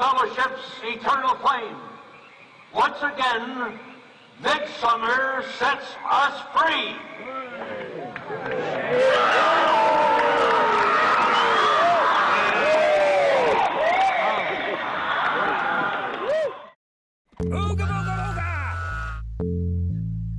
[0.00, 1.76] Fellowship's eternal flame.
[2.74, 3.78] Once again,
[4.42, 6.96] midsummer sets us free.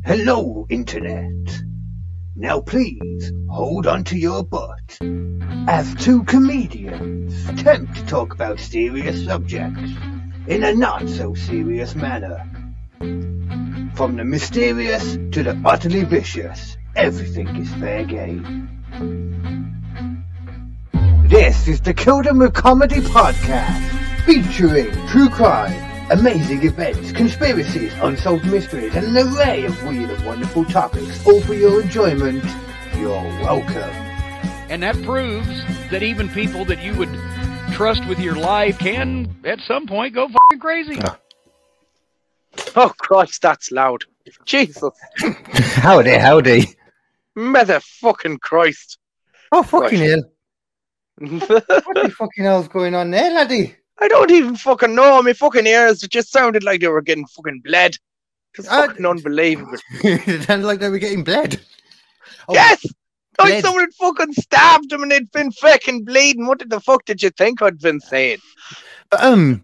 [0.03, 1.70] Hello, Internet.
[2.41, 4.97] Now please hold on to your butt
[5.67, 9.91] as two comedians attempt to talk about serious subjects
[10.47, 12.43] in a not so serious manner.
[13.93, 18.67] From the mysterious to the utterly vicious, everything is fair game.
[21.29, 28.95] This is the Them with Comedy podcast featuring true crime, amazing events, conspiracies, unsolved mysteries,
[28.95, 32.43] and an array of weird and wonderful topics, all for your enjoyment.
[32.97, 33.11] You're
[33.41, 33.75] welcome.
[34.69, 35.47] And that proves
[35.89, 37.09] that even people that you would
[37.73, 40.97] trust with your life can, at some point, go fucking crazy.
[41.01, 41.17] Ah.
[42.75, 44.03] Oh Christ, that's loud.
[44.45, 44.83] Jesus.
[45.55, 46.65] howdy, howdy.
[47.37, 48.97] Motherfucking Christ.
[49.51, 50.09] Oh, fucking Right.
[50.09, 50.23] hell.
[51.29, 53.75] What the fucking hell's going on there, laddie?
[53.99, 55.21] I don't even fucking know.
[55.21, 57.95] My fucking ears it just sounded like they were getting fucking bled.
[58.57, 59.77] It's Uh, fucking unbelievable.
[60.03, 61.59] it sounded like they were getting bled.
[62.47, 62.83] Oh, yes!
[63.39, 63.63] Like bled.
[63.63, 66.47] someone had fucking stabbed them and they'd been fucking bleeding.
[66.47, 68.39] What the fuck did you think I'd been saying?
[69.09, 69.63] But, um,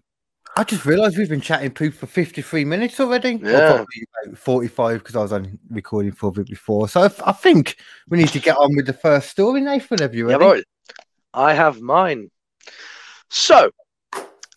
[0.56, 3.38] I just realised we've been chatting poop for 53 minutes already.
[3.42, 3.84] Yeah.
[4.24, 6.88] about 45 because I was on recording for a bit before.
[6.88, 7.76] So I, I think
[8.08, 10.64] we need to get on with the first story, Nathan, whenever you're Yeah, right.
[11.34, 12.30] I have mine.
[13.30, 13.70] So,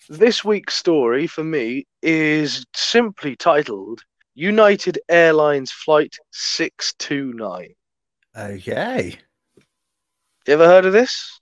[0.10, 4.02] this week's story for me is simply titled
[4.36, 7.70] United Airlines Flight 629.
[8.38, 9.18] Okay.
[10.48, 11.40] You ever heard of this?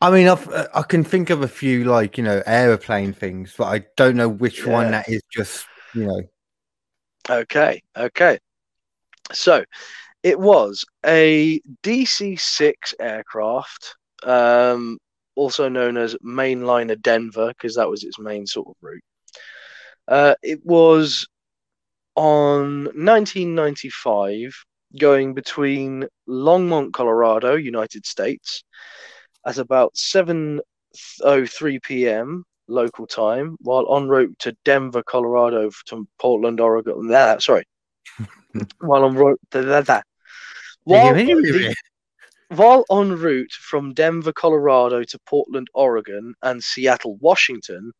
[0.00, 3.54] I mean, I've, uh, I can think of a few, like, you know, aeroplane things,
[3.56, 6.22] but I don't know which one that is just, you know.
[7.30, 8.38] Okay, okay.
[9.32, 9.64] So
[10.22, 14.98] it was a DC 6 aircraft, um,
[15.36, 19.02] also known as Mainliner Denver, because that was its main sort of route.
[20.08, 21.26] Uh, it was
[22.16, 24.54] on 1995
[24.98, 28.64] going between Longmont, Colorado, United States,
[29.46, 32.44] at about 7:03 p.m.
[32.68, 37.08] local time, while en route to Denver, Colorado, from Portland, Oregon.
[37.08, 37.64] Nah, sorry,
[38.80, 39.40] while en route.
[39.50, 40.00] Da, da.
[40.84, 41.74] While, the-
[42.48, 47.92] while en route from Denver, Colorado to Portland, Oregon, and Seattle, Washington,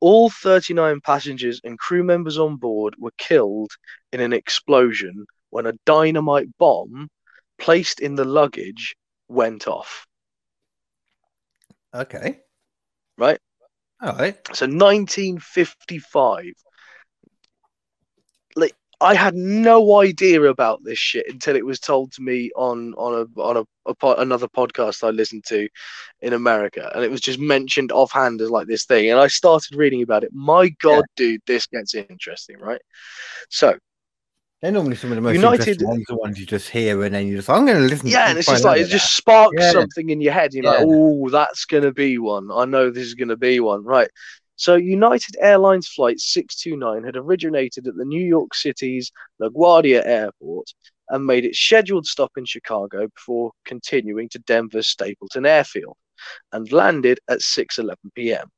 [0.00, 3.72] all 39 passengers and crew members on board were killed
[4.12, 7.08] in an explosion when a dynamite bomb
[7.58, 8.94] placed in the luggage
[9.28, 10.06] went off.
[11.94, 12.40] Okay.
[13.18, 13.38] Right.
[14.00, 14.36] All right.
[14.54, 16.44] So 1955.
[19.02, 23.26] I had no idea about this shit until it was told to me on on
[23.36, 25.68] a on a, a po- another podcast I listened to
[26.20, 29.76] in America, and it was just mentioned offhand as like this thing, and I started
[29.76, 30.30] reading about it.
[30.32, 32.80] My God, dude, this gets interesting, right?
[33.50, 33.76] So
[34.60, 37.12] They're normally some of the most United- interesting ones, the ones you just hear and
[37.14, 38.06] then you just, I'm going to listen.
[38.08, 39.72] yeah, to and it's just like it about just sparks Yeah.
[39.72, 40.54] something in your head.
[40.54, 42.50] You're like, oh, that's gonna be one.
[42.52, 44.08] I know this is gonna be one, right?
[44.62, 50.72] So United Airlines flight 629 had originated at the New York City's LaGuardia Airport
[51.08, 55.96] and made its scheduled stop in Chicago before continuing to Denver's Stapleton Airfield
[56.52, 58.52] and landed at 6:11 p.m.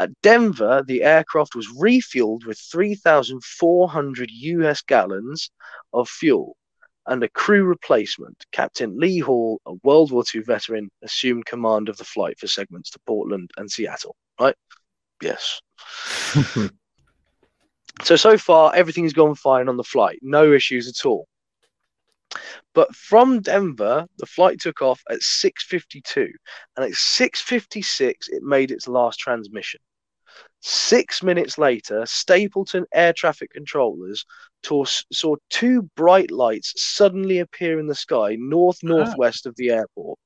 [0.00, 5.52] At Denver, the aircraft was refueled with 3,400 US gallons
[5.92, 6.56] of fuel
[7.06, 8.44] and a crew replacement.
[8.50, 12.90] Captain Lee Hall, a World War II veteran, assumed command of the flight for segments
[12.90, 14.16] to Portland and Seattle.
[14.40, 14.56] Right?
[15.24, 15.60] Yes.
[18.02, 21.28] So so far everything's gone fine on the flight, no issues at all.
[22.74, 26.28] But from Denver, the flight took off at 6:52,
[26.76, 29.80] and at 6:56 it made its last transmission.
[30.60, 34.26] Six minutes later, Stapleton air traffic controllers
[34.64, 40.18] saw, saw two bright lights suddenly appear in the sky north northwest of the airport.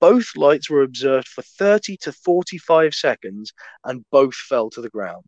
[0.00, 3.52] Both lights were observed for 30 to 45 seconds,
[3.84, 5.24] and both fell to the ground.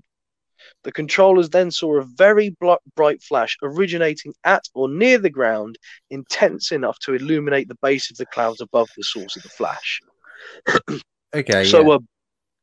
[0.84, 2.54] The controllers then saw a very
[2.94, 5.78] bright flash originating at or near the ground,
[6.10, 10.00] intense enough to illuminate the base of the clouds above the source of the flash.
[11.34, 11.64] okay.
[11.64, 11.96] so yeah.
[11.96, 11.98] a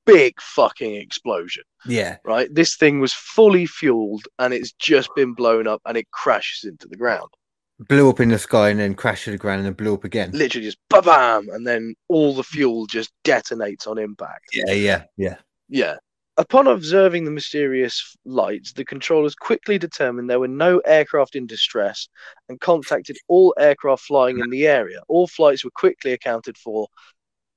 [0.06, 2.18] big fucking explosion, yeah.
[2.24, 2.54] right?
[2.54, 6.88] This thing was fully fueled and it's just been blown up and it crashes into
[6.88, 7.30] the ground.
[7.78, 10.06] Blew up in the sky and then crashed to the ground and then blew up
[10.06, 10.32] again.
[10.32, 14.46] Literally just ba bam, and then all the fuel just detonates on impact.
[14.54, 15.36] Yeah, yeah, yeah.
[15.68, 15.96] Yeah.
[16.38, 22.10] Upon observing the mysterious lights, the controllers quickly determined there were no aircraft in distress
[22.50, 25.02] and contacted all aircraft flying in the area.
[25.08, 26.88] All flights were quickly accounted for,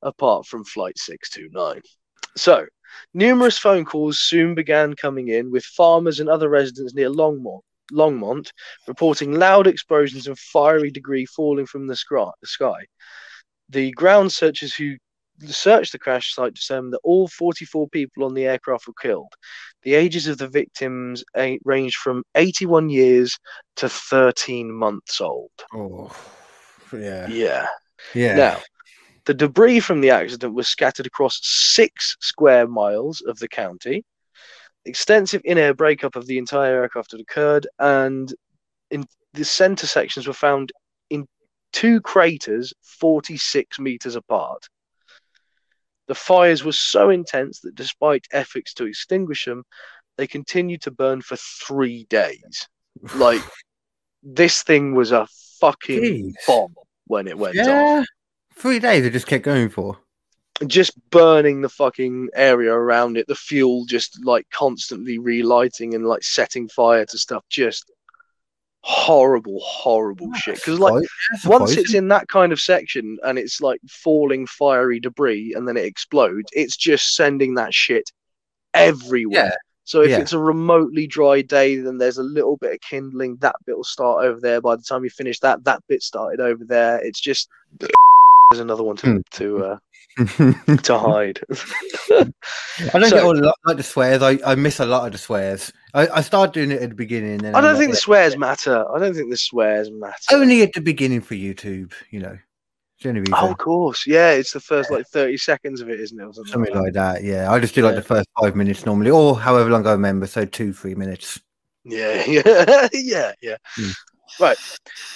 [0.02, 1.82] apart from Flight 629.
[2.36, 2.66] So,
[3.14, 7.62] numerous phone calls soon began coming in, with farmers and other residents near Longmont,
[7.92, 8.50] Longmont
[8.86, 12.84] reporting loud explosions and fiery debris falling from the sky.
[13.68, 14.96] The ground searchers who
[15.46, 19.32] searched the crash site determined that all 44 people on the aircraft were killed.
[19.82, 23.38] The ages of the victims eh, a- ranged from 81 years
[23.76, 25.50] to 13 months old.
[25.72, 26.10] Oh,
[26.92, 27.28] yeah.
[27.28, 27.66] Yeah.
[28.14, 28.34] Yeah.
[28.36, 28.58] Now,
[29.26, 34.04] the debris from the accident was scattered across six square miles of the county.
[34.88, 38.34] Extensive in air breakup of the entire aircraft had occurred, and
[38.90, 39.04] in
[39.34, 40.72] the center sections were found
[41.10, 41.26] in
[41.72, 44.66] two craters 46 meters apart.
[46.06, 49.64] The fires were so intense that despite efforts to extinguish them,
[50.16, 52.68] they continued to burn for three days.
[53.14, 53.42] Like,
[54.24, 55.28] this thing was a
[55.60, 56.46] fucking Jeez.
[56.48, 56.74] bomb
[57.06, 58.04] when it went off
[58.58, 59.98] Three days it just kept going for.
[60.66, 66.22] Just burning the fucking area around it, the fuel just like constantly relighting and like
[66.24, 67.44] setting fire to stuff.
[67.48, 67.90] Just
[68.82, 70.56] horrible, horrible shit.
[70.56, 71.04] Because like
[71.44, 75.76] once it's in that kind of section and it's like falling fiery debris and then
[75.76, 78.10] it explodes, it's just sending that shit
[78.74, 79.44] everywhere.
[79.46, 79.54] Yeah.
[79.84, 80.20] So if Yeah.
[80.20, 83.36] it's a remotely dry day, then there's a little bit of kindling.
[83.36, 84.60] That bit will start over there.
[84.60, 86.98] By the time you finish that, that bit started over there.
[86.98, 87.48] It's just
[88.50, 89.18] there's another one to Hmm.
[89.32, 89.78] to uh,
[90.16, 91.40] to hide.
[92.10, 92.24] I
[92.92, 94.22] don't So- get all the, like the swears.
[94.22, 95.72] I, I miss a lot of the swears.
[95.94, 97.44] I, I started doing it at the beginning.
[97.44, 98.84] And I don't think the swears matter.
[98.94, 100.14] I don't think the swears matter.
[100.32, 101.92] only at the beginning for YouTube.
[102.10, 102.38] You know,
[102.96, 103.34] it's the only reason.
[103.36, 104.06] Oh, of course.
[104.06, 106.34] Yeah, it's the first like 30 seconds of it, isn't it?
[106.34, 107.22] Something Something like like that.
[107.24, 108.00] Yeah, I just do like Yeah.
[108.00, 110.26] the first five minutes normally, or however long I remember.
[110.26, 111.40] So two, three minutes.
[111.84, 113.56] Yeah, yeah, yeah, yeah.
[113.76, 113.90] Hmm.
[114.38, 114.58] Right.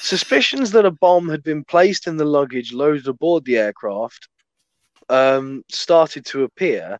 [0.00, 4.26] Suspicions that a bomb had been placed in the luggage loaded aboard the aircraft
[5.12, 6.98] um, started to appear,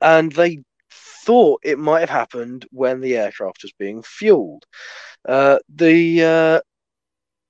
[0.00, 0.58] and they
[0.90, 4.64] thought it might have happened when the aircraft was being fueled.
[5.28, 6.60] Uh, the uh,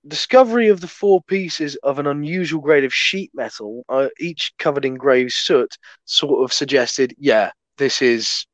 [0.07, 4.85] discovery of the four pieces of an unusual grade of sheet metal, uh, each covered
[4.85, 8.47] in grey soot, sort of suggested, yeah, this is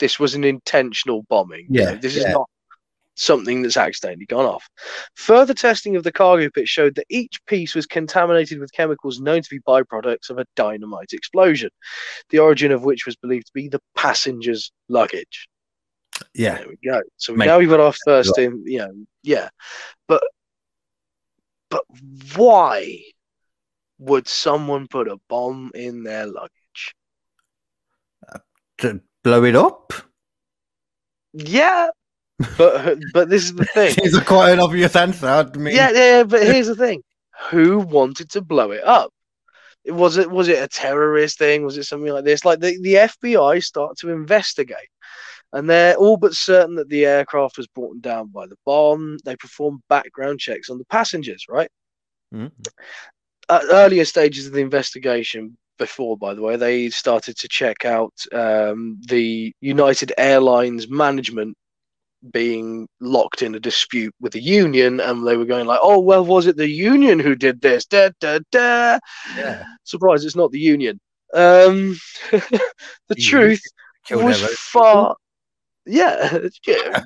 [0.00, 1.68] this was an intentional bombing.
[1.72, 2.48] You Yeah, know, this is not
[3.18, 4.68] something that's accidentally gone off.
[5.14, 9.42] Further testing of the cargo pit showed that each piece was contaminated with chemicals known
[9.42, 11.70] to be byproducts of a dynamite explosion,
[12.30, 15.48] the origin of which was believed to be the passenger's luggage.
[16.34, 17.02] Yeah, There we go.
[17.16, 18.92] So Make now we've got our first in, you know,
[19.22, 19.50] yeah.
[20.06, 20.22] But
[21.70, 21.84] but
[22.34, 23.02] why
[23.98, 26.94] would someone put a bomb in their luggage?
[28.26, 28.38] Uh,
[28.78, 29.92] to blow it up.
[31.32, 31.88] Yeah.
[32.56, 33.94] But but this is the thing.
[33.98, 35.26] It's a quite an obvious answer.
[35.26, 37.02] I mean, Yeah, yeah, yeah, but here's the thing.
[37.50, 39.12] Who wanted to blow it up?
[39.86, 41.64] Was it was it a terrorist thing?
[41.64, 42.44] Was it something like this?
[42.44, 44.88] Like the, the FBI start to investigate.
[45.52, 49.16] And they're all but certain that the aircraft was brought down by the bomb.
[49.24, 51.70] They perform background checks on the passengers, right?
[52.34, 52.52] Mhm.
[53.48, 58.12] At earlier stages of the investigation, before, by the way, they started to check out
[58.32, 61.56] um, the United Airlines management
[62.32, 66.24] being locked in a dispute with the union, and they were going like, "Oh, well,
[66.24, 68.98] was it the union who did this?" Da da da.
[69.36, 69.64] Yeah.
[69.84, 70.24] Surprise!
[70.24, 71.00] It's not the union.
[71.34, 71.96] Um,
[72.30, 73.62] the truth
[74.10, 74.54] was everyone.
[74.56, 75.16] far,
[75.86, 77.02] yeah, yeah.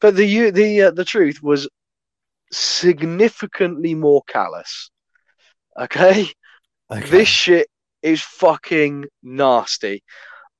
[0.00, 1.68] but the the uh, the truth was
[2.52, 4.90] significantly more callous.
[5.78, 6.28] Okay.
[6.90, 7.08] Okay.
[7.08, 7.68] This shit
[8.02, 10.02] is fucking nasty.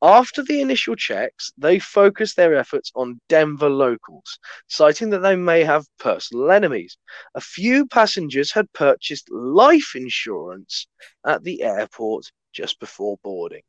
[0.00, 4.38] After the initial checks, they focused their efforts on Denver locals,
[4.68, 6.96] citing that they may have personal enemies.
[7.34, 10.86] A few passengers had purchased life insurance
[11.26, 13.62] at the airport just before boarding.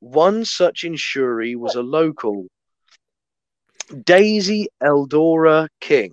[0.00, 2.46] One such insuree was a local,
[4.04, 6.12] Daisy Eldora King.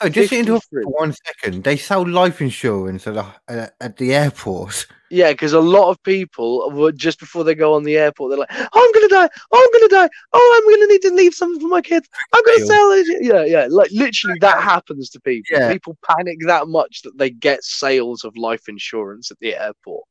[0.00, 1.62] Oh, just to interrupt for one second.
[1.62, 4.86] They sell life insurance at the, uh, at the airport.
[5.14, 8.38] Yeah, because a lot of people would just before they go on the airport, they're
[8.38, 9.28] like, "Oh, I'm gonna die!
[9.52, 10.10] Oh, I'm gonna die!
[10.32, 12.08] Oh, I'm gonna need to leave something for my kids.
[12.32, 12.66] I'm gonna Deal.
[12.66, 15.56] sell it." Yeah, yeah, like literally that happens to people.
[15.56, 15.72] Yeah.
[15.72, 20.04] People panic that much that they get sales of life insurance at the airport.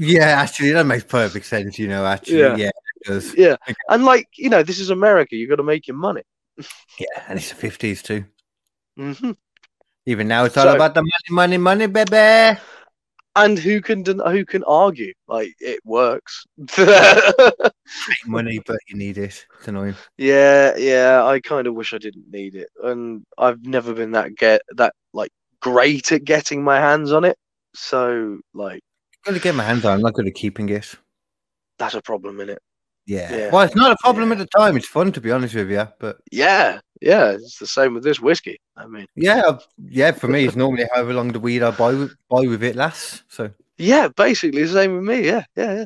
[0.00, 1.78] Yeah, actually, that makes perfect sense.
[1.78, 2.56] You know, actually, Yeah.
[2.56, 3.34] yeah, it does.
[3.36, 3.56] Yeah,
[3.90, 5.36] and like you know, this is America.
[5.36, 6.22] You've got to make your money.
[6.98, 8.24] Yeah, and it's the fifties too.
[8.96, 9.32] hmm
[10.06, 12.58] Even now, it's all So- about the money, money, money, baby.
[13.44, 15.12] And who can who can argue?
[15.26, 16.44] Like it works.
[18.26, 19.46] money, but you need it.
[19.58, 19.94] It's annoying.
[20.16, 21.24] Yeah, yeah.
[21.24, 24.94] I kind of wish I didn't need it, and I've never been that get that
[25.12, 25.30] like
[25.60, 27.36] great at getting my hands on it.
[27.74, 28.82] So like
[29.26, 29.92] I'm gonna get my hands on.
[29.92, 30.94] it, I'm not good at keeping it.
[31.78, 32.58] that's a problem in it.
[33.06, 33.34] Yeah.
[33.34, 33.50] Yeah.
[33.50, 34.32] Well, it's not a problem Yeah.
[34.34, 34.76] at the time.
[34.76, 37.30] It's fun to be honest with you, but Yeah, yeah.
[37.32, 38.60] It's the same with this whiskey.
[38.76, 40.12] I mean, yeah, yeah.
[40.12, 43.22] For me, it's normally however long the weed I buy with, buy with it lasts.
[43.28, 45.26] So yeah, basically the same with me.
[45.26, 45.84] Yeah, yeah, yeah.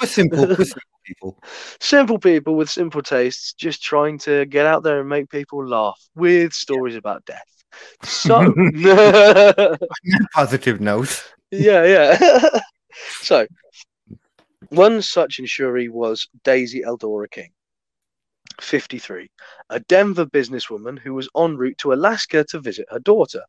[0.00, 1.38] we're simple, we're simple people.
[1.80, 6.00] Simple people with simple tastes, just trying to get out there and make people laugh
[6.14, 7.44] with stories about death.
[8.04, 8.52] So,
[10.34, 11.24] Positive note.
[11.50, 12.58] yeah, yeah.
[13.22, 13.46] so,
[14.68, 17.50] one such insuree was Daisy Eldora King,
[18.60, 19.28] 53,
[19.70, 23.42] a Denver businesswoman who was en route to Alaska to visit her daughter.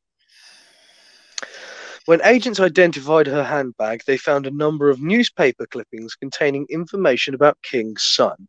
[2.06, 7.62] When agents identified her handbag, they found a number of newspaper clippings containing information about
[7.64, 8.48] King's son,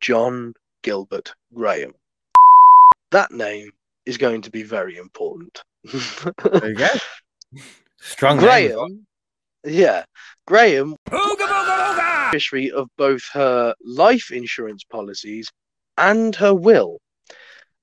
[0.00, 1.94] John Gilbert Graham.
[3.10, 3.70] That name
[4.04, 5.62] is going to be very important.
[5.84, 6.88] There you go.
[8.00, 8.88] Strong name as well.
[8.88, 9.06] Graham,
[9.64, 10.04] yeah,
[10.46, 10.96] Graham,
[12.32, 15.50] beneficiary of both her life insurance policies
[15.98, 17.00] and her will.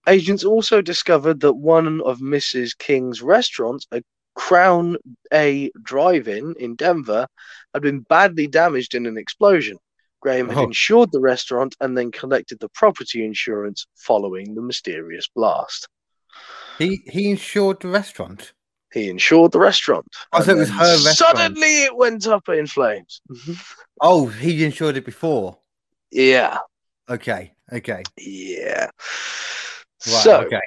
[0.07, 2.77] Agents also discovered that one of Mrs.
[2.77, 4.01] King's restaurants, a
[4.35, 4.95] Crown
[5.33, 7.27] A drive-in in Denver,
[7.73, 9.77] had been badly damaged in an explosion.
[10.21, 10.63] Graham had Oh.
[10.63, 15.87] insured the restaurant and then collected the property insurance following the mysterious blast.
[16.77, 18.53] He he insured the restaurant.
[18.93, 20.07] He insured the restaurant.
[20.33, 21.17] Oh, so it was her restaurant.
[21.17, 23.21] Suddenly, it went up in flames.
[24.01, 25.57] Oh, he insured it before.
[26.11, 26.59] yeah,
[27.09, 28.85] Okay, okay, yeah.
[28.85, 30.59] right, so, okay.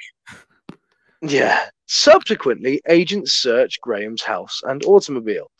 [1.21, 1.67] yeah.
[1.85, 5.51] Subsequently, agents searched Graham's house and automobile.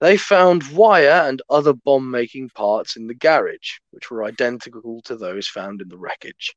[0.00, 5.16] They found wire and other bomb making parts in the garage, which were identical to
[5.16, 6.54] those found in the wreckage.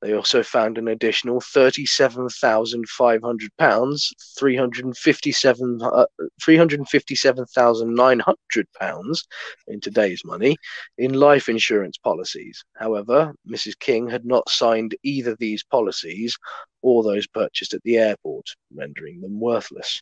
[0.00, 6.06] They also found an additional £37,500, 357, uh,
[6.40, 9.26] £357,900
[9.66, 10.56] in today's money
[10.96, 12.62] in life insurance policies.
[12.76, 13.76] However, Mrs.
[13.80, 16.38] King had not signed either these policies
[16.82, 20.00] or those purchased at the airport, rendering them worthless.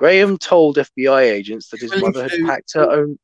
[0.00, 3.18] Graham told FBI agents that his Willing mother had packed her own.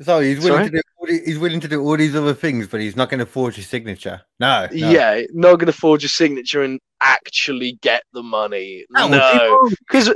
[0.00, 0.70] So he's willing Sorry?
[0.70, 3.10] to do all the- he's willing to do all these other things, but he's not
[3.10, 4.22] going to forge his signature.
[4.40, 4.90] No, no.
[4.90, 8.86] Yeah, not going to forge a signature and actually get the money.
[8.90, 10.14] No, No, because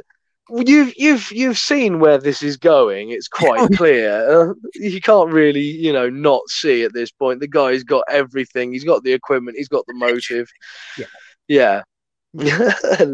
[0.48, 3.10] you've you've you've seen where this is going.
[3.10, 4.50] It's quite clear.
[4.50, 7.40] Uh, you can't really, you know, not see at this point.
[7.40, 8.72] The guy's got everything.
[8.72, 9.58] He's got the equipment.
[9.58, 10.48] He's got the motive.
[10.96, 11.06] Yeah.
[11.46, 11.82] Yeah.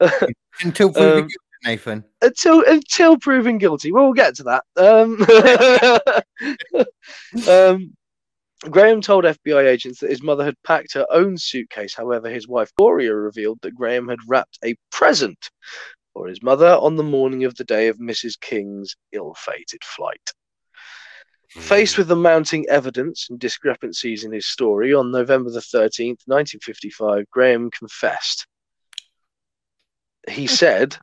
[0.62, 2.04] Until proven Um, guilty, Nathan.
[2.20, 3.92] until until proven guilty.
[3.92, 4.64] Well, we'll get to that.
[4.76, 5.18] Um,
[7.48, 7.94] um,
[8.70, 11.94] Graham told FBI agents that his mother had packed her own suitcase.
[11.94, 15.50] However, his wife Gloria revealed that Graham had wrapped a present
[16.12, 18.38] for his mother on the morning of the day of Mrs.
[18.40, 20.32] King's ill-fated flight.
[21.50, 27.24] Faced with the mounting evidence and discrepancies in his story, on November the 13th, 1955,
[27.30, 28.46] Graham confessed.
[30.28, 30.96] He said,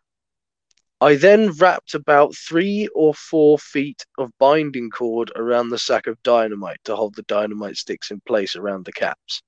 [1.02, 6.22] I then wrapped about three or four feet of binding cord around the sack of
[6.24, 9.42] dynamite to hold the dynamite sticks in place around the caps.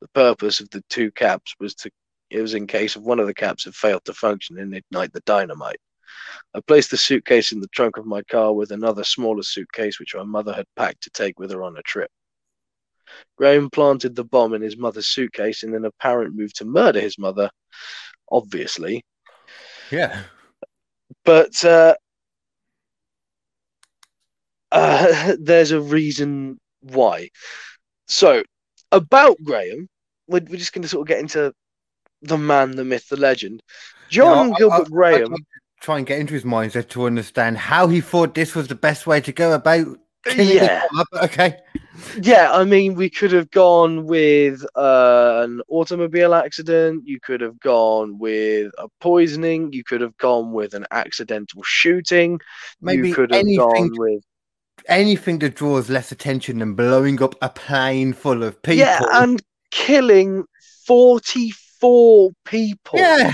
[0.00, 1.90] The purpose of the two caps was to
[2.30, 5.12] it was in case of one of the caps had failed to function and ignite
[5.12, 5.80] the dynamite.
[6.54, 10.14] I placed the suitcase in the trunk of my car with another smaller suitcase which
[10.14, 12.10] my mother had packed to take with her on a trip.
[13.36, 17.18] Graham planted the bomb in his mother's suitcase in an apparent move to murder his
[17.18, 17.50] mother,
[18.30, 19.04] obviously,
[19.92, 20.22] Yeah.
[21.24, 21.94] but uh,
[24.72, 27.28] uh, there's a reason why.
[28.08, 28.42] So,
[28.90, 29.88] about Graham,
[30.26, 31.52] we're, we're just going to sort of get into
[32.22, 33.62] the man, the myth, the legend.
[34.08, 35.28] John I- Gilbert I- I Graham.
[35.34, 35.42] to
[35.80, 39.06] try and get into his mindset to understand how he thought this was the best
[39.06, 39.98] way to go about
[40.36, 40.82] Yeah,
[41.14, 41.56] Okay.
[42.20, 42.52] yeah.
[42.52, 47.02] I mean, we could have gone with uh, an automobile accident.
[47.06, 49.72] You could have gone with a poisoning.
[49.72, 52.40] You could have gone with an accidental shooting.
[52.80, 54.22] Maybe you could have anything gone with
[54.88, 58.78] anything that draws less attention than blowing up a plane full of people.
[58.78, 60.44] Yeah, and killing
[60.86, 62.98] 44 people.
[62.98, 63.32] Yeah.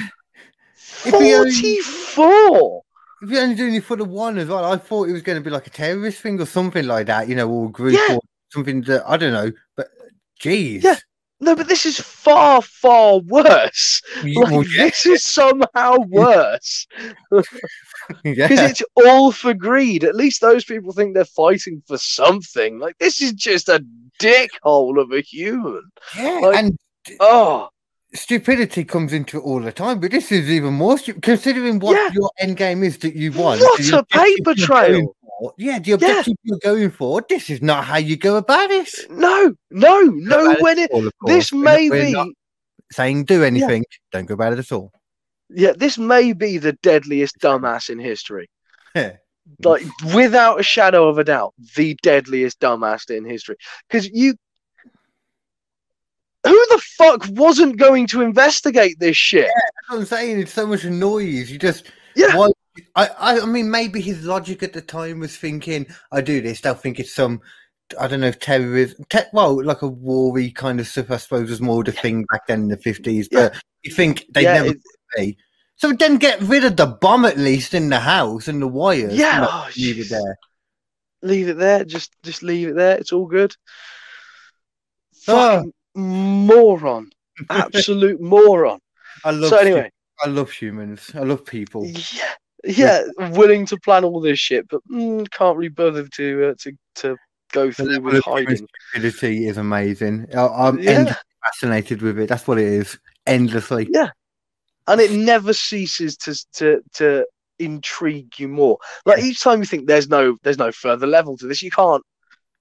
[1.07, 2.83] If he only- 44!
[3.23, 5.39] If you're only doing it for the one as well, I thought it was going
[5.39, 8.15] to be like a terrorist thing or something like that, you know, or group Yeah.
[8.17, 8.21] or
[8.53, 9.51] something that I don't know.
[9.77, 9.89] But
[10.41, 10.97] geez, Yeah.
[11.41, 14.03] No, but this is far, far worse.
[14.25, 16.85] Like, well, yeah, This is somehow worse
[17.31, 17.47] because
[18.25, 18.67] yeah.
[18.69, 20.03] it's all for greed.
[20.03, 22.81] At least those people think they're fighting for something.
[22.81, 23.85] Like this is just a
[24.21, 25.83] dickhole of a human.
[26.17, 26.77] yeah, like- and
[27.21, 27.69] Oh,
[28.15, 30.01] stupidity comes into it all the time.
[30.01, 32.11] But this is even more stupid, considering what Yeah.
[32.15, 33.61] your end game is that you want.
[33.61, 35.15] What a paper trail.
[35.41, 37.25] for- Yeah, the objective you're going for.
[37.29, 38.89] This is not how you go about it.
[39.11, 40.57] no, no, no.
[40.61, 41.53] When it all, this.
[41.53, 42.29] We're may not- be, not
[42.93, 43.85] saying do anything.
[44.11, 44.91] Don't go about it at all.
[45.51, 48.49] yeah, this may be the deadliest dumbass in history.
[48.95, 49.17] Yeah.
[49.65, 49.83] like
[50.15, 53.57] without a shadow of a doubt, the deadliest dumbass in history.
[53.89, 54.35] Because you,
[56.45, 59.47] who the fuck wasn't going to investigate this shit?
[59.47, 60.41] That's what I'm saying.
[60.41, 61.51] It's so much noise.
[61.51, 62.37] You just Yeah.
[62.37, 62.49] Why,
[62.95, 66.61] I, I I mean, maybe his logic at the time was thinking, "I do this,
[66.61, 67.41] they'll think it's some."
[67.99, 69.03] I don't know, terrorism.
[69.09, 72.47] Te- well, like a war-y kind of stuff, I suppose, was more the thing back
[72.47, 73.31] then in the fifties.
[73.33, 74.75] But you think they'd Yeah, never
[75.17, 75.37] it-.
[75.77, 79.15] So then get rid of the bomb at least in the house and the wires.
[79.15, 80.39] Yeah, oh, leave it there.
[81.23, 81.85] leave it there.
[81.85, 82.99] Just, just leave it there.
[82.99, 83.57] It's all good.
[85.27, 85.63] Ah.
[85.63, 87.11] Fucking moron,
[87.51, 88.79] absolute moron.
[89.25, 89.51] I love.
[89.51, 89.91] So anyway,
[90.25, 91.11] I love humans.
[91.15, 91.85] I love people.
[91.87, 92.33] yeah,
[92.65, 96.73] yeah, willing to plan all this shit, but mm, can't really bother to uh, to
[96.97, 97.17] to
[97.53, 98.67] go through with hiding.
[98.93, 100.27] stupidity is amazing.
[100.37, 101.15] I, I'm Yeah.
[101.45, 102.29] fascinated with it.
[102.29, 102.99] That's what it is.
[103.27, 103.89] Endlessly.
[103.91, 104.11] Yeah.
[104.87, 107.27] and it never ceases to to to
[107.59, 108.79] intrigue you more.
[109.05, 112.03] Like each time you think there's no there's no further level to this, you can't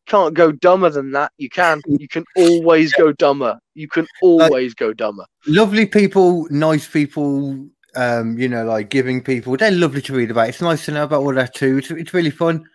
[0.08, 1.32] can't go dumber than that.
[1.38, 3.60] You can you can always go dumber.
[3.76, 5.26] You can always go dumber.
[5.46, 9.56] lovely people, nice people, um, you know, like giving people.
[9.58, 10.50] They're lovely to read about.
[10.50, 11.78] It's nice to know about all that too.
[11.78, 12.66] It's, it's really fun.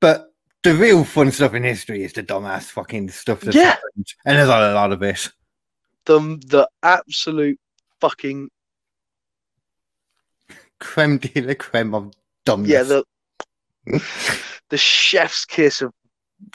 [0.00, 0.32] But
[0.64, 3.64] the real fun stuff in history is the dumbass fucking stuff that's Yeah.
[3.76, 4.06] happened.
[4.24, 5.28] And there's a lot of it.
[6.06, 7.58] The the absolute
[8.00, 8.48] fucking
[10.80, 12.12] Creme de la creme of
[12.44, 12.70] dumbness.
[12.70, 13.04] yeah the
[14.70, 15.92] the chef's kiss of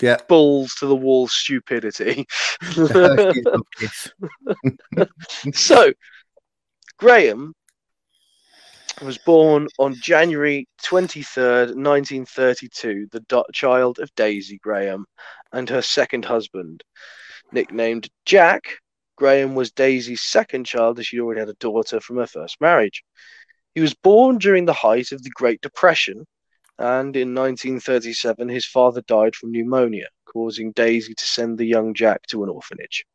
[0.01, 0.17] yeah.
[0.27, 2.25] balls to the wall stupidity.
[2.75, 4.11] The Hershey's love kiss.
[5.53, 5.93] so,
[6.97, 7.53] Graham
[9.01, 15.05] was born on January 23rd, 1932, the child of Daisy Graham
[15.51, 16.83] and her second husband.
[17.51, 18.63] Nicknamed Jack,
[19.15, 23.03] Graham was Daisy's second child as she already had a daughter from her first marriage.
[23.75, 26.25] He was born during the height of the Great Depression,
[26.79, 32.23] and in 1937 his father died from pneumonia, causing Daisy to send the young Jack
[32.27, 33.05] to an orphanage.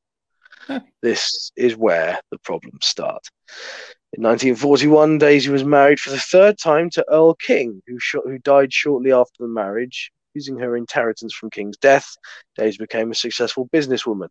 [1.03, 3.27] This is where the problems start.
[4.13, 8.39] In 1941, Daisy was married for the third time to Earl King, who, shot, who
[8.39, 10.11] died shortly after the marriage.
[10.35, 12.07] Using her inheritance from King's death,
[12.57, 14.29] Daisy became a successful businesswoman.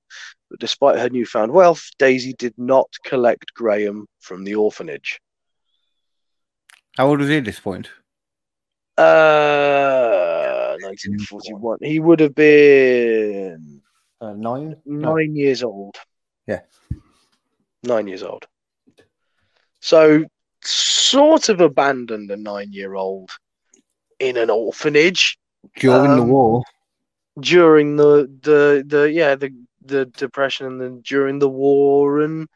[0.49, 5.19] But despite her newfound wealth, Daisy did not collect Graham from the orphanage.
[6.95, 7.89] How old was he at this point?
[8.97, 11.77] Uh, 1941.
[11.81, 13.81] He would have been
[14.19, 14.75] Uh, nine.
[14.85, 15.15] No.
[15.15, 15.95] nine years old.
[16.47, 16.61] Yeah.
[17.83, 18.47] Nine years old.
[19.79, 20.25] So,
[20.63, 23.29] sort of abandoned a nine year old
[24.19, 25.37] in an orphanage
[25.75, 26.63] During the Um, war.
[27.39, 29.53] during the, the, the yeah, the,
[29.85, 32.47] the depression and then during the war and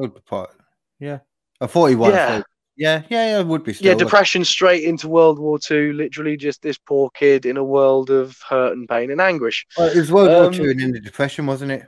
[0.00, 0.50] be part.
[0.98, 1.18] Yeah.
[1.60, 2.10] I 41.
[2.10, 2.26] Yeah.
[2.28, 2.42] so- yeah.
[2.76, 3.02] Yeah.
[3.08, 3.40] Yeah.
[3.40, 3.88] It would be still.
[3.88, 5.92] yeah, depression straight into World War Two.
[5.92, 9.66] Literally, just this poor kid in a world of hurt and pain and anguish.
[9.78, 11.86] Well, it was World Um, War Two and then the depression, wasn't it?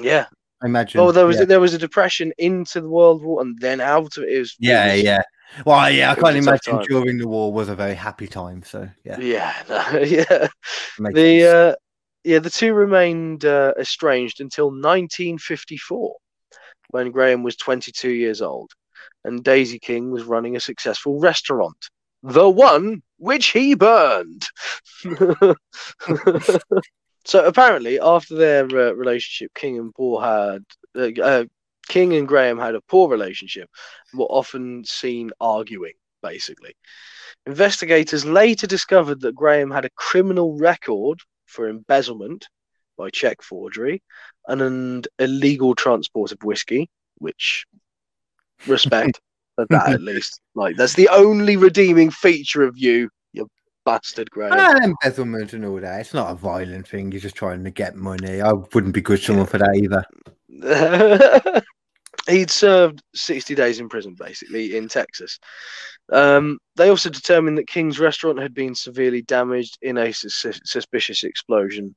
[0.00, 0.26] Yeah.
[0.62, 1.00] I imagine.
[1.00, 1.44] Oh, there was yeah.
[1.44, 4.30] there was a depression into the World War and then out of it.
[4.32, 5.22] it was, it Yeah, was- yeah.
[5.64, 8.26] Well, yeah, I can't was a tough imagine during the war was a very happy
[8.26, 8.62] time.
[8.62, 10.48] So yeah, Yeah, no, yeah.
[10.98, 11.74] The uh,
[12.24, 16.14] yeah, the two remained uh, estranged until 1954,
[16.90, 18.72] when Graham was 22 years old,
[19.28, 21.76] and Daisy King was running a successful restaurant,
[22.22, 24.46] the one which he burned.
[27.24, 30.64] so apparently, after their uh, relationship, King and Paul had
[30.96, 31.44] uh, uh,
[31.88, 33.68] King and Graham had a poor relationship,
[34.14, 36.74] were often seen arguing, basically.
[37.46, 42.48] Investigators later discovered that Graham had a criminal record for embezzlement
[42.96, 44.02] by check forgery
[44.48, 47.64] and an illegal transport of whiskey, which
[48.66, 49.20] respect
[49.58, 50.40] at that at least.
[50.54, 53.48] Like that's the only redeeming feature of you, you
[53.84, 54.52] bastard Graham.
[54.54, 56.00] Ah, embezzlement and all that.
[56.00, 57.12] It's not a violent thing.
[57.12, 58.40] You're just trying to get money.
[58.40, 60.04] I wouldn't be good someone for that either.
[62.28, 65.38] He'd served 60 days in prison, basically, in Texas.
[66.12, 71.24] Um, they also determined that King's restaurant had been severely damaged in a sus- suspicious
[71.24, 71.94] explosion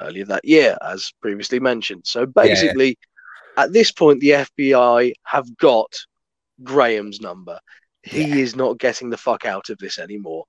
[0.00, 2.02] earlier that year, as previously mentioned.
[2.06, 2.96] So basically,
[3.56, 5.92] At this point, the FBI have got
[6.62, 7.58] Graham's number.
[8.02, 10.44] He is not getting the fuck out of this anymore.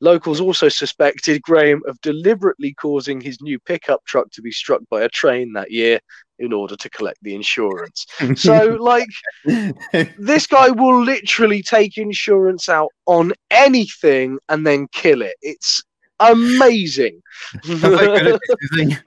[0.00, 5.02] Locals also suspected Graham of deliberately causing his new pickup truck to be struck by
[5.02, 6.00] a train that year
[6.40, 8.04] in order to collect the insurance.
[8.36, 9.08] So, like,
[10.18, 15.36] this guy will literally take insurance out on anything and then kill it.
[15.42, 15.82] It's
[16.18, 17.20] amazing.
[17.66, 18.98] Not very good at this, is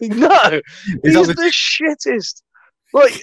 [0.00, 0.08] he?
[0.08, 0.60] no,
[1.02, 2.42] he's the shittest.
[2.96, 3.20] Like,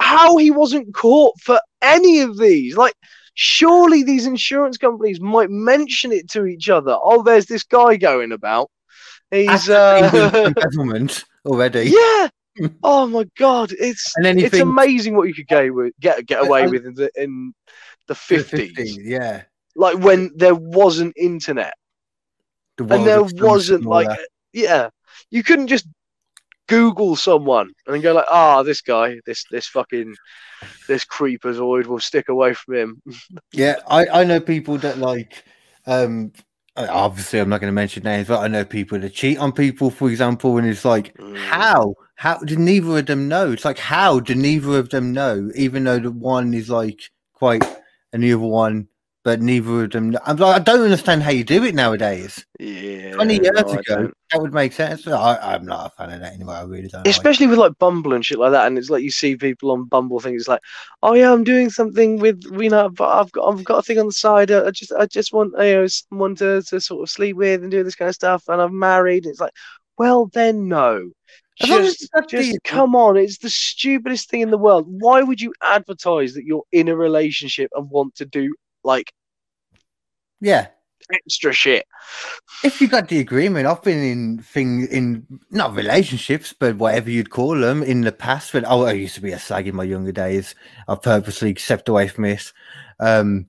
[0.00, 2.76] how he wasn't caught for any of these?
[2.76, 2.94] Like,
[3.34, 6.96] surely these insurance companies might mention it to each other.
[7.00, 8.70] Oh, there's this guy going about.
[9.30, 11.84] He's uh, embezzlement already.
[11.96, 12.28] yeah.
[12.82, 16.64] Oh my god, it's he it's amazing what you could get with, get get away
[16.64, 17.54] I- with in the in
[18.08, 19.44] the fifties, yeah.
[19.74, 21.72] like when there wasn't internet
[22.76, 24.18] The and there was so much wasn't like
[24.52, 24.90] yeah
[25.30, 25.86] you couldn't just
[26.72, 30.14] google someone and then go like ah this guy this this fucking
[30.88, 33.02] this creepazoid will stick away from him
[33.52, 35.44] Yeah, I, I know people that like
[35.86, 36.32] um
[36.76, 39.90] obviously I'm not going to mention names, but I know people that cheat on people,
[39.90, 41.36] for example, and it's like, Mm.
[41.36, 41.94] how?
[42.14, 43.52] How did neither of them know?
[43.52, 45.50] It's like, how do neither of them know?
[45.54, 47.00] Even though the one is like
[47.34, 47.62] quite
[48.12, 48.88] and the other one,
[49.24, 50.16] but neither of them.
[50.24, 52.44] I'm like, I don't understand how you do it nowadays.
[52.58, 55.06] yeah 20 years no, ago, that would make sense.
[55.06, 56.56] I, I'm not a fan of that anymore.
[56.56, 57.06] I really don't.
[57.06, 59.70] like especially with like Bumble and shit like that, and it's like you see people
[59.70, 60.62] on Bumble things it's like,
[61.02, 63.98] oh yeah, I'm doing something with you know, but I've got I've got a thing
[63.98, 64.50] on the side.
[64.50, 67.62] uh, I just I just want you know someone to, to sort of sleep with
[67.62, 69.26] and do this kind of stuff, and I'm married.
[69.26, 69.54] It's like,
[69.98, 71.10] well then no,
[71.60, 73.16] As long as just just come on.
[73.16, 74.86] It's the stupidest thing in the world.
[74.88, 78.52] Why would you advertise that you're in a relationship and want to do
[78.84, 79.12] like
[80.40, 80.68] Yeah.
[81.12, 81.84] extra shit?
[82.64, 87.30] If you got the agreement, I've been in thing in not relationships, but whatever you'd
[87.30, 88.52] call them in the past.
[88.52, 90.54] But oh, I used to be a slag in my younger days.
[90.88, 92.52] I purposely stepped away from this.
[93.00, 93.48] Um,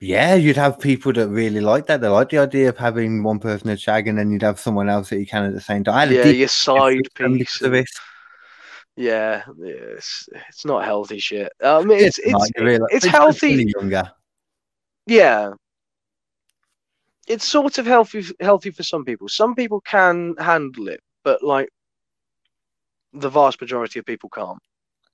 [0.00, 2.00] yeah, you'd have people that really like that.
[2.00, 4.88] They like the idea of having one person to shag, and then you'd have someone
[4.88, 6.10] else that you can at the same time.
[6.10, 7.62] A Yeah, your side piece.
[7.62, 7.86] of it.
[8.96, 11.52] Yeah, it's it's not healthy shit.
[11.62, 12.50] I mean, it's it's
[12.90, 13.72] it's but healthy.
[13.76, 14.12] younger.
[15.06, 15.54] Yeah,
[17.26, 19.28] it's sort of healthy healthy for some people.
[19.28, 21.68] Some people can handle it, but like
[23.14, 24.58] the vast majority of people can't.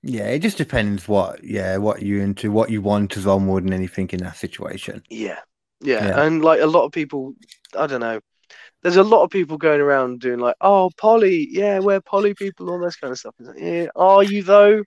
[0.03, 3.61] Yeah, it just depends what yeah what you into, what you want as well more
[3.61, 5.03] than anything in that situation.
[5.09, 5.41] Yeah.
[5.81, 6.23] yeah, Yeah.
[6.25, 7.35] and like a lot of people,
[7.77, 8.21] I don't know.
[8.83, 12.71] There's a lot of people going around doing like, oh, poly, yeah, we're poly people,
[12.71, 13.35] all this kind of stuff.
[13.41, 14.83] Like, yeah, are you though?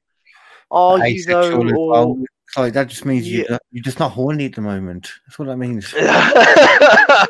[0.72, 1.62] Are you though?
[1.62, 2.24] Or well.
[2.58, 3.46] Like that just means Yeah.
[3.50, 5.10] you're, you're just not horny at the moment.
[5.26, 5.94] That's what that means.
[5.98, 7.28] I,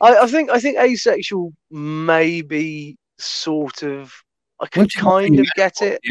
[0.00, 4.12] I think I think asexual maybe sort of
[4.60, 6.00] I can Once kind of get it.
[6.04, 6.10] Yeah.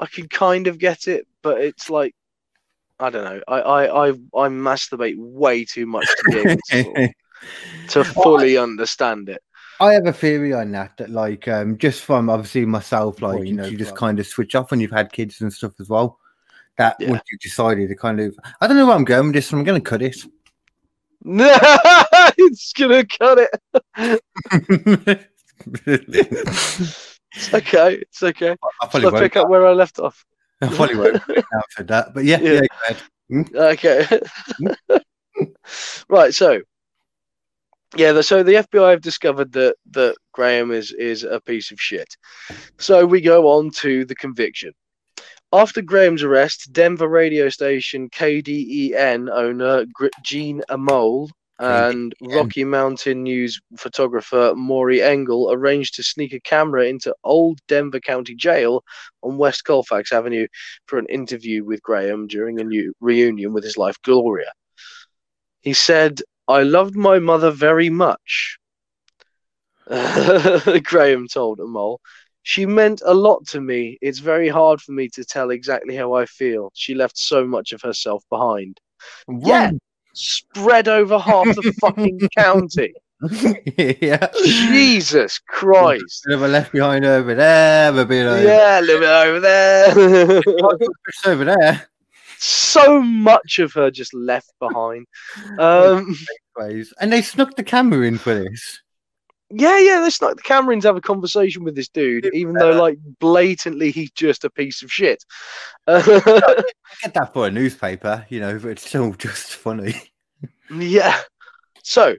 [0.00, 2.14] I can kind of get it, but it's like
[3.00, 3.40] I don't know.
[3.48, 7.10] I I I, I masturbate way too much to be able to, sort of-
[7.90, 9.42] to fully understand it.
[9.80, 13.54] I have a theory on that that like um just from obviously myself, like you
[13.54, 16.18] know, you just kind of switch off when you've had kids and stuff as well.
[16.78, 17.10] That Yeah.
[17.10, 19.64] once you've decided to kind of I don't know where I'm going with this, I'm
[19.64, 20.16] gonna cut it.
[21.24, 21.52] No,
[22.38, 23.50] it's gonna cut it.
[25.86, 27.94] It's okay.
[27.96, 28.50] It's okay.
[28.50, 29.36] I I pick won't.
[29.36, 30.24] up where I left off?
[30.62, 31.22] I probably won't
[31.70, 32.14] for that.
[32.14, 32.52] But yeah, Yeah.
[32.52, 33.02] yeah, ahead.
[33.28, 33.42] Hmm?
[33.56, 34.20] Okay.
[36.08, 36.32] right.
[36.34, 36.60] So,
[37.96, 38.20] yeah.
[38.22, 42.08] So the FBI have discovered that that Graham is is a piece of shit.
[42.78, 44.72] So we go on to the conviction.
[45.52, 49.86] After Graham's arrest, Denver radio station KDEN owner
[50.22, 57.14] Gene Amole and Rocky Mountain News photographer Maury Engel arranged to sneak a camera into
[57.24, 58.84] Old Denver County Jail
[59.22, 60.46] on West Colfax Avenue
[60.86, 64.52] for an interview with Graham during a new reunion with his wife Gloria.
[65.62, 68.58] He said, I loved my mother very much.
[69.88, 71.98] Graham told Amole.
[72.48, 73.98] She meant a lot to me.
[74.00, 76.70] It's very hard for me to tell exactly how I feel.
[76.74, 78.80] She left so much of herself behind.
[79.28, 79.72] Yeah.
[80.14, 82.94] Spread over half the fucking county.
[84.00, 84.28] yeah.
[84.34, 86.22] Jesus Christ.
[86.26, 89.40] Bit of a left behind over there, a bit over, Yeah, a little bit over
[89.40, 90.42] there.
[91.30, 91.86] over there.
[92.38, 95.06] so much of her just left behind.
[95.58, 96.16] Um,
[96.98, 98.80] And they snuck the camera in for this.
[99.50, 102.98] Yeah, yeah, they snuck the Camerons have a conversation with this dude, even though, like,
[103.18, 105.24] blatantly he's just a piece of shit.
[105.86, 106.62] I
[107.02, 110.12] get that for a newspaper, you know, but it's still just funny.
[110.70, 111.18] yeah.
[111.82, 112.16] So,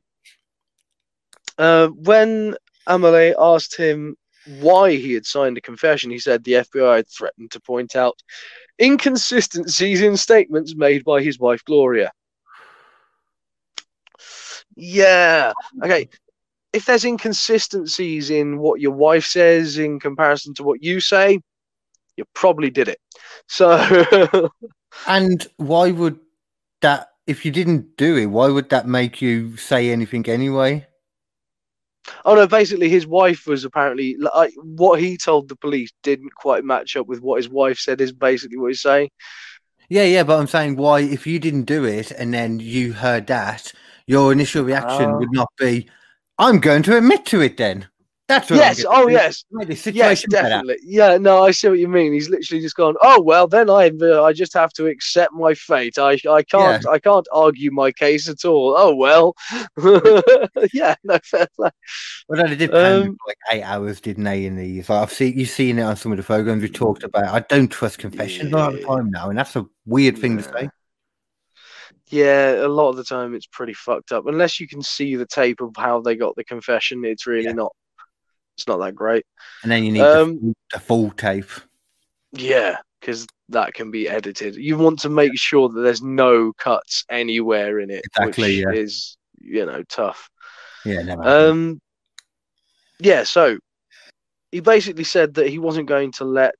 [1.60, 2.56] uh, when
[2.88, 4.16] Amole asked him
[4.60, 8.20] why he had signed a confession, he said the FBI had threatened to point out
[8.82, 12.12] inconsistencies in statements made by his wife Gloria.
[14.76, 15.54] Yeah.
[15.84, 16.10] Okay.
[16.72, 21.40] If there's inconsistencies in what your wife says in comparison to what you say,
[22.16, 23.00] you probably did it.
[23.48, 24.50] So
[25.08, 26.20] And why would
[26.82, 27.08] that?
[27.28, 30.88] If you didn't do it, why would that make you say anything anyway?
[32.26, 32.48] Oh no!
[32.48, 37.06] Basically, his wife was apparently like what he told the police didn't quite match up
[37.06, 38.02] with what his wife said.
[38.02, 39.10] Is basically what he's saying.
[39.90, 43.28] Yeah, yeah, but I'm saying why if you didn't do it and then you heard
[43.28, 43.74] that,
[44.08, 45.18] your initial reaction Oh.
[45.18, 45.88] would not be,
[46.40, 47.88] "I'm going to admit to it." Then
[48.28, 48.86] that's what I'm Yes.
[48.88, 49.12] Oh do.
[49.14, 49.44] yes.
[49.52, 50.50] Yes, situation better.
[50.50, 50.78] definitely.
[50.84, 51.18] Yeah.
[51.18, 52.14] No, I see what you mean.
[52.14, 52.96] He's literally just gone.
[53.02, 55.98] Oh well, then I uh, I just have to accept my fate.
[55.98, 58.76] I I can't I can't argue my case at all.
[58.78, 59.36] Oh well.
[60.74, 60.96] yeah.
[61.04, 61.70] No fair play.
[62.28, 64.46] Well, they did Um, like eight hours, didn't they?
[64.46, 67.04] In these, like, I've seen you've seen it on some of the programs we talked
[67.04, 67.26] about.
[67.34, 68.86] I don't trust confessions all the Yeah.
[68.88, 70.70] time now, and that's a weird thing to say.
[72.10, 74.26] Yeah, a lot of the time it's pretty fucked up.
[74.26, 77.54] Unless you can see the tape of how they got the confession, it's really Yeah.
[77.54, 77.72] not.
[78.58, 79.26] It's not that great.
[79.64, 81.50] And then you need Um, the, full, the full tape.
[82.32, 84.56] Yeah, because that can be edited.
[84.56, 88.82] You want to make sure that there's no cuts anywhere in it, Exactly, which yeah.
[88.82, 90.30] is you know tough.
[90.86, 91.24] Yeah, never.
[91.24, 91.80] Um,
[93.00, 93.58] yeah, so
[94.52, 96.56] he basically said that he wasn't going to let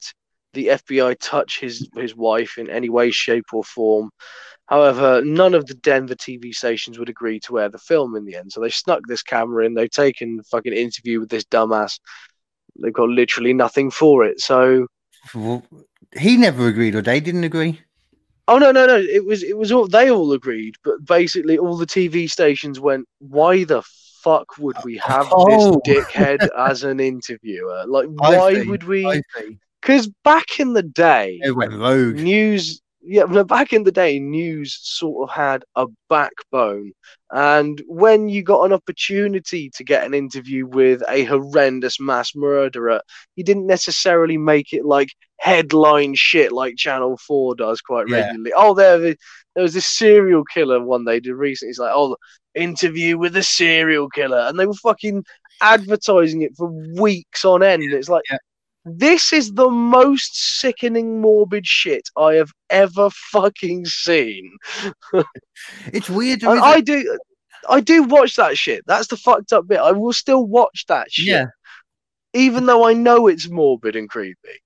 [0.54, 4.10] the FBI touch his his wife in any way, shape, or form.
[4.70, 8.36] However, none of the Denver TV stations would agree to air the film in the
[8.36, 9.74] end, so they snuck this camera in.
[9.74, 12.00] They've taken a fucking interview with this dumbass.
[12.80, 14.40] They've got literally nothing for it.
[14.40, 14.86] So,
[15.34, 15.64] Well,
[16.18, 17.82] he never agreed, or they didn't agree.
[18.48, 18.96] oh no, no, no!
[18.98, 23.08] It was it was all they all agreed, but basically all the TV stations went,
[23.18, 23.82] "Why the
[24.24, 25.82] fuck would we have Oh.
[25.86, 27.86] this dickhead as an interviewer?
[27.88, 29.22] Like, why see, would we?"
[29.82, 32.16] Because back in the day, It went rogue.
[32.18, 36.92] news, yeah, back in the day, news sort of had a backbone.
[37.32, 43.02] And when you got an opportunity to get an interview with a horrendous mass murderer,
[43.36, 48.18] you didn't necessarily make it like headline shit like Channel 4 does quite Yeah.
[48.18, 48.52] regularly.
[48.56, 49.16] Oh, there, there
[49.64, 51.70] was this serial killer one they did recently.
[51.70, 52.18] It's like, oh,
[52.56, 54.40] interview with a serial killer.
[54.40, 55.24] And they were fucking
[55.62, 56.68] advertising it for
[57.00, 57.84] weeks on end.
[57.84, 58.38] It's like, Yeah.
[58.98, 64.52] This is the most sickening, morbid shit I have ever fucking seen.
[65.94, 66.44] It's weird.
[66.44, 67.20] And is do,
[67.70, 68.84] I do watch that shit.
[68.88, 69.80] That's the fucked up bit.
[69.80, 71.46] I will still watch that shit, yeah,
[72.34, 74.62] even though I know it's morbid and creepy.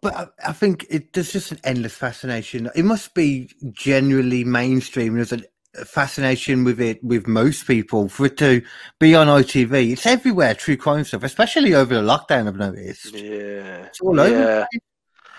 [0.00, 2.70] but I, I think it, there's just an endless fascination.
[2.76, 5.14] It must be genuinely mainstream.
[5.14, 5.42] There's a
[5.84, 8.62] fascination with it with most people for it to
[8.98, 9.92] be on ITV.
[9.92, 10.54] It's everywhere.
[10.54, 12.48] True crime stuff, especially over the lockdown.
[12.48, 13.14] I've noticed.
[13.14, 14.34] Yeah, It's all over.
[14.38, 14.66] yeah.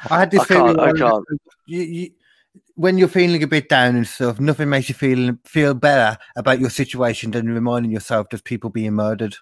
[0.10, 0.80] I had this I feeling.
[0.80, 1.26] I when- can't.
[1.68, 2.10] You, you,
[2.76, 6.60] when you're feeling a bit down and stuff, nothing makes you feel feel better about
[6.60, 9.36] your situation than reminding yourself of people being murdered.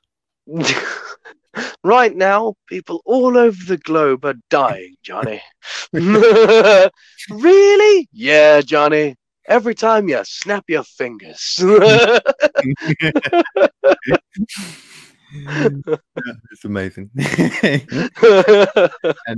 [1.84, 5.42] right now, people all over the globe are dying, Johnny.
[7.30, 8.10] really?
[8.12, 9.16] Yeah, Johnny.
[9.50, 11.56] Every time you snap your fingers.
[15.32, 17.10] it's amazing.
[17.16, 17.26] and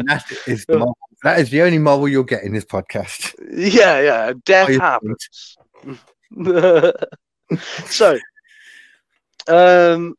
[0.06, 0.98] that is the Marvel.
[1.24, 3.34] that is the only Marvel you'll get in this podcast.
[3.52, 4.34] yeah, yeah.
[4.44, 5.58] Death happens.
[7.86, 8.20] so,
[9.48, 10.16] um,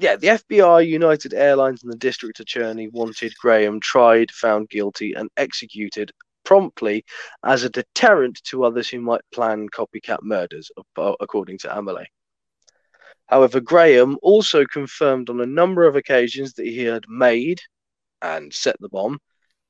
[0.00, 5.30] yeah, the FBI, United Airlines, and the district attorney wanted Graham tried, found guilty, and
[5.36, 6.10] executed
[6.46, 7.04] promptly
[7.44, 12.06] as a deterrent to others who might plan copycat murders, according to Amole.
[13.26, 17.60] However, Graham also confirmed on a number of occasions that he had made
[18.22, 19.18] and set the bomb.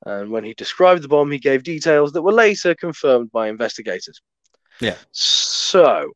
[0.04, 4.20] And when he described the bomb, he gave details that were later confirmed by investigators.
[4.80, 4.96] Yeah.
[5.10, 6.12] So,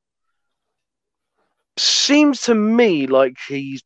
[1.78, 3.82] seems to me like he's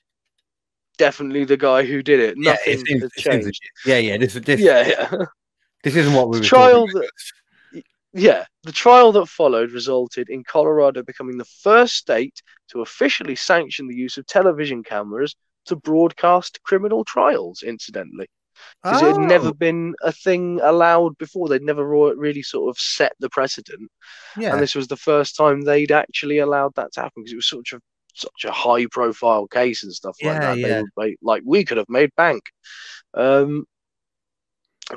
[0.98, 2.34] definitely the guy who did it.
[2.36, 3.58] Yeah, Nothing it seems- has it seems.
[3.86, 4.16] Yeah, yeah.
[4.18, 5.24] This, this, Yeah, yeah.
[5.84, 7.10] this isn't what we were trial that-
[8.12, 13.88] Yeah, the trial that followed resulted in Colorado becoming the first state to officially sanction
[13.88, 15.34] the use of television cameras
[15.66, 18.28] to broadcast criminal trials, incidentally.
[18.82, 21.48] Because it had never Oh, been a thing allowed before.
[21.48, 23.90] They'd never really sort of set the precedent.
[24.36, 24.52] yeah.
[24.52, 27.48] And this was the first time they'd actually allowed that to happen because it was
[27.48, 27.80] such a
[28.16, 30.54] such a high profile case and stuff like that.
[30.54, 30.82] They yeah.
[30.96, 32.42] like, like we could have made bank.
[33.12, 33.64] Um,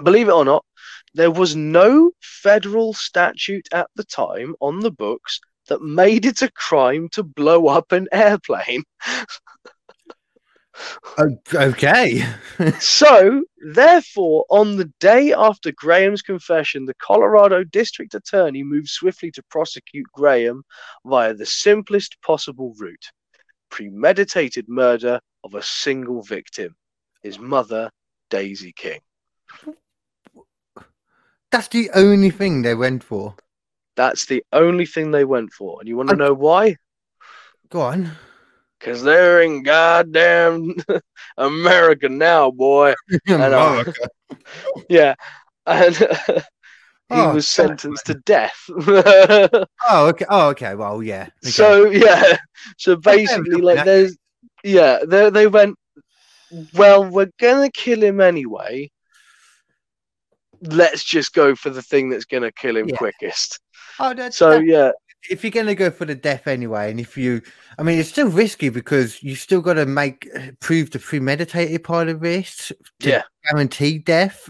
[0.03, 0.65] believe it or not,
[1.13, 6.51] there was no federal statute at the time on the books that made it a
[6.51, 8.83] crime to blow up an airplane.
[11.53, 12.23] Okay.
[12.79, 19.43] So, therefore, on the day after Graham's confession, the Colorado District Attorney moved swiftly to
[19.51, 20.63] prosecute Graham
[21.05, 23.11] via the simplest possible route
[23.69, 26.75] premeditated murder of a single victim,
[27.21, 27.91] his mother,
[28.29, 28.99] Daisy King.
[31.51, 33.35] That's the only thing they went for.
[33.95, 35.79] That's the only thing they went for.
[35.79, 36.75] And you want to I- know why?
[37.69, 38.11] Go on.
[38.79, 40.75] Because they're in goddamn
[41.37, 42.93] America now, boy.
[43.29, 43.93] Uh, America.
[44.89, 45.15] Yeah.
[45.65, 46.05] And he
[47.09, 47.79] Oh, was God.
[47.79, 48.57] sentenced to death.
[48.69, 50.25] Oh, okay.
[50.29, 50.75] Oh, okay.
[50.75, 51.29] Well, yeah.
[51.43, 51.49] Okay.
[51.51, 52.37] So yeah,
[52.77, 54.15] so basically, like there's,
[54.63, 55.75] yeah, they they went,
[56.73, 58.89] well, we're gonna kill him anyway.
[60.61, 62.97] Let's just go for the thing that's gonna kill him Yeah.
[62.97, 63.59] quickest.
[63.99, 64.91] Oh, that- So that- yeah,
[65.29, 67.41] if you're going to go for the death anyway, and if you,
[67.79, 72.07] I mean, it's still risky because you still got to make prove the premeditated part
[72.07, 73.23] of this to yeah.
[73.49, 74.49] guarantee death.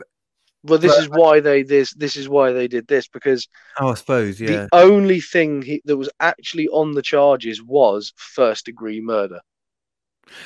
[0.63, 3.47] Well, this but- is why they this this is why they did this because
[3.79, 4.47] Oh, I suppose, yeah.
[4.65, 9.39] the only thing he, that was actually on the charges was first degree murder.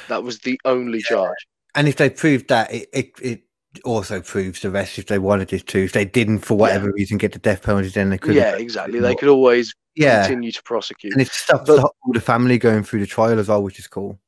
[0.10, 1.38] That was the only charge.
[1.74, 3.42] and if they proved that, it, it it
[3.86, 5.84] also proves the rest if they wanted it to.
[5.84, 8.36] If they didn't, for whatever reason, get the death penalty, then they could.
[8.36, 9.00] Yeah, exactly.
[9.00, 11.14] They could always Yeah, continue to prosecute.
[11.14, 13.80] and it stops But- the, all the family going through the trial as well, which
[13.80, 14.20] is cool.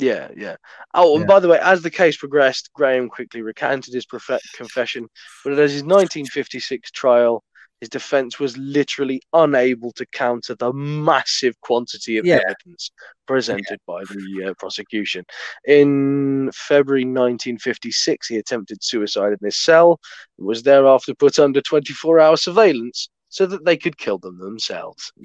[0.00, 0.56] Yeah, yeah.
[0.94, 1.26] Oh, and Yeah.
[1.26, 5.08] by the way, as the case progressed, Graham quickly recanted his profe- confession,
[5.44, 7.44] but at his 1956 trial,
[7.80, 12.40] his defense was literally unable to counter the massive quantity of Yeah.
[12.48, 12.90] evidence
[13.26, 15.24] presented by the uh, prosecution.
[15.66, 20.00] In February 1956, he attempted suicide in his cell
[20.38, 25.12] and was thereafter put under 24 hour surveillance so that they could kill them themselves.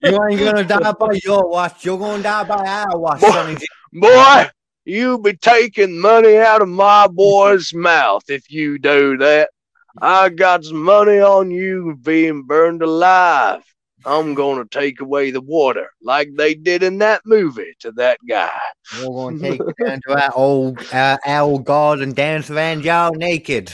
[0.00, 1.84] You ain't gonna die by your watch.
[1.84, 3.30] You're gonna die by our watch, Boy.
[3.30, 3.56] Sonny.
[3.92, 4.48] Boy,
[4.84, 9.50] you be taking money out of my boy's mouth if you do that.
[10.02, 13.62] I got some money on you being burned alive.
[14.04, 18.50] I'm gonna take away the water like they did in that movie to that guy.
[19.00, 23.72] We're gonna take you down to our old uh, god and dance around y'all naked.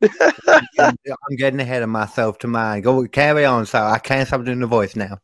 [0.48, 0.96] I'm
[1.36, 2.82] getting ahead of myself to mine.
[2.82, 5.18] Go carry on, so I can't stop doing the voice now.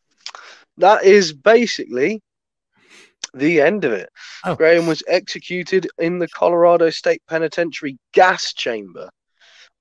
[0.76, 2.22] That is basically
[3.34, 4.10] the end of it.
[4.44, 4.54] Oh.
[4.54, 9.08] Graham was executed in the Colorado State Penitentiary gas chamber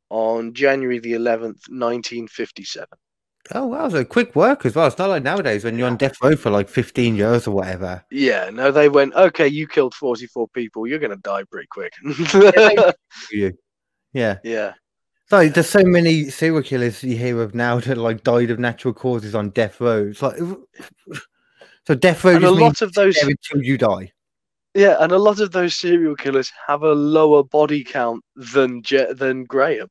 [0.09, 2.87] on January the 11th, 1957.
[3.53, 4.87] Oh wow, so quick work as well.
[4.87, 8.03] It's not like nowadays when you're on death row for like 15 years or whatever.
[8.11, 10.85] Yeah, no, they went, okay, you killed 44 people.
[10.85, 11.93] You're going to die pretty quick.
[13.31, 13.53] You.
[14.13, 14.37] Yeah.
[14.43, 14.73] yeah.
[15.29, 18.93] So there's so many serial killers you hear of now that like died of natural
[18.93, 20.07] causes on death row.
[20.07, 20.37] It's like
[21.87, 24.11] so death row And a lot of those, until you die.
[24.73, 29.13] yeah, and a lot of those serial killers have a lower body count than Je-
[29.13, 29.87] than Graham.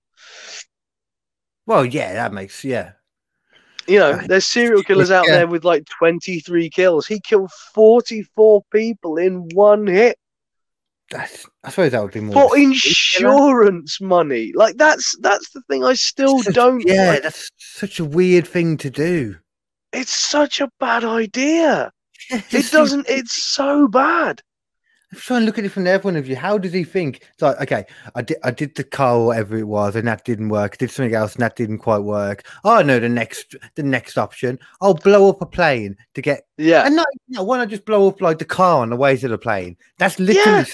[1.66, 2.92] Well, yeah, that makes yeah.
[3.88, 5.36] You know, uh, there's serial killers out Yeah.
[5.36, 7.06] there with like 23 kills.
[7.06, 10.18] He killed 44 people in one hit
[11.10, 12.34] That's, I suppose that would be more.
[12.34, 12.66] for a killer.
[12.66, 14.52] insurance money.
[14.54, 16.82] Like that's that's the thing I still don't.
[16.86, 17.22] Yeah, like.
[17.22, 19.36] that's such a weird thing to do.
[19.92, 21.92] it's such a bad idea.
[22.30, 23.06] It doesn't.
[23.08, 24.42] It's so bad.
[25.16, 26.36] Trying to look at it from their point of view.
[26.36, 27.22] How does he think?
[27.32, 30.24] It's like, okay, I did, I did the car or whatever it was, and that
[30.24, 30.74] didn't work.
[30.74, 32.46] I did something else, and that didn't quite work.
[32.64, 36.46] Oh no, the next, the next option, I'll blow up a plane to get.
[36.58, 36.86] Yeah.
[36.86, 39.16] And not, you know, why not just blow up like the car on the way
[39.16, 39.76] to the plane?
[39.98, 40.66] That's literally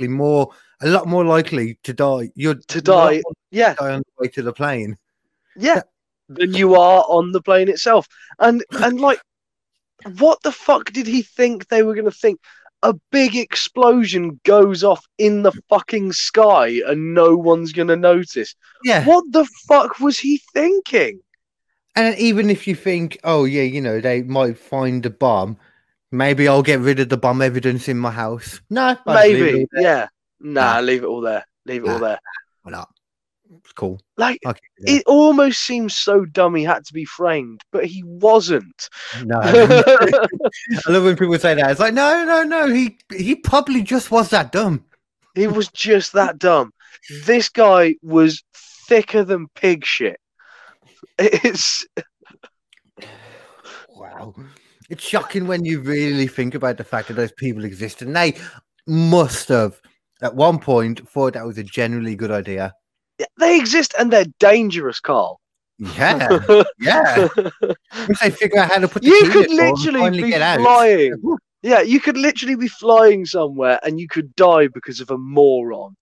[0.00, 0.08] Yeah.
[0.08, 0.50] more,
[0.82, 2.30] a lot more likely to die.
[2.34, 3.74] You're To die, Yeah.
[3.74, 4.98] to die on the way to the plane.
[5.56, 5.82] Yeah,
[6.28, 8.06] than you are on the plane itself.
[8.38, 9.20] And and like,
[10.18, 12.40] what the fuck did he think they were gonna think?
[12.82, 18.54] A big explosion goes off in the fucking sky and no one's gonna notice.
[18.84, 19.04] Yeah.
[19.04, 21.20] What the fuck was he thinking?
[21.96, 25.56] And even if you think, oh yeah, you know, they might find a bomb,
[26.12, 28.60] maybe I'll get rid of the bomb evidence in my house.
[28.68, 30.08] No, I'll just leave it Maybe, yeah.
[30.40, 30.80] Nah, Nah.
[30.80, 31.46] leave it all there.
[31.64, 32.20] Leave it all there.
[32.62, 32.88] Why not?
[33.62, 34.00] It's cool.
[34.16, 34.58] Like, Okay.
[34.80, 34.96] yeah.
[34.96, 38.88] it almost seems so dumb he had to be framed, but he wasn't.
[39.24, 40.26] No, I
[40.88, 41.70] love when people say that.
[41.70, 42.66] It's like, no, no, no.
[42.72, 44.84] He he probably just was that dumb.
[45.34, 46.72] He was just that dumb.
[47.24, 48.42] This guy was
[48.88, 50.18] thicker than pig shit.
[51.18, 51.86] It's
[53.90, 54.34] Wow.
[54.88, 58.34] It's shocking when you really think about the fact that those people exist and they
[58.86, 59.80] must have
[60.22, 62.72] at one point thought that was a generally good idea.
[63.38, 65.40] They exist and they're dangerous, Carl.
[65.78, 66.38] Yeah,
[66.78, 67.28] yeah.
[67.36, 70.30] Once they figure out how to put the you could in it or literally be
[70.30, 70.60] get out.
[70.60, 71.36] flying.
[71.62, 75.96] Yeah, you could literally be flying somewhere and you could die because of a moron.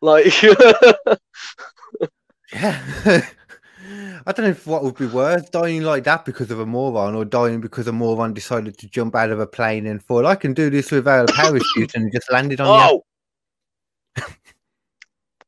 [0.00, 0.32] Like,
[2.52, 3.26] Yeah.
[4.26, 7.14] I don't know if what would be worse, dying like that because of a moron
[7.14, 10.26] or dying because a moron decided to jump out of a plane and fall.
[10.26, 14.22] I can do this without a parachute and just landed on oh,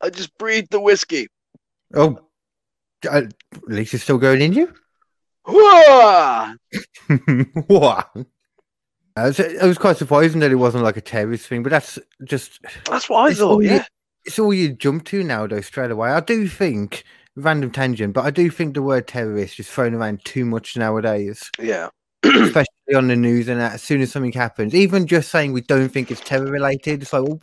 [0.02, 1.28] I just breathed the whiskey.
[1.94, 2.18] Oh,
[3.08, 3.22] uh,
[3.54, 4.72] at least it's still going in you?
[7.66, 8.08] What?
[9.14, 11.98] I was, I was quite surprised that it wasn't like a terrorist thing, but that's
[12.24, 13.62] just That's what I thought.
[13.62, 13.84] you- Yeah,
[14.24, 16.10] it's all you jump to now, though, straight away.
[16.10, 17.04] I do think
[17.36, 21.50] random tangent, but I do think the word terrorist is thrown around too much nowadays,
[21.60, 21.88] yeah,
[22.24, 23.48] especially on the news.
[23.48, 26.46] And that as soon as something happens, even just saying we don't think it's terror
[26.50, 27.40] related, it's like, well,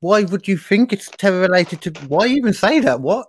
[0.00, 1.82] why would you think it's terror related?
[1.82, 3.00] To why even say that?
[3.00, 3.26] What?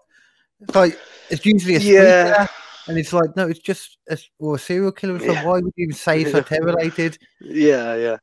[0.62, 0.98] It's like
[1.30, 2.48] it's usually a Yeah.
[2.88, 5.14] and it's like no, it's just a, or a serial killer.
[5.14, 5.46] Like, Yeah.
[5.46, 7.18] why would you even say it's terror related?
[7.42, 8.18] yeah, yeah.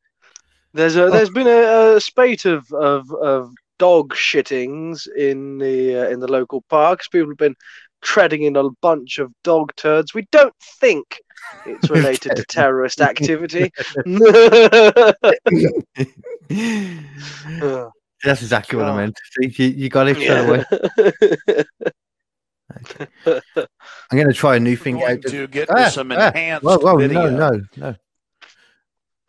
[0.74, 6.08] There's a there's been a, a spate of, of of dog shittings in the uh,
[6.10, 7.08] in the local parks.
[7.08, 7.56] People have been
[8.02, 10.12] treading in a bunch of dog turds.
[10.12, 11.18] We don't think
[11.64, 13.72] it's related to terrorist activity.
[17.62, 17.88] Uh,
[18.24, 19.18] That's exactly what I meant.
[19.40, 20.64] You, you got it straight away.
[23.26, 23.40] yeah.
[24.10, 25.22] I'm going to try a new thing going out.
[25.30, 27.30] to get Ah, some ah, enhanced Whoa, whoa, video.
[27.30, 27.94] no, no, no.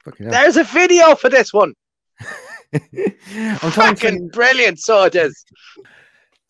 [0.03, 0.31] Fucking hell.
[0.31, 1.73] There's a video for this one.
[2.73, 4.01] I'm trying to.
[4.01, 5.45] Fucking brilliant, so it is.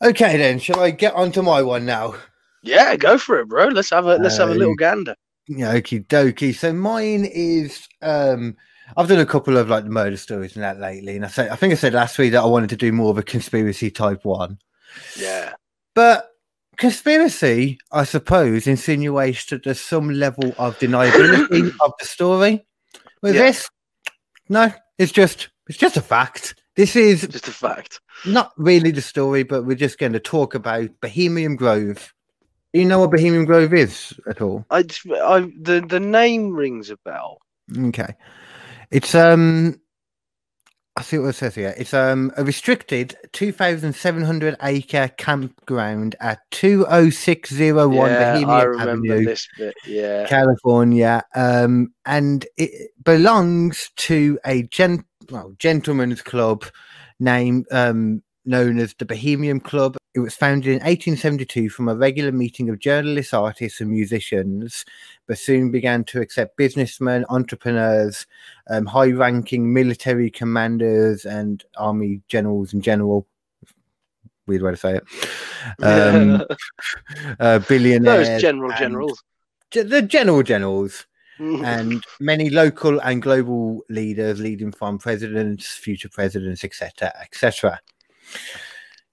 [0.03, 2.15] Okay, then, shall I get onto my one now?
[2.63, 3.65] Yeah, go for it, bro.
[3.67, 5.15] Let's have a let's have a little Um, gander.
[5.47, 6.53] Yeah, okie dokie.
[6.55, 8.55] So mine is um
[8.95, 11.49] I've done a couple of like the murder stories and that lately, and I said
[11.49, 13.91] I think I said last week that I wanted to do more of a conspiracy
[13.91, 14.59] type one.
[15.19, 15.53] Yeah.
[15.93, 16.29] But
[16.77, 22.65] conspiracy, I suppose, insinuates that there's some level of deniability of the story.
[23.21, 23.41] With Yeah.
[23.43, 23.69] this,
[24.49, 26.55] no, it's just it's just a fact.
[26.75, 27.99] This is Just a fact.
[28.25, 32.13] not really the story, but we're just going to talk about Bohemian Grove.
[32.73, 34.63] Do you know what Bohemian Grove is at all?
[34.69, 37.39] I, just- I the the name rings a bell.
[37.77, 38.13] Okay.
[38.91, 39.79] It's um
[40.95, 41.75] I see what it says here.
[41.77, 49.75] It's um a restricted 2,700 acre campground at 20601 yeah, I remember Avenue, this bit.
[49.85, 50.25] Yeah.
[50.27, 51.23] California.
[51.35, 56.65] Um and it belongs to a gent well, gentleman's club
[57.19, 59.97] name um known as the Bohemian Club.
[60.15, 64.85] It was founded in 1872 from a regular meeting of journalists, artists, and musicians,
[65.27, 68.25] but soon began to accept businessmen, entrepreneurs,
[68.69, 73.27] um, high ranking military commanders, and army generals in general.
[74.47, 75.83] Weird way to say it.
[75.83, 76.43] Um,
[77.39, 78.27] uh, billionaires.
[78.27, 79.23] Those general generals.
[79.69, 81.05] Ge- the general generals
[81.39, 87.79] and many local and global leaders leading from presidents, future presidents, etc., etc.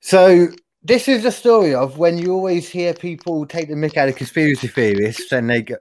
[0.01, 0.49] So
[0.83, 4.17] this is the story of when you always hear people take the mick out of
[4.17, 5.77] conspiracy theorists and they go,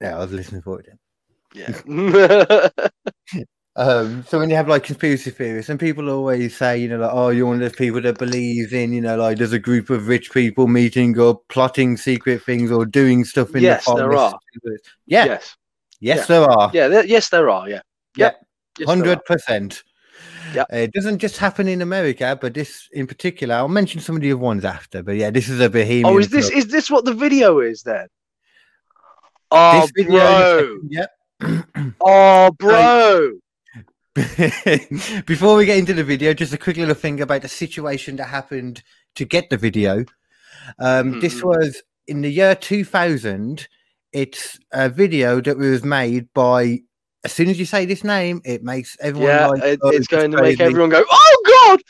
[0.00, 0.88] "Yeah, I was listening for it."
[1.54, 2.68] yeah.
[3.76, 7.10] Um, so when you have like conspiracy theorists, and people always say, you know, like,
[7.14, 9.90] oh, you're one of those people that believes in, you know, like there's a group
[9.90, 14.12] of rich people meeting or plotting secret things or doing stuff in Yes, the there
[14.16, 14.38] are.
[15.06, 15.56] Yeah, Yes.
[16.00, 16.24] yes, yeah.
[16.26, 16.70] there are.
[16.74, 16.88] Yeah.
[16.88, 17.68] there- yes, there are.
[17.68, 17.80] Yeah.
[18.16, 18.32] Yeah.
[18.78, 18.88] Yep.
[18.88, 19.82] Hundred percent.
[20.54, 20.66] Yep.
[20.72, 24.22] Uh, It doesn't just happen in America, but this in particular, I'll mention some of
[24.22, 25.02] the other ones after.
[25.02, 26.06] But yeah, this is a Bohemian.
[26.06, 26.58] Oh, is this club.
[26.58, 28.06] is this what the video is then?
[29.50, 30.78] Oh, This video- bro.
[30.88, 31.10] Yep.
[32.04, 33.32] Oh, bro.
[35.26, 38.24] Before we get into the video, just a quick little thing about the situation that
[38.26, 38.82] happened
[39.14, 40.04] to get the video.
[40.78, 41.44] Um, This Mhm.
[41.44, 43.68] was in the year 2000.
[44.12, 46.80] It's a video that was made by.
[47.24, 50.06] As soon as you say this name, it makes everyone Yeah, like, it, "Oh, it's
[50.06, 51.80] going to make everyone go, "Oh God!"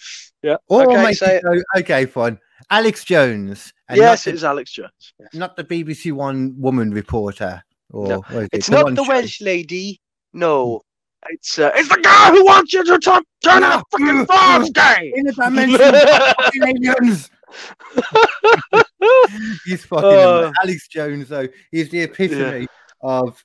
[0.43, 0.57] Yeah.
[0.69, 2.39] Or okay, make it go, okay, fine.
[2.71, 3.73] Alex Jones.
[3.89, 5.13] and yes, not it Alex Jones.
[5.19, 5.29] Yes.
[5.35, 7.63] not the BBC One woman reporter.
[7.91, 8.49] Or No, what is it?
[8.53, 9.09] It's not one the show.
[9.11, 10.01] Welsh lady.
[10.33, 10.81] No,
[11.29, 15.13] it's uh, it's the guy who wants you to turn turn a fucking Forbes game.
[15.15, 17.31] in a dimension of fucking aliens.
[19.65, 20.53] He's fucking Uh.
[20.63, 21.49] Alex Jones, though.
[21.71, 22.67] He's the epitome
[23.01, 23.45] of.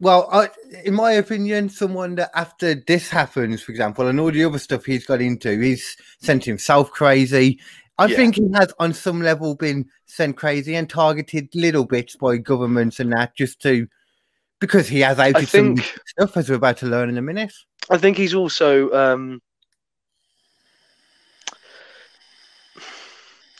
[0.00, 0.48] Well, I,
[0.84, 4.86] in my opinion, someone that after this happens, for example, and all the other stuff
[4.86, 7.60] he's got into, he's sent himself crazy.
[7.98, 8.16] I Yeah.
[8.16, 12.98] think he has, on some level, been sent crazy and targeted little bits by governments
[12.98, 13.86] and that, just to
[14.58, 17.52] because he has outed some think- stuff, as we're about to learn in a minute.
[17.90, 19.42] I think he's also um,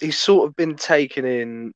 [0.01, 1.72] he's sort of been taken in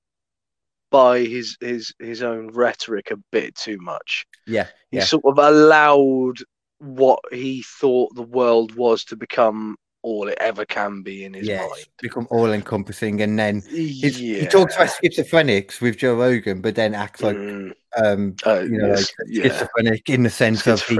[0.94, 4.24] by his his his own rhetoric a bit too much.
[4.46, 5.04] Yeah, he yeah.
[5.04, 6.36] sort of allowed
[6.78, 11.48] what he thought the world was to become all it ever can be in his
[11.48, 11.86] yeah, mind.
[12.00, 14.08] become all encompassing, and then yeah.
[14.10, 18.78] he talks about schizophrenics with Joe Rogan, but then acts like Mm, um, uh, you
[18.78, 19.42] know, yes, like yeah.
[19.42, 20.96] schizophrenic in the sense of he.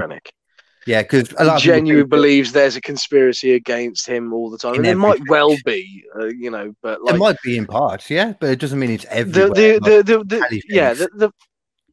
[0.85, 4.33] Yeah, because a He lot of people genuinely that believes there's a conspiracy against him
[4.33, 7.57] all the time, and there might well be, uh, you know, but it might be
[7.57, 9.49] in parts, yeah, but it doesn't mean it's everywhere.
[9.49, 11.31] the, like- the, the, the yeah the, the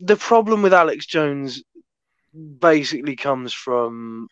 [0.00, 1.62] the problem with Alex Jones
[2.34, 4.28] basically comes from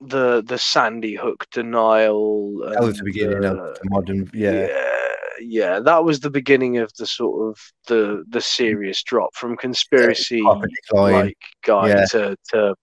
[0.00, 2.58] the the Sandy Hook denial.
[2.70, 4.89] that was the beginning of the- the modern, yeah, yeah,
[5.40, 10.42] yeah, that was the beginning of the sort of the the serious drop from conspiracy
[10.92, 12.04] like guy Yeah.
[12.06, 12.74] to to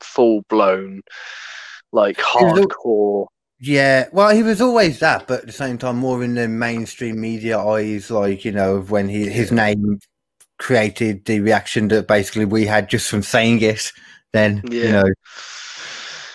[0.00, 1.02] full blown
[1.92, 3.26] like hardcore.
[3.60, 7.20] Yeah, well, he was always that, but at the same time, more in the mainstream
[7.20, 9.98] media eyes, like you know, when he his name
[10.58, 13.92] created the reaction that basically we had just from saying it.
[14.32, 15.04] Then you know,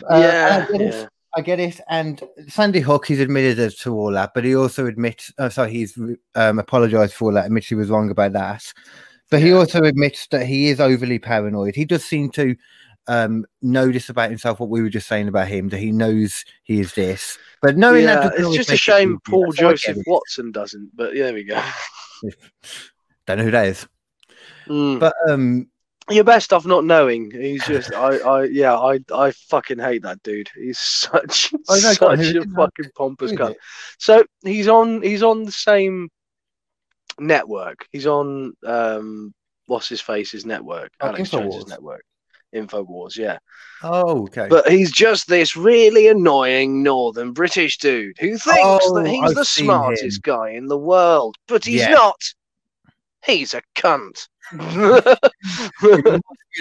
[0.09, 0.93] Uh, yeah, and I get it.
[0.93, 1.07] yeah.
[1.35, 1.79] I get it.
[1.89, 5.97] And Sandy Hook, he's admitted to all that, but he also admits, uh, sorry, he's
[6.35, 8.71] um, apologized for that, admits he was wrong about that.
[9.29, 11.75] But he also admits that he is overly paranoid.
[11.75, 12.55] He does seem to
[13.07, 16.45] um, know this about himself, what we were just saying about him, that he knows
[16.63, 17.37] he is this.
[17.61, 19.19] But knowing that, yeah, doesn't it's just a shame.
[19.27, 20.03] Paul That's why I get Joseph.
[20.05, 20.91] Watson doesn't.
[20.95, 21.63] But yeah, there we go.
[23.25, 23.87] Don't know who that is.
[24.67, 24.99] Mm.
[24.99, 25.67] But um,
[26.09, 27.31] You're best off not knowing.
[27.31, 30.49] He's just, I, I, yeah, I, I fucking hate that dude.
[30.55, 33.55] He's such, such a fucking pompous who is cunt.
[33.99, 36.09] So he's on, he's on the same
[37.19, 37.87] network.
[37.91, 39.33] He's on, um,
[39.67, 40.91] what's his face's network?
[40.99, 42.03] Oh, Alex Jones's network.
[42.53, 43.39] Infowars, yeah.
[43.81, 44.47] oh, okay.
[44.47, 49.35] But he's just this really annoying northern British dude who thinks Oh, that he's I've
[49.35, 51.89] the smartest guy in the world, but he's Yeah.
[51.89, 52.21] not.
[53.25, 54.27] He's a cunt.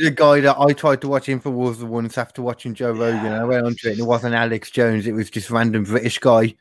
[0.01, 3.27] The guy that I tried to watch Infowars the once after watching Joe Rogan.
[3.27, 6.19] and I went onto it and it wasn't Alex Jones, it was just random British
[6.19, 6.55] guy.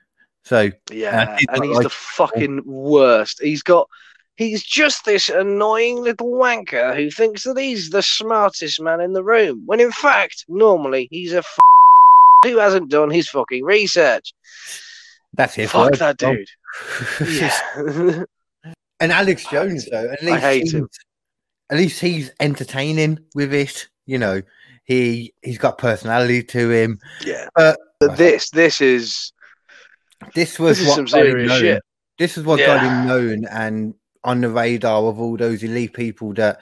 [0.43, 3.41] So yeah, and he's like- the fucking worst.
[3.41, 3.87] He's got.
[4.37, 9.23] He's just this annoying little wanker who thinks that he's the smartest man in the
[9.23, 11.59] room, when in fact, normally he's a f-
[12.43, 14.33] who hasn't done his fucking research.
[15.33, 15.99] that's his Fuck word.
[15.99, 16.47] that dude.
[17.29, 18.23] Yeah.
[18.99, 20.89] and Alex Jones though, at least hate him.
[21.71, 23.87] At least he's entertaining with it.
[24.05, 24.41] You know,
[24.83, 26.99] he he's got personality to him.
[27.25, 27.47] yeah.
[27.55, 29.31] Uh, but this, this is
[30.35, 31.59] This was this is what some got him serious known.
[31.61, 31.83] shit.
[32.19, 33.93] This is what got him known and
[34.23, 36.59] on the radar of all those elite people that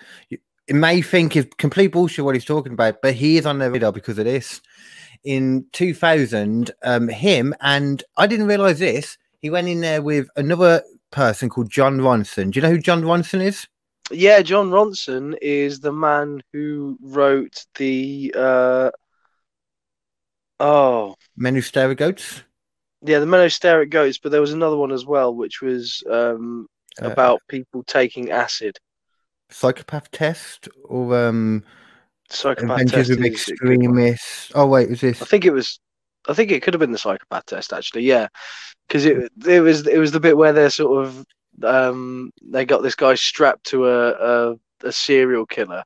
[0.70, 3.92] may think is complete bullshit what he's talking about, but he is on the radar
[3.92, 4.62] because of this.
[5.26, 9.18] In 2000, um, him and I didn't realize this.
[9.42, 12.52] He went in there with another person called Jon Ronson.
[12.52, 13.68] Do you know who Jon Ronson is?
[14.12, 18.92] Yeah, Jon Ronson is the man who wrote the uh
[20.60, 22.44] oh Men Who Stare at Goats.
[23.02, 25.62] yeah the Men Who Stare at Goats, but there was another one as well, which
[25.62, 26.68] was um
[27.02, 28.78] Uh, about people taking acid.
[29.52, 31.64] Psychopath Test or um,
[32.30, 34.00] Psychopath Adventures test with is a good one.
[34.06, 34.52] Extremists.
[34.56, 35.22] Oh wait, was this?
[35.22, 35.80] I think it was.
[36.28, 38.04] I think it could have been the psychopath test actually.
[38.04, 38.28] Yeah,
[38.88, 41.26] because it it was it was the bit where they're sort of
[41.64, 45.84] um they got this guy strapped to a a, a serial killer.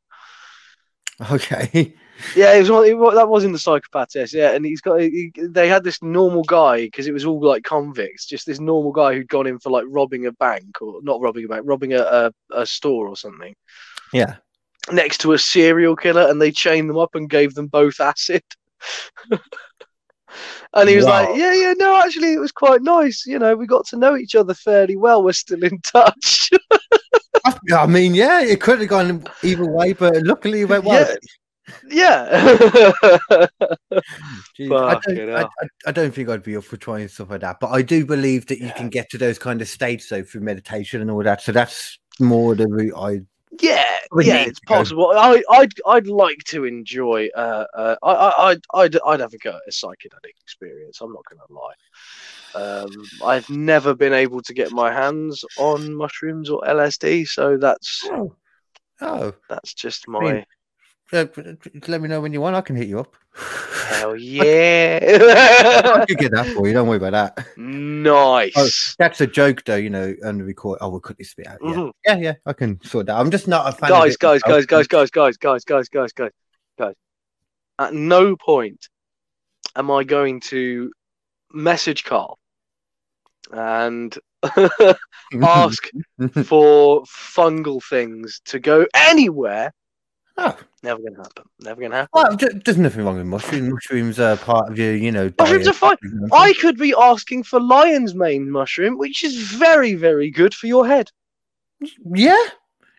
[1.32, 1.96] Okay.
[2.36, 4.34] Yeah, it was, one- it wa- that was in the psychopath test.
[4.34, 7.64] Yeah, and he's got he, they had this normal guy because it was all like
[7.64, 11.20] convicts, just this normal guy who'd gone in for like robbing a bank or not
[11.22, 13.56] robbing a bank, robbing a a, a store or something
[14.14, 14.36] yeah.
[14.92, 18.44] next to a serial killer, and they chained them up and gave them both acid.
[20.74, 21.26] and he was Wow.
[21.30, 23.26] like, "Yeah, yeah, no, actually, it was quite nice.
[23.26, 25.24] You know, we got to know each other fairly well.
[25.24, 26.50] We're still in touch."
[27.74, 31.16] I mean, yeah, it could have gone either way, but luckily it went well.
[31.90, 32.52] yeah.
[34.60, 35.42] Jeez, I, don't, I.
[35.44, 35.48] I,
[35.88, 38.48] I don't think I'd be up for trying stuff like that, but I do believe
[38.48, 41.42] that you can get to those kind of states though through meditation and all that.
[41.42, 43.22] So that's more the route I.
[43.62, 45.12] Yeah, yeah, it's possible.
[45.16, 47.30] I, I'd, I'd like to enjoy.
[47.36, 51.02] Uh, uh, I, I, I'd, I'd, I'd have a go at a psychedelic experience.
[51.02, 51.74] I'm not going to lie.
[52.56, 52.92] Um,
[53.24, 58.36] I've never been able to get my hands on mushrooms or LSD, so that's Oh,
[59.02, 60.46] oh that's just mean, my
[61.14, 61.26] uh,
[61.88, 62.56] let me know when you want.
[62.56, 63.16] I can hit you up.
[63.90, 65.00] hell yeah!
[65.02, 66.06] I yeah.
[66.06, 66.74] could get that for you.
[66.74, 67.48] Don't worry about that.
[67.58, 68.96] nice.
[68.98, 69.76] That's a joke, though.
[69.76, 70.80] You know, and record.
[70.82, 71.60] Oh, we'll cut this bit out.
[71.64, 71.92] Yeah, Mhm.
[72.06, 72.34] yeah, yeah.
[72.46, 73.16] I can sort that.
[73.18, 73.90] I'm just not a fan.
[73.90, 76.32] Guys, guys, guys, guys, guys, guys, guys, guys, guys, guys,
[76.78, 76.96] guys.
[77.80, 78.88] At no point
[79.76, 80.92] am I going to
[81.52, 82.38] message Carl
[83.52, 84.16] and
[85.42, 85.90] ask
[86.46, 89.74] for fungal things to go anywhere
[90.38, 91.44] Oh, Never gonna happen.
[91.60, 92.10] Never gonna happen.
[92.14, 93.72] well, there's nothing wrong with mushrooms.
[93.72, 95.32] Mushrooms are part of your, you know.
[95.40, 95.98] Mushrooms diet, are fine.
[95.98, 96.34] Mm-hmm.
[96.34, 100.88] I could be asking for lion's mane mushroom, which is very, very good for your
[100.88, 101.10] head,
[102.04, 102.36] Yeah,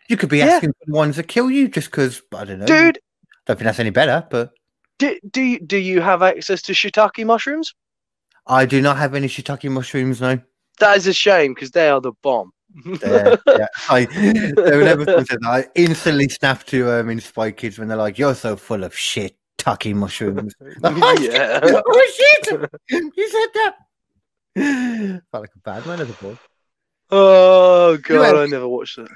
[0.09, 0.47] you could be Yeah.
[0.47, 2.99] asking for the ones that kill you just because I don't know, dude.
[3.47, 4.53] Don't think that's any better, but
[4.99, 7.75] Do, do you, do you have access to shiitake mushrooms?
[8.47, 10.39] I do not have any shiitake mushrooms now.
[10.79, 12.53] That is a shame because they are the bomb.
[12.85, 13.67] Yeah, yeah.
[13.89, 18.19] I, they something that I instantly snapped to um in Spy Kids when they're like,
[18.19, 21.33] "You're so full of shit, tucky mushrooms." Like, oh, shit.
[21.33, 21.61] Yeah.
[21.87, 22.71] oh shit!
[22.91, 25.23] You said that.
[25.31, 26.37] Felt like a bad man as a boy.
[27.11, 28.49] Oh god, else?
[28.49, 29.09] I never watched that,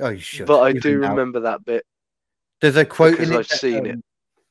[0.00, 0.46] Oh, you should.
[0.46, 1.10] but I even do now.
[1.10, 1.84] remember that bit.
[2.60, 3.38] There's a quote because in it.
[3.38, 3.94] I've that, seen it.
[3.96, 4.02] um,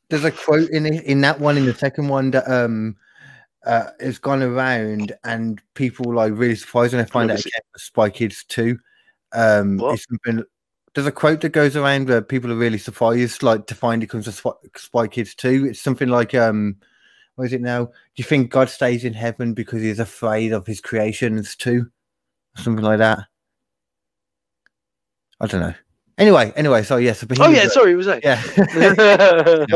[0.10, 2.98] There's a quote in it, in that one in the second one that um
[3.66, 7.80] uh has gone around and people like really surprised when they find out came from
[7.80, 8.78] Spy Kids too.
[9.34, 9.96] Um, What?
[9.96, 10.44] it's something.
[10.94, 14.10] There's a quote that goes around where people are really surprised, like to find it
[14.10, 15.68] comes to Spy, Spy Kids too.
[15.70, 16.76] It's something like um,
[17.36, 17.86] what is it now?
[17.86, 21.90] Do you think God stays in heaven because he's afraid of his creations too?
[22.56, 23.20] Something like that.
[25.40, 25.74] I don't know.
[26.18, 28.24] Anyway, anyway, so yes, Oh yeah, sorry, was that?
[29.70, 29.74] yeah.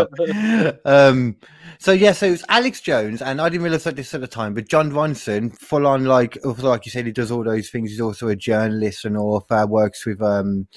[0.85, 1.35] um
[1.79, 4.53] so yeah so it's alex jones and i didn't realize like this at the time
[4.53, 8.01] but jon ronson full on like like you said he does all those things he's
[8.01, 10.67] also a journalist and author works with um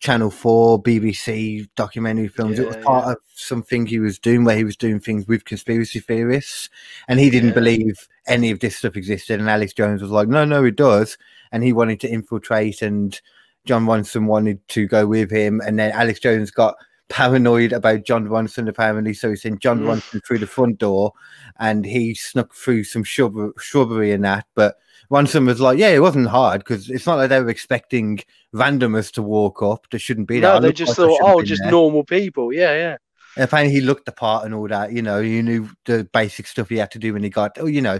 [0.00, 4.56] channel 4 bbc documentary films it was Yeah, part of something he was doing where
[4.56, 6.68] he was doing things with conspiracy theorists
[7.06, 7.54] and he didn't Yeah.
[7.54, 11.16] believe any of this stuff existed and alex jones was like no no it does
[11.52, 13.20] and he wanted to infiltrate and
[13.66, 16.74] jon ronson wanted to go with him and then alex jones got
[17.10, 19.86] paranoid about Jon Ronson apparently, so he sent Jon Mm.
[19.86, 21.12] Ronson through the front door,
[21.58, 24.46] and he snuck through some shrub- shrubbery and that.
[24.54, 24.76] But
[25.10, 28.20] Ronson was like, "Yeah, it wasn't hard because it's not like they were expecting
[28.54, 29.88] randomers to walk up.
[29.90, 32.52] There shouldn't be that." No, they just like thought, oh, just there." normal people.
[32.52, 32.96] Yeah, yeah.
[33.34, 34.92] And apparently, he looked the part and all that.
[34.92, 37.58] You know, he knew the basic stuff he had to do when he got.
[37.58, 37.98] Oh, you know,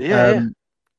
[0.00, 0.46] Yeah, yeah.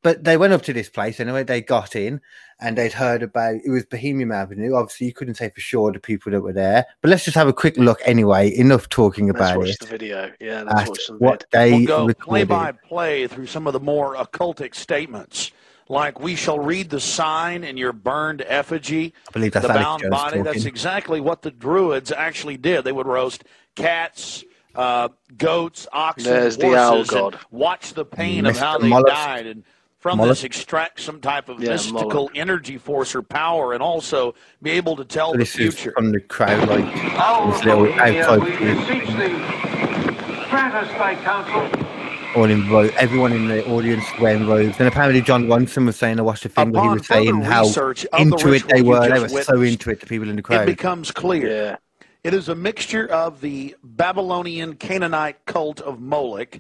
[0.04, 1.44] But they went up to this place anyway.
[1.44, 2.22] They got in
[2.60, 4.74] and they'd heard about it was Bohemian Avenue.
[4.74, 7.48] Obviously, you couldn't say for sure the people that were there, but let's just have
[7.48, 8.56] a quick look anyway.
[8.56, 9.80] Enough talking Let's about watch it.
[9.80, 10.32] the video.
[10.40, 11.60] Yeah, let's watch some what vid.
[11.60, 15.52] they We'll go play by play through some of the more occultic statements,
[15.88, 19.86] like we shall read the sign in your burned effigy, I believe that's the Alex
[19.86, 20.42] bound Jones body.
[20.42, 22.84] That's exactly what the Druids actually did.
[22.86, 23.44] They would roast
[23.76, 24.44] cats,
[24.76, 27.40] uh, goats, oxen, There's the horses, owl and god.
[27.52, 29.08] watch the pain of how they Mollusk.
[29.08, 29.64] died, and
[30.02, 30.42] from Mollusk.
[30.42, 32.36] this extract some type of Yeah, mystical Mollusk.
[32.38, 35.94] energy force or power, and also be able to tell So the this is future.
[35.96, 38.78] from the crowd, like oh, Our This little outside we group.
[38.80, 39.38] beseech thee,
[40.50, 41.86] grant us thy counsel.
[42.36, 44.76] all in ro- everyone in the audience wearing robes.
[44.80, 47.62] And apparently, Jon Ronson was saying, I watched a thing where he was saying how
[47.64, 49.02] research of the into it they were.
[49.02, 50.64] They just were so into it, the people in the crowd.
[50.64, 51.48] it becomes clear.
[51.48, 51.76] Yeah.
[52.24, 56.60] It is a mixture of the Babylonian Canaanite cult of Moloch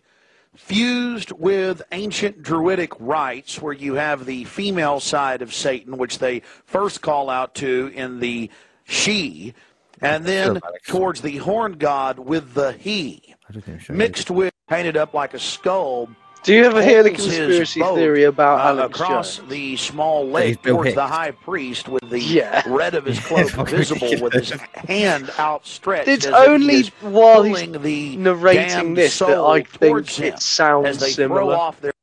[0.55, 6.41] fused with ancient Druidic rites, where you have the female side of Satan, which they
[6.65, 8.49] first call out to in the
[8.83, 9.53] she,
[10.01, 13.95] and then towards the horn god with the he, I don't think I'm sure.
[13.95, 16.09] mixed with painted up like a skull
[16.43, 19.49] Do you ever hear the conspiracy theory about uh, Alex across Jones?
[19.49, 22.63] the small he's lake Bill towards the high priest with the Yeah.
[22.65, 26.07] red of his cloak visible with his hand outstretched.
[26.07, 30.97] It's as he only while he's the narrating this that I think it sounds as
[30.99, 31.41] they similar.
[31.41, 31.93] throw off their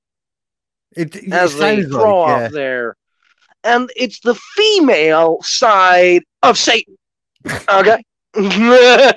[0.97, 2.49] It, it as they throw like, off yeah.
[2.49, 2.97] there.
[3.65, 6.97] And it's the female side of Satan.
[7.69, 8.03] Okay?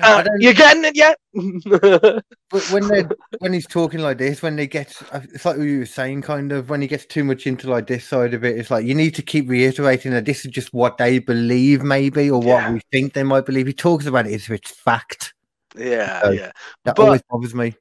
[0.00, 1.18] Uh, don't- you getting it yet?
[2.50, 3.04] But when they
[3.38, 6.52] when he's talking like this, when they get, it's like what you were saying, kind
[6.52, 8.94] of when he gets too much into like this side of it, it's like you
[8.94, 12.72] need to keep reiterating that this is just what they believe, maybe, or what Yeah.
[12.72, 13.66] we think they might believe.
[13.66, 15.32] He talks about it as if it's fact.
[15.76, 16.52] yeah, So- yeah.
[16.84, 17.74] That But- always bothers me.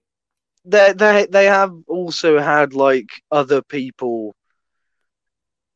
[0.64, 4.36] They they they have also had like other people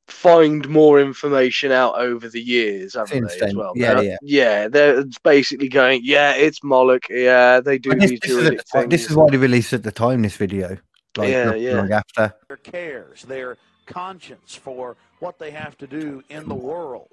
[0.08, 3.40] find more information out over the years, haven't Since they?
[3.40, 4.18] then, As well, yeah, They're- yeah.
[4.22, 4.68] yeah.
[4.68, 7.06] They're basically going, yeah, it's Moloch.
[7.10, 9.74] Yeah, they do this, these this, is druidic at the this is what he released
[9.74, 10.22] at the time.
[10.22, 10.78] This video,
[11.18, 11.74] like, Yeah, not yeah.
[11.78, 12.34] long after.
[12.48, 17.10] their cares, their conscience for what they have to do in the world.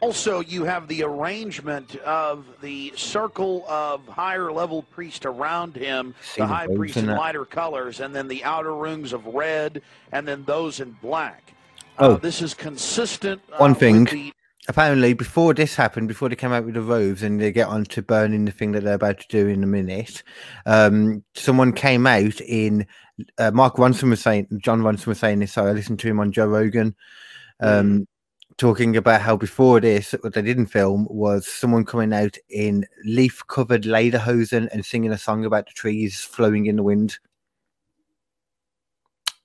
[0.00, 6.42] Also, you have the arrangement of the circle of higher level priests around him, See
[6.42, 7.18] the the high robes priest in in that.
[7.18, 9.80] lighter colors, and then the outer rings of red,
[10.12, 11.54] and then those in black.
[11.98, 12.16] Uh, Oh.
[12.16, 13.40] this is consistent.
[13.52, 14.04] Uh, One thing.
[14.04, 14.32] the
[14.68, 17.84] apparently before this happened, before they came out with the robes and they get on
[17.84, 20.22] to burning the thing that they're about to do in a minute,
[20.66, 22.86] um, someone came out in
[23.38, 26.20] uh, Mark Ronson was saying, Jon Ronson was saying this, so I listened to him
[26.20, 26.94] on Joe Rogan.
[27.60, 28.06] Um,
[28.58, 33.42] talking about how before this, what they didn't film was someone coming out in leaf
[33.48, 37.18] covered lederhosen and singing a song about the trees flowing in the wind.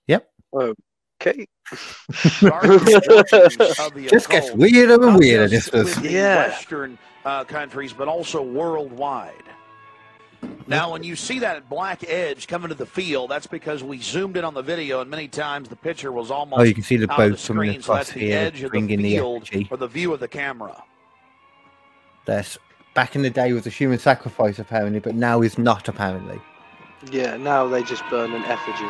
[0.07, 0.29] Yep.
[0.53, 0.77] Dark
[1.21, 5.47] fortunes this the Just gets weirder and not weirder.
[5.47, 6.35] just This was within Yeah.
[6.47, 9.33] Western uh, countries, but also worldwide.
[10.67, 14.37] Now, when you see that black edge coming to the field, that's because we zoomed
[14.37, 16.97] in on the video, and many times the picture was almost Oh, you can see
[16.97, 18.69] the out of boat the coming screen, so across that's the here, edge of the
[18.69, 19.67] bringing the field effigy.
[19.69, 20.83] or the view of the camera.
[22.25, 22.57] This
[22.95, 26.39] back in the day was a human sacrifice apparently, but now is not apparently.
[27.11, 28.87] Yeah, now they just burn an effigy.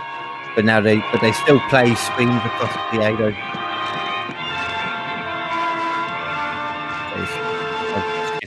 [0.55, 3.31] But now they but they still play swings across the Diego.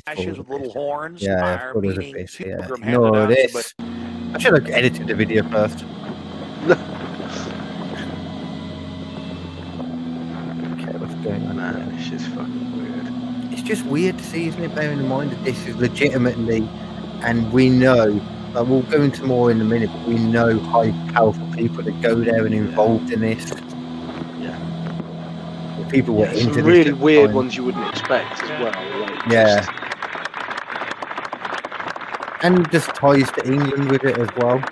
[0.07, 2.57] Ashes with little horns, Yeah, fire, of the meaning fish, yeah.
[2.57, 3.75] pilgrim handed Ignore out to- this.
[4.35, 5.79] I should have edited the video first.
[10.73, 11.57] okay, what's going on?
[11.57, 11.99] Man, here?
[11.99, 13.53] it's just fucking weird.
[13.53, 14.75] It's just weird to see, isn't it?
[14.75, 16.69] Bearing in mind that this is legitimately,
[17.23, 18.21] and we know.
[18.55, 22.01] Like, we'll go into more in a minute, but we know high powerful people that
[22.01, 23.51] go there and involved in this.
[24.41, 24.57] Yeah.
[25.81, 27.35] The people were Yeah, into some this really weird time.
[27.35, 29.01] ones you wouldn't expect as well.
[29.01, 29.57] Like, Yeah.
[29.57, 29.71] just-
[32.43, 34.63] and just ties to England with it as well.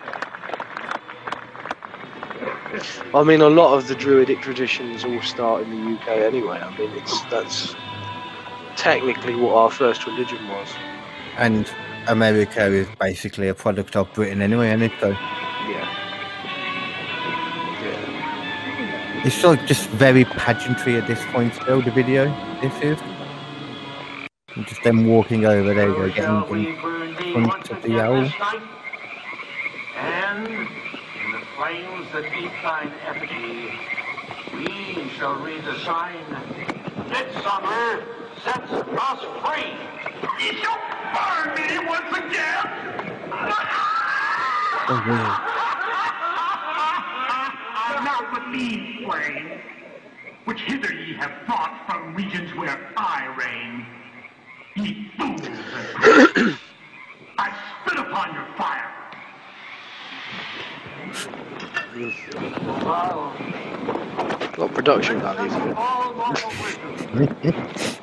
[3.15, 6.59] I mean, a lot of the druidic traditions all start in the UK anyway.
[6.63, 7.75] I mean, it's that's
[8.77, 10.69] technically what our first religion was.
[11.37, 11.71] And
[12.09, 15.89] America is basically a product of Britain anyway, and it so Yeah.
[17.83, 19.25] Yeah.
[19.25, 21.55] it's like just very pageantry at this point.
[21.55, 22.27] Still, the video
[22.61, 22.99] this is
[24.55, 25.73] And just them walking over.
[25.75, 26.83] There you go, getting Shall we them.
[26.83, 28.31] burn thee front of the owl.
[29.97, 32.25] And in the flames that
[33.07, 33.73] effigy,
[34.55, 36.19] we shall read the sign,
[37.09, 39.73] Midsummer sets us free.
[40.45, 40.79] You shall
[41.15, 42.67] burn me once again!
[44.89, 45.23] Oh, weird.
[48.05, 49.61] Not with these flames,
[50.45, 53.87] which hither ye have brought from regions where I reign.
[54.75, 55.57] Ye fools and
[57.39, 57.53] I
[57.85, 58.91] spit upon your fire.
[64.57, 65.53] Got production values.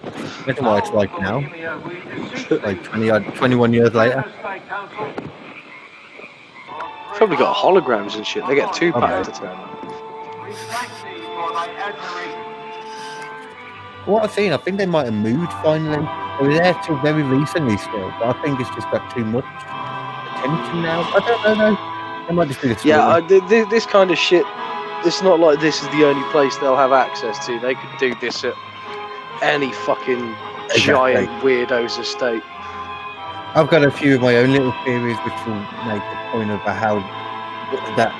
[0.50, 1.42] Imagine what it's like now.
[2.66, 4.14] Like 20 odd, 21 years later.
[4.14, 5.14] grant us thy counsel.
[7.14, 8.48] Probably got holograms and shit.
[8.48, 10.48] They get two packs to turn on.
[10.48, 12.40] We thank thee for thy admiration.
[14.12, 16.04] What I've seen, I think they might have moved finally.
[16.40, 19.46] They were there till very recently still, but I think it's just got too much
[19.46, 21.04] attention now.
[21.14, 21.74] I don't know.
[21.74, 22.26] No.
[22.28, 22.82] It might just be the.
[22.84, 24.46] Yeah, I, th- th- this kind of shit.
[25.06, 27.60] It's not like this is the only place they'll have access to.
[27.60, 28.56] They could do this at
[29.42, 30.36] any fucking
[30.72, 30.86] Exactly.
[31.26, 32.44] giant weirdo's estate.
[33.56, 35.56] I've got a few of my own little theories which will
[35.90, 37.00] make the point about how
[37.98, 38.14] that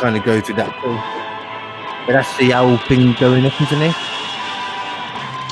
[0.00, 0.94] kind of goes with that too.
[2.06, 3.94] But that's the owl thing going up, isn't it?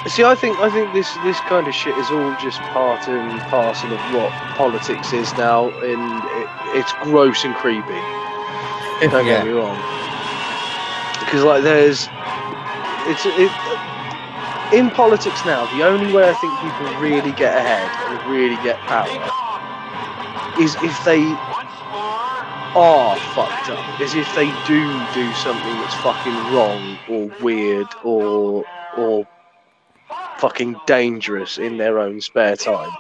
[0.09, 3.41] See, I think I think this this kind of shit is all just part and
[3.51, 6.49] parcel of what politics is now, and it,
[6.79, 7.99] it's gross and creepy.
[9.11, 9.43] Don't Yeah.
[9.43, 9.75] get me wrong.
[11.19, 12.07] Because like there's,
[13.11, 13.51] it's it,
[14.73, 15.67] in politics now.
[15.77, 19.31] The only way I think people really get ahead and really get power
[20.61, 21.23] is if they
[22.75, 24.01] are fucked up.
[24.01, 24.83] Is if they do
[25.14, 28.64] do something that's fucking wrong or weird or
[28.97, 29.27] or
[30.39, 32.91] fucking dangerous in their own spare time.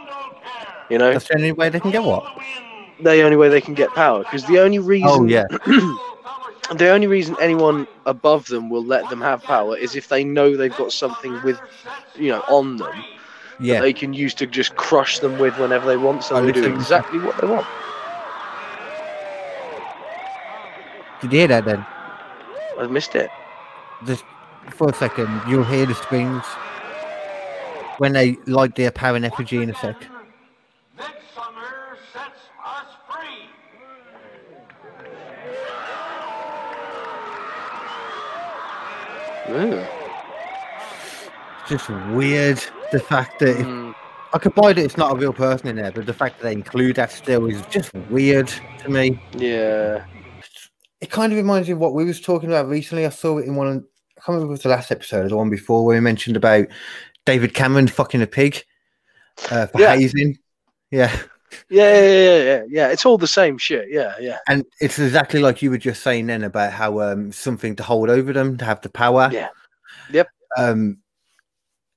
[0.88, 2.24] You know, That's the only way they can get what?
[3.00, 4.20] the only way they can get power.
[4.20, 5.44] Because the only oh, reason Oh yeah,
[6.74, 10.56] the only reason anyone above them will let them have power is if they know
[10.56, 11.60] they've got something with,
[12.16, 13.04] you know, on them
[13.58, 13.80] that yeah.
[13.80, 16.22] they can use to just crush them with whenever they want.
[16.24, 17.66] So they do exactly what they want.
[21.20, 21.86] Did you hear that then?
[22.78, 23.30] I missed it.
[24.04, 24.24] Just
[24.70, 26.44] for a second, you'll hear the screams
[27.98, 29.96] when they light the apparent effigy in a sec.
[30.96, 33.48] Midsummer sets us free.
[39.50, 39.84] Ooh.
[41.60, 43.94] It's just weird the fact that if, Mm,
[44.32, 46.44] I could buy that it's not a real person in there, but the fact that
[46.44, 49.18] they include that still is just weird to me.
[49.36, 50.04] yeah.
[51.00, 53.04] It kind of reminds me of what we was talking about recently.
[53.04, 53.66] I saw it in one.
[53.68, 55.94] Of, I can't remember if it was the last episode or the one before where
[55.96, 56.66] we mentioned about
[57.26, 58.64] David Cameron fucking a pig
[59.50, 59.94] uh, for Yeah.
[59.94, 60.38] hazing.
[60.90, 61.14] Yeah,
[61.68, 62.88] Yeah, yeah, yeah, yeah.
[62.88, 63.88] It's all the same shit.
[63.90, 64.38] Yeah, yeah.
[64.48, 68.10] and it's exactly like you were just saying then about how um, something to hold
[68.10, 69.28] over them to have the power.
[69.32, 69.48] Yeah.
[70.10, 70.28] Yep.
[70.56, 70.98] Um,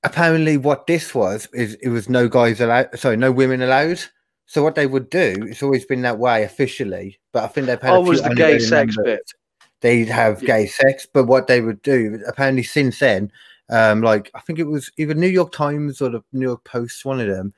[0.02, 4.00] apparently what this was is it was no guys allowed sorry no women allowed
[4.46, 7.80] so what they would do it's always been that way officially but i think they've
[7.82, 9.18] had a few was the gay sex members.
[9.18, 9.32] bit?
[9.82, 10.46] they'd have Yeah.
[10.46, 13.30] gay sex but what they would do apparently since then
[13.68, 17.04] um like i think it was either new york times or the new york post
[17.04, 17.52] one of them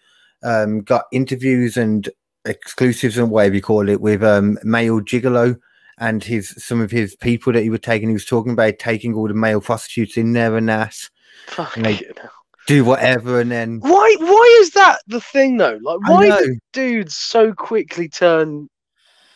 [0.44, 2.08] um got interviews and
[2.44, 5.58] exclusives and whatever you call it with um male gigolo
[5.98, 9.14] and his some of his people that he was taking he was talking about taking
[9.14, 10.96] all the male prostitutes in there and that
[11.46, 12.30] Fucking Like, hell.
[12.66, 14.16] do whatever and then Why?
[14.18, 15.78] Why is that the thing though?
[15.82, 18.68] Like, why do dudes so quickly turn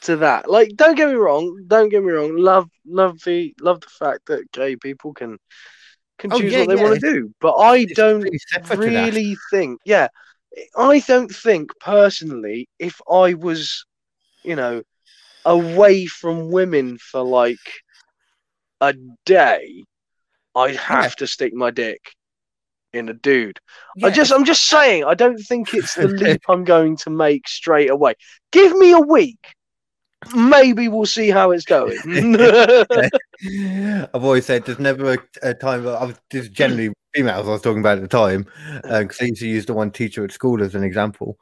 [0.02, 0.48] to that?
[0.50, 1.64] Like, don't get me wrong.
[1.66, 2.36] Don't get me wrong.
[2.36, 5.38] Love, love the love the fact that gay people can
[6.18, 7.34] can Oh, choose yeah, what they yeah, want to do.
[7.40, 9.12] But I it's don't completely separate to that.
[9.12, 9.80] really think.
[9.84, 10.08] Yeah,
[10.76, 12.68] I don't think personally.
[12.78, 13.84] If I was,
[14.42, 14.82] you know,
[15.44, 17.58] away from women for like
[18.80, 18.94] a
[19.24, 19.84] day,
[20.54, 22.00] I'd have to stick my dick
[22.92, 23.58] in a dude.
[24.02, 27.48] I just, I'm just saying, I don't think it's the leap I'm going to make
[27.48, 28.14] straight away.
[28.52, 29.38] Give me a week.
[30.34, 31.98] Maybe we'll see how it's going.
[34.14, 35.86] I've always said there's never a, a time.
[35.86, 38.46] I was just generally females I was talking about at the time
[38.82, 41.38] because I used to use the one teacher at school as an example.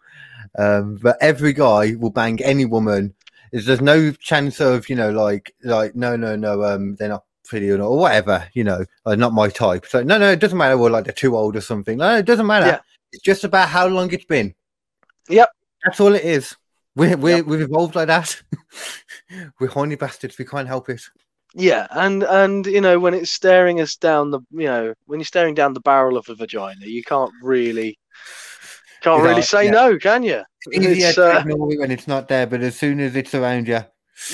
[0.56, 3.14] Um, but every guy will bang any woman.
[3.52, 7.70] There's no chance of you know like like no no no um they're not pretty
[7.70, 9.86] or, not, or whatever you know like not my type.
[9.86, 10.78] So no no it doesn't matter.
[10.78, 11.98] Well like they're too old or something.
[11.98, 12.66] No it doesn't matter.
[12.66, 12.80] Yeah.
[13.12, 14.54] It's just about how long it's been.
[15.28, 15.48] Yep.
[15.84, 16.56] That's all it is.
[16.96, 17.46] We're, we're, Yep.
[17.46, 18.40] We've evolved like that.
[19.60, 20.38] we're horny bastards.
[20.38, 21.02] We can't help it.
[21.54, 25.24] Yeah, and and you know when it's staring us down the, you know, when you're
[25.24, 27.98] staring down the barrel of a vagina, you can't really,
[29.02, 29.70] can't really say yeah.
[29.70, 30.42] no, can you?
[30.66, 33.80] It's, uh, ignore it when it's not there, but as soon as it's around you,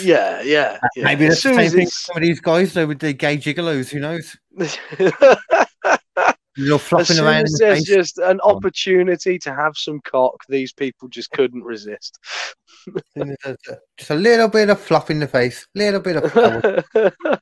[0.00, 0.78] yeah, yeah.
[0.96, 1.04] yeah.
[1.04, 3.12] maybe as that's the soon same as thing some of these guys though with the
[3.12, 3.90] gay gigolos.
[3.90, 4.36] Who knows?
[6.56, 10.36] You're as flopping soon around as the there's just an opportunity to have some cock,
[10.48, 12.18] these people just couldn't resist.
[12.96, 16.00] As soon as there's a- Just a little bit of flop in the face, little
[16.00, 16.36] bit of.
[16.36, 17.38] I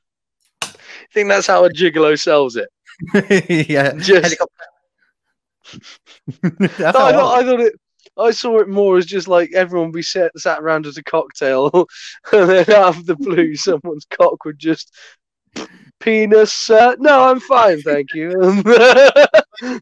[1.13, 2.69] think that's how a gigolo sells it.
[3.69, 4.65] yeah, Just- helicopter.
[6.77, 7.73] That's No, I, I- thought, I thought it.
[8.17, 11.85] I saw it more as just like everyone be sat sat around as a cocktail,
[12.33, 14.93] and then out of the blue, someone's cock would just
[15.99, 16.69] penis.
[16.69, 18.29] Uh, no, I'm fine, thank you.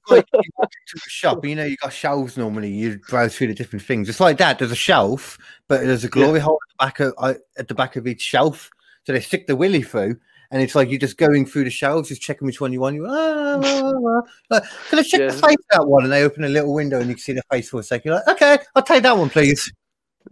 [0.09, 2.69] like you walk into a shop, you know, you got shelves normally.
[2.69, 4.09] You browse through the different things.
[4.09, 4.59] It's like that.
[4.59, 5.37] There's a shelf,
[5.67, 8.21] but there's a glory hole at the back of uh, at the back of each
[8.21, 8.69] shelf.
[9.05, 10.17] So they stick the willy through,
[10.51, 12.95] and it's like you're just going through the shelves, just checking which one you want.
[12.95, 14.21] You ah, ah, ah.
[14.49, 15.27] Like, can I check Yeah.
[15.27, 16.03] the face of that one?
[16.03, 18.09] And they open a little window, and you can see the face for a second.
[18.09, 19.71] You're like, okay, I'll take that one, please.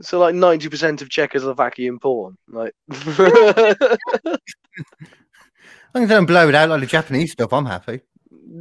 [0.01, 2.73] so like ninety percent of Czechoslovakian porn, like.
[5.95, 8.01] As long as they don't blow it out like the Japanese stuff, I'm happy.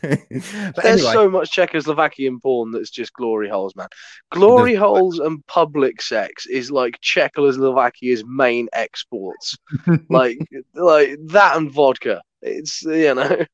[0.00, 0.42] There's
[0.82, 3.88] anyway, so much Czechoslovakian porn that's just glory holes, man.
[4.30, 9.54] Glory holes and public sex is like Czechoslovakia's main exports.
[10.08, 10.38] like,
[10.74, 12.22] like that and vodka.
[12.40, 13.44] It's you know.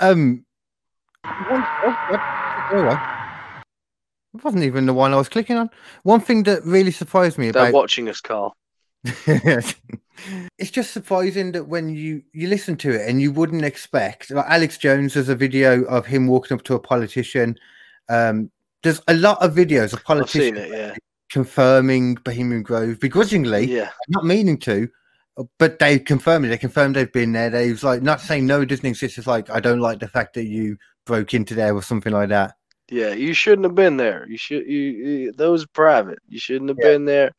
[0.00, 0.46] um,
[1.22, 2.20] one, what?
[2.70, 3.20] Go on.
[4.36, 5.68] It wasn't even the one I was clicking on.
[6.02, 8.56] One thing that really surprised me They're about watching us, Carl.
[10.58, 14.44] it's just surprising that when you you listen to it and you wouldn't expect like
[14.48, 17.56] Alex Jones has a video of him walking up to a politician
[18.10, 18.50] um
[18.82, 20.70] there's a lot of videos of politicians it.
[20.70, 20.94] Yeah,
[21.30, 24.88] confirming Bohemian Grove begrudgingly yeah, not meaning to
[25.58, 28.60] but they confirmed it they confirmed they've been there they was like not saying no
[28.60, 30.76] it doesn't exist it's like I don't like the fact that you
[31.06, 32.54] broke into there or something like that
[32.90, 33.12] yeah.
[33.12, 34.26] You shouldn't have been there.
[34.28, 34.66] You should.
[34.66, 36.18] You, you those private.
[36.28, 36.88] You shouldn't have Yeah.
[36.88, 37.30] been there.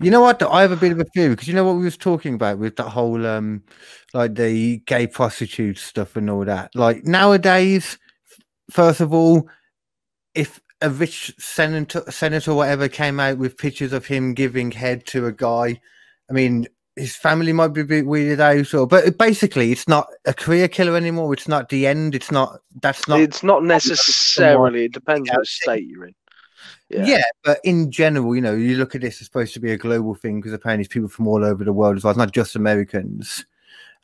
[0.00, 0.42] You know what?
[0.42, 2.58] I have a bit of a fear because you know what we was talking about
[2.58, 3.62] with that whole um,
[4.14, 6.70] like the gay prostitute stuff and all that.
[6.74, 7.98] Like nowadays,
[8.70, 9.48] first of all,
[10.34, 15.06] if a rich senator, senator, or whatever, came out with pictures of him giving head
[15.06, 15.80] to a guy,
[16.30, 16.66] I mean,
[16.96, 20.68] his family might be a bit weirded out, or but basically, it's not a career
[20.68, 21.32] killer anymore.
[21.32, 22.14] It's not the end.
[22.14, 22.60] It's not.
[22.80, 23.20] That's not.
[23.20, 24.86] it's not necessarily.
[24.86, 26.14] It depends what state you're in.
[26.88, 27.04] Yeah.
[27.06, 27.22] Yeah.
[27.44, 30.14] but in general, you know, you look at this, as supposed to be a global
[30.14, 32.10] thing because apparently it's people from all over the world as well.
[32.10, 33.44] It's not just Americans,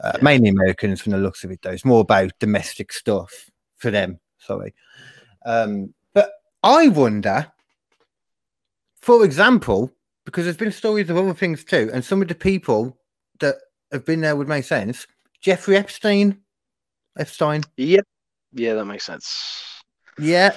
[0.03, 0.23] uh, Yeah.
[0.23, 1.71] mainly Americans from the looks of it, though.
[1.73, 4.19] It's more about domestic stuff for them.
[4.39, 4.75] Sorry.
[5.45, 6.31] Um, but
[6.63, 7.51] I wonder,
[9.01, 9.93] for example,
[10.25, 12.97] because there's been stories of other things too, and some of the people
[13.41, 13.57] that
[13.93, 15.07] have been there would make sense.
[15.41, 16.39] Jeffrey Epstein,
[17.19, 18.05] Epstein, Yep.
[18.53, 19.83] Yeah, that makes sense.
[20.19, 20.55] yeah.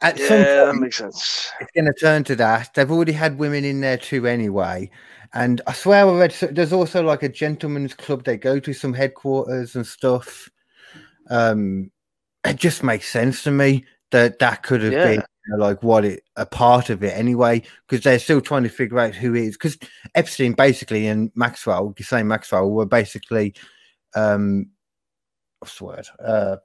[0.00, 1.50] At some Yeah, that makes sense.
[1.60, 2.72] it's going to turn to that.
[2.74, 4.90] They've already had women in there too, anyway.
[5.34, 8.94] And I swear I read there's also like a gentleman's club they go to, some
[8.94, 10.48] headquarters and stuff.
[11.30, 11.90] Um,
[12.46, 15.02] it just makes sense to me that that could have Yeah.
[15.02, 18.62] been you know, like what it a part of it anyway, because they're still trying
[18.62, 19.56] to figure out who it is.
[19.56, 19.78] Because
[20.14, 23.54] Epstein basically and Maxwell, Ghislaine Maxwell, were basically,
[24.14, 24.70] um,
[25.58, 26.06] what's the word?
[26.24, 26.56] Uh,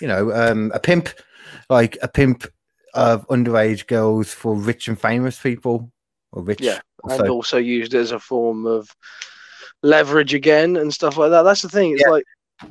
[0.00, 1.10] you know, um, a pimp,
[1.68, 2.44] like a pimp
[2.98, 5.90] of underage girls for rich and famous people,
[6.32, 6.60] or rich.
[6.60, 8.88] Yeah, and also- also used as a form of
[9.82, 11.42] leverage again and stuff like that.
[11.42, 11.92] That's the thing.
[11.92, 12.10] It's Yeah.
[12.10, 12.24] like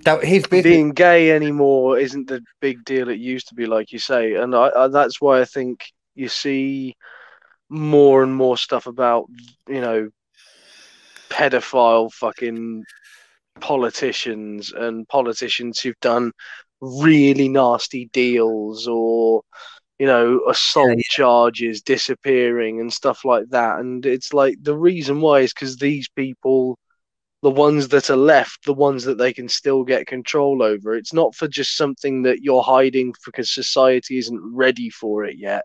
[0.03, 0.63] that his business.
[0.63, 4.53] being gay anymore isn't the big deal it used to be, like you say, and
[4.53, 6.95] I, I, that's why I think you see
[7.69, 9.25] more and more stuff about
[9.67, 10.09] you know
[11.29, 12.83] pedophile fucking
[13.59, 16.31] politicians and politicians who've done
[16.79, 19.41] really nasty deals or
[19.99, 21.03] you know assault yeah.
[21.09, 26.07] charges disappearing and stuff like that and it's like the reason why is because these
[26.09, 26.77] people
[27.43, 31.13] the ones that are left the ones that they can still get control over it's
[31.13, 35.63] not for just something that you're hiding because society isn't ready for it yet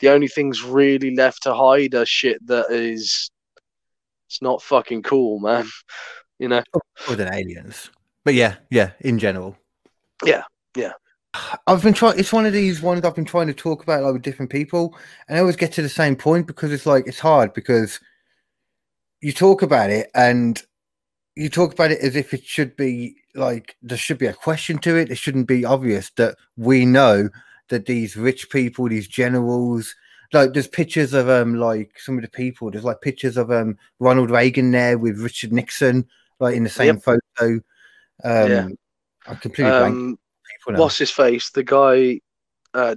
[0.00, 3.30] the only things really left to hide are shit that is
[4.28, 5.66] it's not fucking cool man
[6.38, 6.62] you know
[7.06, 7.90] more than aliens.
[8.24, 9.56] But yeah, yeah, in general.
[10.24, 10.44] Yeah,
[10.76, 10.92] yeah.
[11.66, 12.18] I've been trying.
[12.18, 14.96] It's one of these ones I've been trying to talk about like with different people,
[15.28, 18.00] and I always get to the same point because it's like it's hard because
[19.20, 20.60] you talk about it and
[21.36, 24.78] you talk about it as if it should be like there should be a question
[24.78, 25.10] to it.
[25.10, 27.30] It shouldn't be obvious that we know
[27.68, 29.94] that these rich people, these generals,
[30.34, 32.70] like there's pictures of um like some of the people.
[32.70, 36.06] There's like pictures of um Ronald Reagan there with Richard Nixon,
[36.40, 37.20] like in the same photo.
[37.40, 38.68] Um, Yeah.
[39.26, 40.18] I completely blank um
[40.62, 40.80] people now.
[40.80, 42.20] what's his face the guy
[42.74, 42.94] uh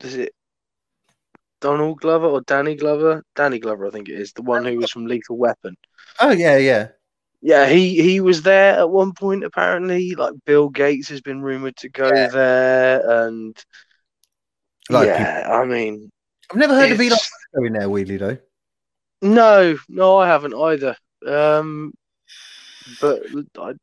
[0.00, 0.32] is it
[1.60, 4.90] donald glover or danny glover danny glover i think it is the one who was
[4.90, 5.76] from lethal weapon
[6.20, 6.88] Oh yeah, yeah.
[7.42, 11.76] yeah he he was there at one point apparently like bill gates has been rumored
[11.78, 12.28] to go Yeah.
[12.28, 13.56] there and
[14.90, 16.10] Like yeah i mean
[16.50, 18.38] I've never heard of Elon it's- Musk going there weirdly though.
[19.22, 20.96] no no i haven't either
[21.26, 21.92] um
[23.00, 23.22] but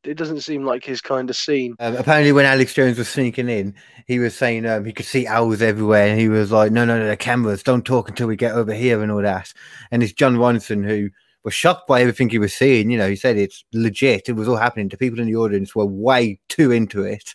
[0.04, 3.49] it doesn't seem like his kind of scene Um, apparently, when Alex Jones was sneaking
[3.49, 3.74] in,
[4.08, 6.97] he was saying um, he could see owls everywhere, and he was like, "No, no,
[6.99, 7.64] no, the cameras!
[7.64, 9.54] Don't talk until we get over here and all that."
[9.91, 11.10] And it's Jon Ronson who
[11.43, 12.91] was shocked by everything he was seeing.
[12.91, 14.89] You know, he said it's legit; it was all happening.
[14.89, 17.34] The people in the audience were way too into it.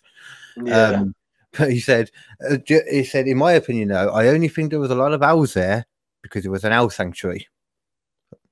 [0.63, 1.15] yeah Um,
[1.57, 2.11] but he said,
[2.49, 5.23] uh, he said, in my opinion, though, I only think there was a lot of
[5.23, 5.85] owls there
[6.21, 7.47] because it was an owl sanctuary.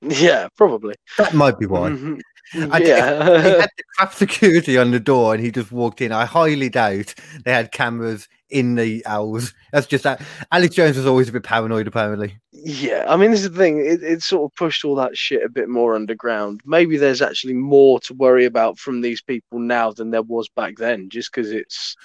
[0.00, 1.90] yeah probably That might be why.
[1.90, 2.20] Mhm.
[2.54, 6.00] I did- yeah they had the crap security on the door and he just walked
[6.00, 6.12] in.
[6.12, 9.52] I highly doubt they had cameras in the owls.
[9.72, 10.20] That's just that.
[10.52, 12.38] Alex Jones was always a bit paranoid, apparently.
[12.52, 13.78] Yeah, I mean, this is the thing.
[13.84, 16.60] It, it sort of pushed all that shit a bit more underground.
[16.64, 20.76] Maybe there's actually more to worry about from these people now than there was back
[20.76, 21.96] then, just because it's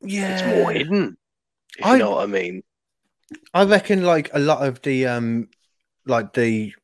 [0.00, 0.32] Yeah.
[0.38, 1.16] it's more hidden.
[1.78, 2.62] If I- you know what I mean.
[3.54, 5.48] I reckon like a lot of the um
[6.06, 6.74] like the,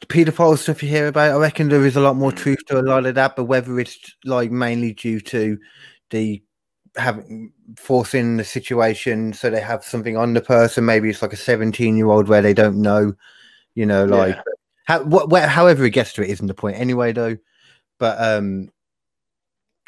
[0.00, 2.78] the paedophile stuff you hear about, I reckon there is a lot more truth to
[2.78, 5.58] a lot of that, but whether it's like mainly due to
[6.10, 6.42] the
[6.96, 11.36] having forcing the situation so they have something on the person, maybe it's like a
[11.36, 13.12] 17 year old where they don't know,
[13.74, 14.42] you know, like Yeah.
[14.86, 17.36] how what where, however it gets to it isn't the point anyway though.
[17.98, 18.70] But um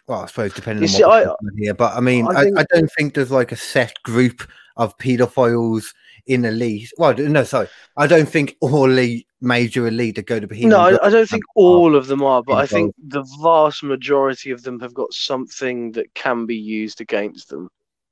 [0.07, 2.01] well, I suppose depending You on see, what I- we're talking about here, but I
[2.01, 4.43] mean, I I, think- I don't think there's like a set group
[4.77, 5.85] of paedophiles
[6.29, 6.93] in elite.
[6.99, 10.71] Well, no, sorry, I don't think all the major elite that go to Bohemian.
[10.71, 14.51] No, I, I don't think all of them are, but I think the vast majority
[14.51, 17.69] of them have got something that can be used against them.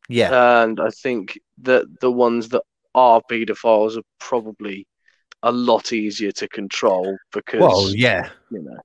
[0.09, 2.63] Yeah, And I think that the ones that
[2.95, 4.87] are paedophiles are probably
[5.43, 8.79] a lot easier to control because well, yeah, you know.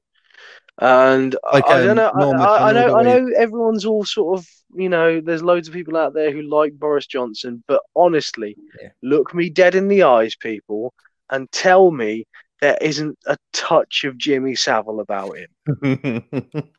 [0.79, 2.43] And I- Like, I don't um, know.
[2.43, 2.95] I, I, I know.
[2.97, 4.47] I know everyone's all sort of.
[4.73, 8.89] You know, there's loads of people out there who like Boris Johnson, but honestly, Yeah.
[9.03, 10.93] look me dead in the eyes, people,
[11.29, 12.25] and tell me
[12.61, 15.49] there isn't a touch of Jimmy Savile about him.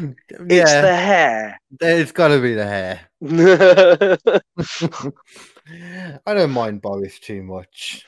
[0.00, 1.60] It's yeah, the hair.
[1.80, 3.00] it's got to be the hair.
[6.26, 8.04] I don't mind Boris too much.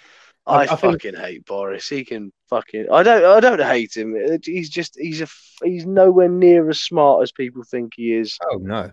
[0.47, 1.89] I, I think- fucking hate Boris.
[1.89, 2.87] He can fucking.
[2.91, 3.25] I don't.
[3.25, 4.17] I don't hate him.
[4.43, 4.97] He's just.
[4.99, 5.29] He's a.
[5.63, 8.37] He's nowhere near as smart as people think he is.
[8.51, 8.91] Oh no,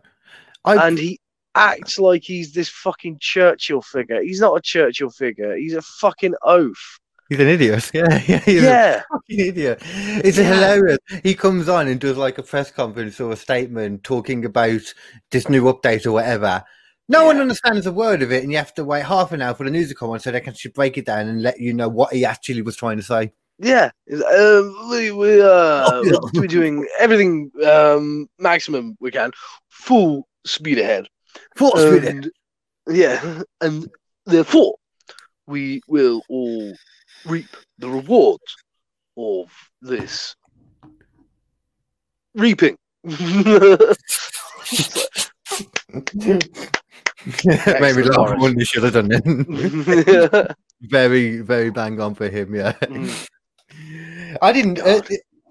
[0.66, 1.20] I and he
[1.56, 4.22] acts like he's this fucking Churchill figure.
[4.22, 5.56] He's not a Churchill figure.
[5.56, 7.00] He's a fucking oaf.
[7.30, 7.90] he's an idiot.
[7.94, 9.82] Yeah, yeah, he's a Yeah, fucking idiot.
[9.86, 10.54] It's Yeah.
[10.54, 11.00] hilarious.
[11.24, 14.82] He comes on and does like a press conference or a statement talking about
[15.32, 16.64] this new update or whatever.
[17.10, 19.54] No one understands a word of it, and you have to wait half an hour
[19.54, 21.60] for the news to come on so they can actually break it down and let
[21.60, 23.32] you know what he actually was trying to say.
[23.60, 26.18] Yeah, um, we we uh Yeah.
[26.34, 29.32] we're doing everything um maximum we can,
[29.70, 31.08] full speed ahead.
[31.56, 32.04] Full it.
[32.04, 32.32] And,
[32.90, 33.90] yeah, and
[34.26, 34.76] therefore
[35.48, 36.74] we will all
[37.26, 38.56] reap the rewards
[39.18, 39.50] of
[39.82, 40.36] this
[42.36, 42.78] reaping.
[47.46, 50.56] Maybe Excellent, one they should have done it.
[50.82, 52.56] very, very bang on for him.
[52.56, 52.72] Yeah.
[52.74, 53.28] Mm.
[54.42, 54.80] I didn't.
[54.80, 55.02] Uh,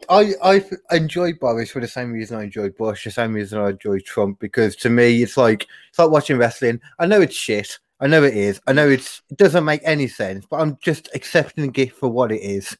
[0.08, 4.04] I enjoyed Boris for the same reason I enjoyed Bush, the same reason I enjoyed
[4.04, 4.38] Trump.
[4.38, 6.80] Because to me, it's like it's like watching wrestling.
[6.98, 7.78] I know it's shit.
[8.00, 8.60] I know it is.
[8.66, 12.32] I know it's it doesn't make any sense, but I'm just accepting it for what
[12.32, 12.76] it is.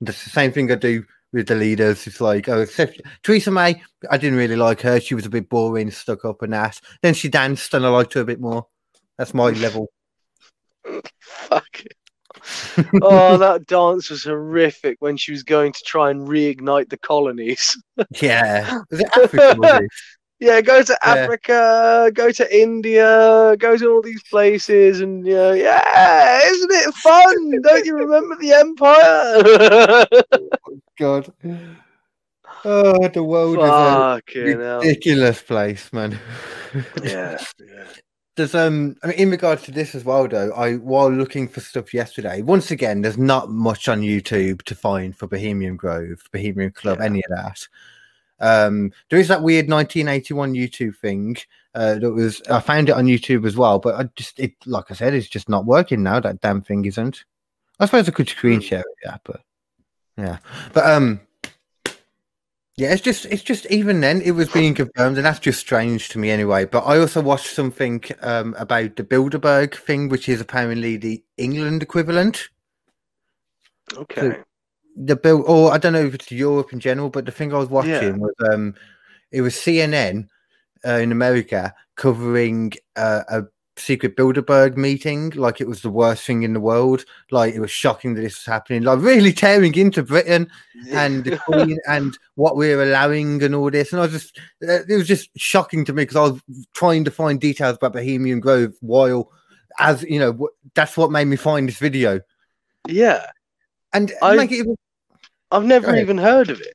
[0.00, 2.06] That's the same thing I do with the leaders.
[2.06, 3.82] It's like, oh, except Theresa May.
[4.10, 5.00] I didn't really like her.
[5.00, 6.80] She was a bit boring, stuck up and that.
[7.02, 8.66] Then she danced, and I liked her a bit more.
[9.18, 9.88] That's my level.
[11.22, 11.80] Fuck.
[11.84, 12.86] it.
[13.02, 17.76] oh, that dance was horrific when she was going to try and reignite the colonies.
[18.20, 18.80] Yeah.
[18.90, 19.90] Was it?
[20.40, 21.14] Yeah, go to Yeah.
[21.14, 26.94] Africa, go to India, go to all these places, and you know, yeah, isn't it
[26.94, 27.50] fun?
[27.62, 30.08] Don't you remember the empire?
[30.32, 30.48] Oh,
[30.98, 31.32] God.
[32.64, 34.80] Oh, the world is a Fucking hell.
[34.80, 36.18] ridiculous place, man.
[37.02, 37.84] Yeah, yeah.
[38.36, 41.60] There's um, I mean, in regards to this as well, though, I while looking for
[41.60, 46.70] stuff yesterday, once again, there's not much on YouTube to find for Bohemian Grove, Bohemian
[46.70, 47.04] Club, Yeah.
[47.04, 47.68] any of that.
[48.40, 51.36] Um, there is that weird 1981 YouTube thing
[51.74, 54.90] uh, that was I found it on YouTube as well, but I just it like
[54.90, 56.20] I said, it's just not working now.
[56.20, 57.24] That damn thing isn't.
[57.78, 58.66] I suppose I could screen Hmm.
[58.66, 59.40] share it, yeah, but
[60.16, 60.38] yeah,
[60.72, 61.20] but um,
[62.76, 66.08] yeah, it's just it's just even then it was being confirmed, and that's just strange
[66.10, 66.64] to me anyway.
[66.64, 71.82] But I also watched something um about the Bilderberg thing, which is apparently the England
[71.82, 72.48] equivalent.
[73.96, 74.38] Okay.
[74.96, 77.58] The bill, or I don't know if it's Europe in general, but the thing I
[77.58, 78.16] was watching Yeah.
[78.16, 78.74] was um,
[79.30, 80.28] it was CNN
[80.86, 83.44] uh, in America covering uh, a
[83.76, 87.04] secret Bilderberg meeting, like it was the worst thing in the world.
[87.30, 90.50] Like it was shocking that this was happening, like really tearing into Britain
[90.92, 93.92] and the Queen and what we're allowing and all this.
[93.92, 96.40] And I was just, uh, it was just shocking to me because I was
[96.74, 99.30] trying to find details about Bohemian Grove while,
[99.78, 102.20] as you know, that's what made me find this video.
[102.88, 103.26] yeah,
[103.92, 104.76] And I- like it was,
[105.50, 106.74] I've never even heard of it.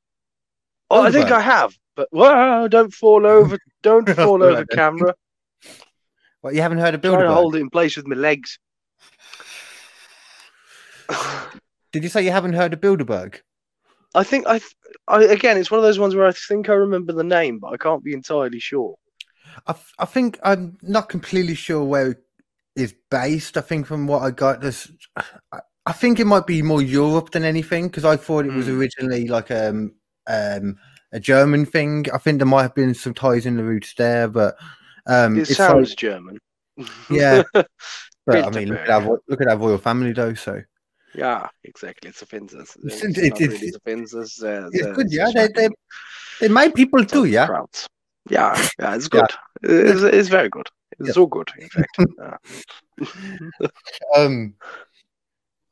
[0.91, 4.76] Oh, I think I have, but whoa, don't fall over, don't fall Right over, then.
[4.78, 5.16] camera.
[6.41, 7.34] what, you haven't heard of Trying to Bilderberg?
[7.34, 8.59] hold it in place with my legs.
[11.91, 13.39] Did you say you haven't heard of Bilderberg?
[14.13, 14.59] I think I,
[15.07, 17.74] I again, it's one of those ones where I think I remember the name, but
[17.74, 18.95] I can't be entirely sure.
[19.68, 22.24] I, I think I'm not completely sure where it
[22.76, 23.57] is based.
[23.57, 24.91] I think from what I got, this
[25.86, 28.80] I, think it might be more Europe than anything because I thought it was Hmm.
[28.80, 29.94] originally like um
[30.28, 30.78] um
[31.12, 32.06] a German thing.
[32.14, 34.56] I think there might have been some ties in the roots there, but
[35.08, 36.40] um, It sounds like, German.
[37.10, 37.44] yeah.
[38.28, 40.34] But I mean, look at our look at our royal family though.
[40.34, 40.60] So
[41.14, 42.10] yeah, exactly.
[42.10, 42.76] It's offenses.
[42.84, 44.42] It's- It's, it- not it's- really offenses.
[44.44, 45.30] Uh, it's good, yeah.
[45.32, 45.70] They they
[46.42, 47.46] they made people too, yeah.
[47.46, 47.88] crowds.
[48.28, 49.22] Yeah, yeah, it's Yeah.
[49.62, 49.70] good.
[49.70, 50.68] It's, it's very good.
[51.00, 51.98] It's all good, in fact.
[54.18, 54.56] Um,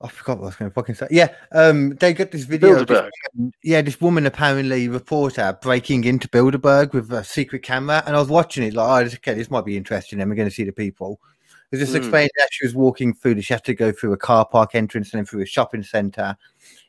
[0.03, 1.07] I forgot what I was going to fucking say.
[1.09, 2.83] Yeah, um, they got this video.
[2.83, 3.09] this
[3.63, 8.27] yeah, this woman apparently reporter breaking into Bilderberg with a secret camera, and I was
[8.27, 10.19] watching it like, oh, this- okay, this might be interesting.
[10.19, 11.19] And we're going to see the people.
[11.71, 11.97] It just Hmm.
[11.99, 13.41] explained that she was walking through.
[13.41, 16.35] She had to go through a car park entrance and then through a shopping center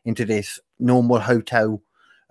[0.04, 1.80] into this normal hotel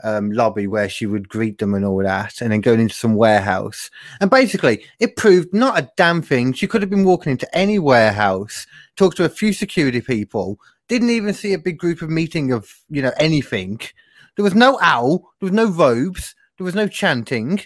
[0.04, 3.16] um, lobby where she would greet them and all that, and then going into some
[3.16, 3.90] warehouse.
[4.20, 6.52] And basically, it proved not a damn thing.
[6.52, 11.10] She could have been walking into any warehouse, talked to a few security people, didn't
[11.10, 13.80] even see a big group of meeting of you know anything.
[14.36, 17.62] There was no owl, there was no robes, there was no chanting.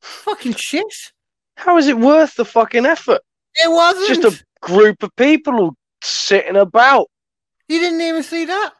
[0.00, 1.12] Fucking shit.
[1.56, 3.20] How is it worth the fucking effort?
[3.54, 4.10] It wasn't.
[4.10, 7.08] It's just a group of people all sitting about.
[7.68, 8.72] You didn't even see that.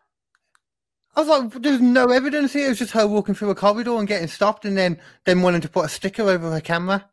[1.15, 2.67] I was like, there's no evidence here.
[2.67, 5.61] It was just her walking through a corridor and getting stopped, and then then wanting
[5.61, 7.09] to put a sticker over her camera.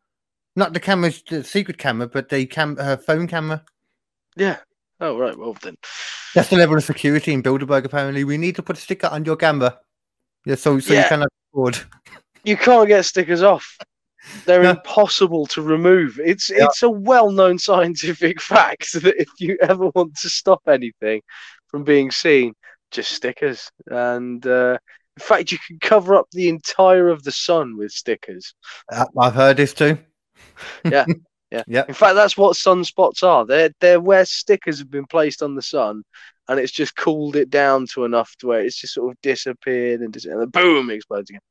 [0.56, 3.64] Not the camera, the secret camera, but the cam, her phone camera.
[4.36, 4.57] Yeah.
[4.99, 5.38] Oh right.
[5.38, 5.76] Well then.
[6.35, 7.85] That's the level of security in Bilderberg.
[7.85, 9.80] Apparently, we need to put a sticker on your camera.
[10.45, 11.03] Yeah, so so Yeah.
[11.03, 11.80] you cannot record.
[12.43, 13.77] You can't get stickers off.
[14.45, 14.72] They're No.
[14.72, 16.19] impossible to remove.
[16.23, 16.65] It's Yeah.
[16.65, 21.22] it's a well-known scientific fact that if you ever want to stop anything
[21.68, 22.53] from being seen,
[22.91, 23.69] just stickers.
[23.88, 24.77] And uh,
[25.18, 28.53] in fact, you can cover up the entire of the sun with stickers.
[29.18, 29.97] I've heard this too.
[30.85, 31.06] Yeah.
[31.51, 31.85] Yeah.
[31.88, 33.45] In fact, that's what sunspots are.
[33.45, 36.03] They're they're where stickers have been placed on the sun,
[36.47, 40.01] and it's just cooled it down to enough to where it's just sort of disappeared
[40.01, 41.41] and, dis- and then boom, explodes again.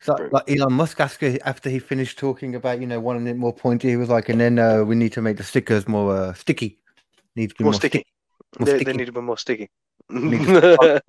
[0.00, 3.54] So, like Elon Musk after after he finished talking about you know wanting it more
[3.54, 6.34] pointy, he was like, and then uh, we need to make the stickers more uh,
[6.34, 6.78] sticky.
[7.36, 8.04] Need to be More more, sticky.
[8.58, 9.70] More They, they need to be more sticky.
[10.10, 11.00] To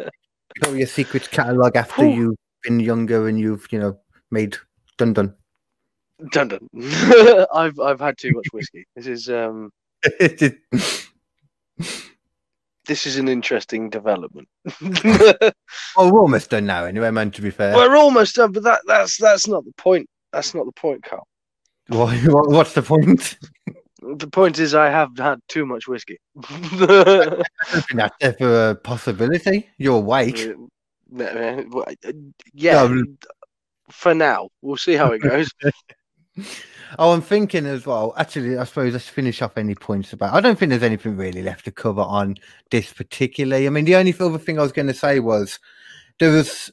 [0.73, 2.15] your secret catalog after Whew.
[2.15, 3.99] you've been younger and you've you know
[4.31, 4.57] made
[4.97, 5.35] dun dun.
[6.31, 6.69] Dun dun.
[7.53, 8.85] I've I've had too much whiskey.
[8.95, 9.71] This is um
[12.85, 14.47] this is an interesting development.
[14.81, 17.31] well, we're almost done now anyway, man.
[17.31, 20.07] To be fair, We're almost done, but that that's that's not the point.
[20.33, 21.27] That's not the point, Carl.
[21.87, 23.37] Why- what- what's the point?
[24.01, 26.17] The point is, I have had too much whiskey.
[26.49, 29.69] I don't think that's ever a possibility.
[29.77, 30.47] You're awake.
[31.11, 33.17] yeah, Um,
[33.91, 35.49] for now, we'll see how it goes.
[36.97, 38.15] Oh, I'm thinking as well.
[38.17, 40.33] Actually, I suppose let's finish off any points about.
[40.33, 42.35] I don't think there's anything really left to cover on
[42.71, 43.67] this particularly.
[43.67, 45.59] I mean, the only other thing I was going to say was
[46.19, 46.71] there was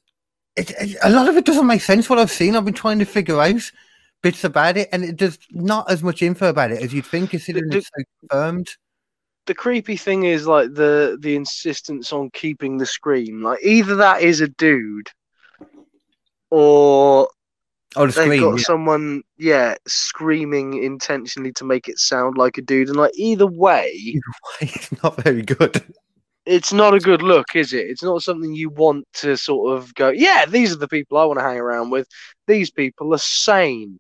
[0.57, 2.09] it, it- a lot of it doesn't make sense.
[2.09, 3.61] What I've seen, I've been trying to figure out
[4.23, 7.29] bits about it, and it, does not as much info about it as you'd think,
[7.33, 8.69] considering the- it's so confirmed.
[9.45, 13.43] the creepy thing is like the the insistence on keeping the scream.
[13.43, 15.11] Like either that is a dude,
[16.51, 17.29] or
[17.95, 18.41] Oh, the they've screen.
[18.43, 18.63] got yeah.
[18.65, 22.89] someone, yeah, screaming intentionally to make it sound like a dude.
[22.89, 24.21] And like either way,
[24.61, 25.83] it's not very good.
[26.45, 27.87] it's not a good look, is it?
[27.89, 30.09] It's not something you want to sort of go.
[30.11, 32.07] Yeah, these are the people I want to hang around with.
[32.47, 33.99] These people are sane.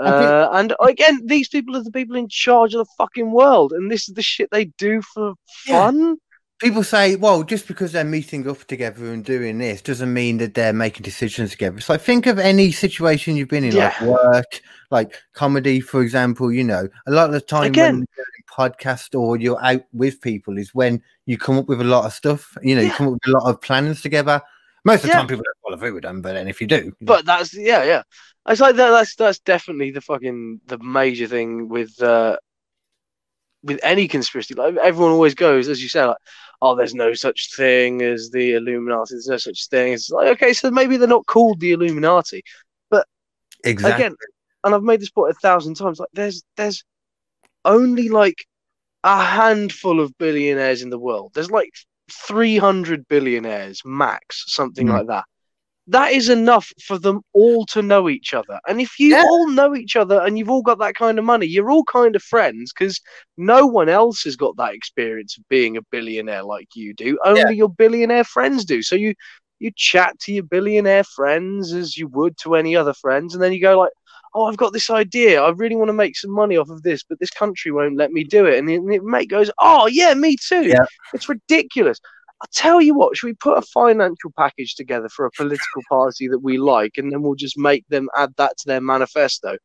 [0.00, 3.90] Uh, and again, these people are the people in charge of the fucking world, and
[3.90, 5.34] this is the shit they do for
[5.66, 5.86] Yeah.
[5.86, 6.16] fun.
[6.58, 10.54] People say, well, just because they're meeting up together and doing this doesn't mean that
[10.54, 11.80] they're making decisions together.
[11.80, 14.60] So think of any situation you've been in, like work,
[14.90, 16.50] like comedy, for example.
[16.50, 17.94] You know, a lot of the time Again.
[18.00, 21.80] when you're doing podcast or you're out with people is when you come up with
[21.80, 22.56] a lot of stuff.
[22.60, 24.42] You know, you come up with a lot of plans together.
[24.84, 25.14] Most of the Yeah.
[25.14, 27.84] time, people don't follow through with them, but then if you do, But that's yeah,
[27.84, 28.02] yeah.
[28.48, 32.36] It's like that, that's that's definitely the fucking the major thing with uh
[33.62, 34.54] with any conspiracy.
[34.54, 36.16] Like everyone always goes, as you say, like,
[36.62, 39.14] oh, there's no such thing as the Illuminati.
[39.14, 39.92] There's no such thing.
[39.92, 42.42] It's like okay, so maybe they're not called the Illuminati
[42.90, 43.06] but
[43.64, 44.04] exactly.
[44.06, 44.16] again.
[44.64, 45.98] And I've made this point a thousand times.
[46.00, 46.84] Like there's there's
[47.64, 48.44] only like
[49.04, 51.32] a handful of billionaires in the world.
[51.34, 51.72] There's like
[52.10, 54.92] 300 billionaires max, something Mm.
[54.92, 55.24] like that.
[55.90, 58.60] That is enough for them all to know each other.
[58.68, 59.22] And if you Yeah.
[59.22, 62.14] all know each other and you've all got that kind of money, you're all kind
[62.14, 63.00] of friends because
[63.38, 67.18] no one else has got that experience of being a billionaire like you do.
[67.24, 68.82] Only your billionaire friends do.
[68.82, 69.14] So you
[69.60, 73.52] you chat to your billionaire friends as you would to any other friends, and then
[73.52, 73.90] you go like,
[74.34, 75.42] "Oh, I've got this idea.
[75.42, 78.12] I really want to make some money off of this, but this country won't let
[78.12, 80.64] me do it." And the, the mate goes, "Oh, yeah, me too.
[80.68, 80.84] Yeah.
[81.14, 81.98] It's ridiculous."
[82.40, 86.28] I'll tell you what, should we put a financial package together for a political party
[86.28, 89.56] that we like, and then we'll just make them add that to their manifesto?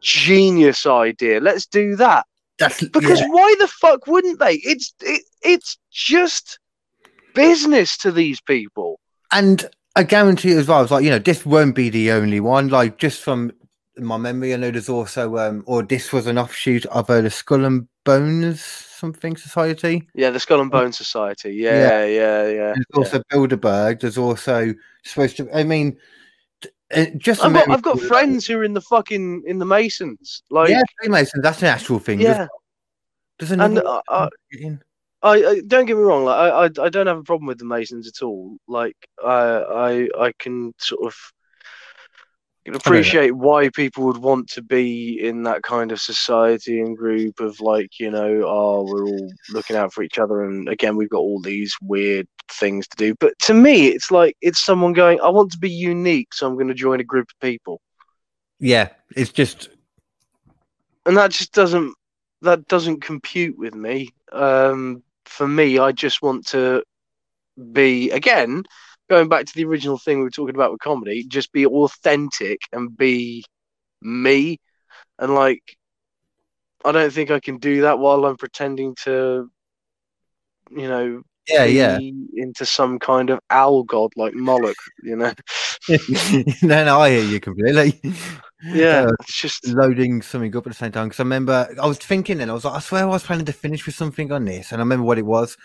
[0.00, 1.40] Genius idea.
[1.40, 2.26] Let's do that.
[2.58, 3.28] That's Because yeah.
[3.28, 4.54] why the fuck wouldn't they?
[4.64, 6.58] It's it, it's just
[7.34, 9.00] business to these people.
[9.32, 12.12] And I guarantee you as well, I was like, you know, this won't be the
[12.12, 12.68] only one.
[12.68, 13.52] Like, just from
[13.96, 17.30] my memory, I know there's also, um, or this was an offshoot of uh, the
[17.30, 20.08] Skull and Bones something society.
[20.14, 21.54] Yeah, the Skull and Bone Society.
[21.54, 22.74] Yeah, yeah, yeah.
[22.74, 24.00] There's also Bilderberg.
[24.00, 24.74] There's also
[25.04, 25.98] supposed to, I mean,
[26.94, 30.42] uh, just I've got, I've got friends who are in the fucking in the Masons.
[30.50, 32.20] Like, yeah, Freemasons, that's an actual thing.
[32.20, 32.46] Yeah.
[33.38, 34.28] There's And uh, uh.
[35.22, 36.24] I, I don't get me wrong.
[36.24, 38.56] Like, I, I I don't have a problem with the Masons at all.
[38.68, 41.14] Like, I I I can sort of
[42.64, 47.40] can appreciate why people would want to be in that kind of society and group
[47.40, 51.10] of like you know oh we're all looking out for each other and again we've
[51.10, 53.14] got all these weird things to do.
[53.20, 56.54] But to me it's like it's someone going i want to be unique so i'm
[56.54, 57.80] going to join a group of people.
[58.60, 59.68] Yeah, it's just,
[61.04, 61.94] and that just doesn't
[62.42, 64.10] that doesn't compute with me.
[64.32, 66.82] Um for me i just want to
[67.72, 68.62] be again
[69.10, 72.60] going back to the original thing we were talking about with comedy just be authentic
[72.72, 73.44] and be
[74.02, 74.58] me
[75.18, 75.62] and like
[76.84, 79.50] i don't think i can do that while i'm pretending to
[80.70, 81.98] you know yeah, yeah.
[82.34, 85.32] into some kind of owl god like moloch you know
[86.62, 88.00] no, no, I hear you completely.
[88.62, 91.86] yeah Uh, it's just loading something up at the same time because I remember I
[91.86, 94.32] was thinking and I was like, I swear I was planning to finish with something
[94.32, 95.56] on this, and I remember what it was.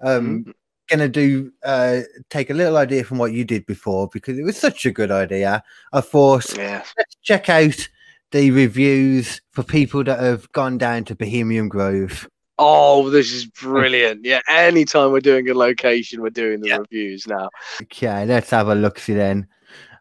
[0.00, 0.50] Um, Mm-hmm.
[0.88, 2.00] Gonna do uh,
[2.30, 5.10] take a little idea from what you did before because it was such a good
[5.10, 5.62] idea.
[5.92, 7.88] I thought yeah let's check out
[8.32, 12.28] the reviews for people that have gone down to Bohemian Grove.
[12.58, 14.20] Oh, this is brilliant.
[14.24, 17.50] Yeah, anytime we're doing a location, we're doing the reviews now.
[17.82, 19.46] Okay, let's have a look see then.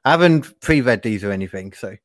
[0.03, 1.95] I haven't pre-read these or anything, so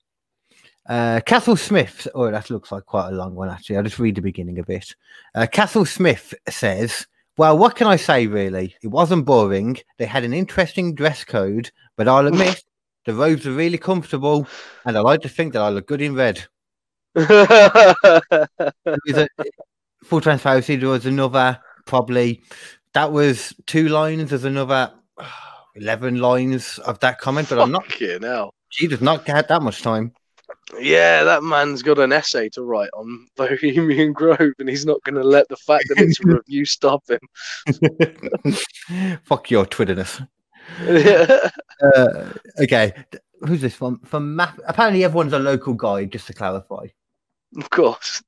[0.89, 2.09] uh, Castle Smith.
[2.15, 3.77] Oh, that looks like quite a long one actually.
[3.77, 4.95] I'll just read the beginning a bit.
[5.35, 7.07] Uh, Castle Smith says,
[7.41, 8.27] "Well, what can I say?
[8.27, 9.79] Really, it wasn't boring.
[9.97, 12.63] They had an interesting dress code, but I'll admit
[13.07, 14.47] the robes are really comfortable,
[14.85, 16.45] and I like to think that I look good in red."
[17.17, 17.97] It-
[20.05, 22.43] full transparency, there was another probably
[22.93, 24.29] that was two lines.
[24.29, 24.93] There's another
[25.75, 27.87] eleven lines of that comment, but I'm not.
[27.87, 28.53] Fucking hell.
[28.69, 30.13] She does not had that much time.
[30.79, 35.17] Yeah, that man's got an essay to write on Bohemian Grove, and he's not going
[35.17, 37.21] to let the fact that it's a review stop him.
[39.25, 40.21] Fuck your Twitterness.
[40.85, 41.51] Yeah.
[41.83, 42.93] Uh, okay,
[43.41, 43.99] who's this one?
[44.01, 46.05] From Ma- apparently everyone's a local guy.
[46.05, 46.87] Just to clarify,
[47.57, 48.23] of course.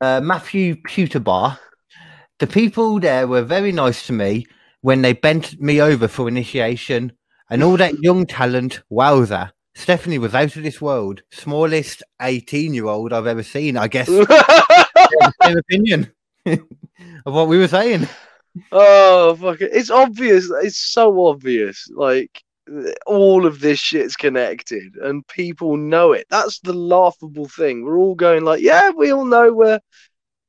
[0.00, 1.58] uh, Matthew Pewterbar.
[2.38, 4.46] The people there were very nice to me
[4.80, 7.12] when they bent me over for initiation,
[7.50, 8.82] and all that young talent.
[8.90, 9.52] Wowza!
[9.80, 11.22] Stephanie was out of this world.
[11.30, 13.78] Smallest eighteen-year-old I've ever seen.
[13.78, 14.06] I guess.
[15.42, 16.12] Same opinion
[16.46, 16.60] of
[17.24, 18.06] what we were saying.
[18.72, 19.70] oh, fuck it.
[19.72, 20.50] It's obvious.
[20.62, 21.88] It's so obvious.
[21.94, 22.42] Like,
[23.06, 26.26] all of this shit's connected, and people know it.
[26.28, 27.84] That's the laughable thing.
[27.84, 29.80] We're all going like, yeah, we all know we're.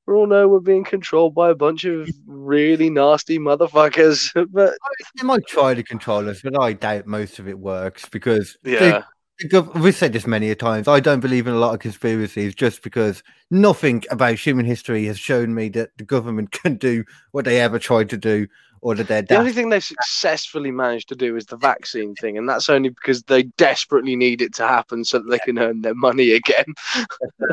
[0.08, 4.74] We all know we're being controlled by a bunch of really nasty motherfuckers, but
[5.16, 9.04] They might try to control us, but I doubt most of it works because yeah,
[9.42, 10.88] the gov- we've said this many a times.
[10.88, 15.20] I don't believe in a lot of conspiracies just because nothing about human history has
[15.20, 18.48] shown me that the government can do what they ever tried to do
[18.84, 22.36] or that they're The only thing they've successfully managed to do is the vaccine thing,
[22.38, 25.82] and that's only because they desperately need it to happen so that they can earn
[25.82, 26.66] their money again.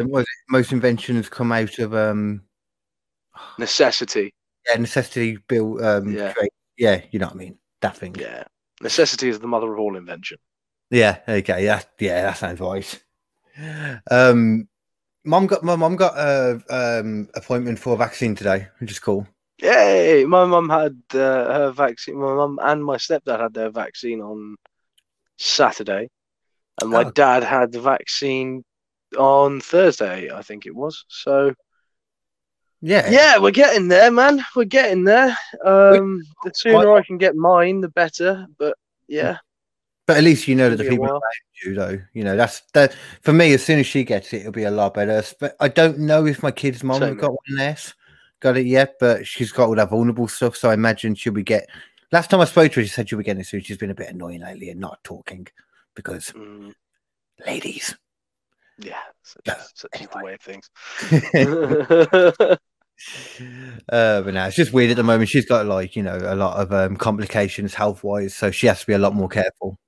[0.06, 0.50] What is it?
[0.50, 2.42] Most inventions come out of um,
[3.58, 4.32] Necessity.
[4.68, 5.82] yeah, necessity built.
[5.82, 6.32] Um, Yeah.
[6.76, 7.58] yeah, you know what I mean.
[7.82, 8.14] That thing.
[8.18, 8.44] Yeah.
[8.80, 10.38] Necessity is the mother of all invention.
[10.90, 13.02] Yeah, okay, yeah, yeah, that sounds right.
[14.10, 14.68] Um,
[15.24, 19.26] mom got my mom got a um appointment for a vaccine today, which is cool.
[19.60, 20.24] Yay!
[20.24, 22.16] My mum had uh, her vaccine.
[22.18, 24.56] My mum and my stepdad had their vaccine on
[25.38, 26.08] Saturday,
[26.78, 27.10] and my Oh.
[27.10, 28.64] dad had the vaccine
[29.18, 31.04] on Thursday, I think it was.
[31.08, 31.54] So
[32.80, 34.44] Yeah, yeah, we're getting there, man.
[34.54, 35.36] We're getting there.
[35.64, 38.46] Um, the sooner I can get mine, the better.
[38.58, 38.76] But
[39.08, 39.38] yeah,
[40.08, 41.22] but at least you know that the It'll be a people around
[41.62, 43.52] you, though, you know, that's that for me.
[43.52, 45.22] As soon as she gets it, it'll be a lot better.
[45.38, 47.92] But I don't know if my kid's mom Same got one less,
[48.40, 50.56] got it yet, but she's got all that vulnerable stuff.
[50.56, 51.68] So I imagine she'll be get.
[52.10, 53.60] Last time I spoke to her, she said she'll be getting it soon.
[53.60, 55.46] She's been a bit annoying lately and not talking
[55.94, 56.72] because Mm,
[57.46, 57.94] ladies.
[58.78, 59.44] yeah, such,
[59.74, 60.70] such is the way of things.
[63.92, 65.28] uh, but now it's just weird at the moment.
[65.28, 68.80] She's got like you know a lot of um, complications health wise, so she has
[68.80, 69.78] to be a lot more careful.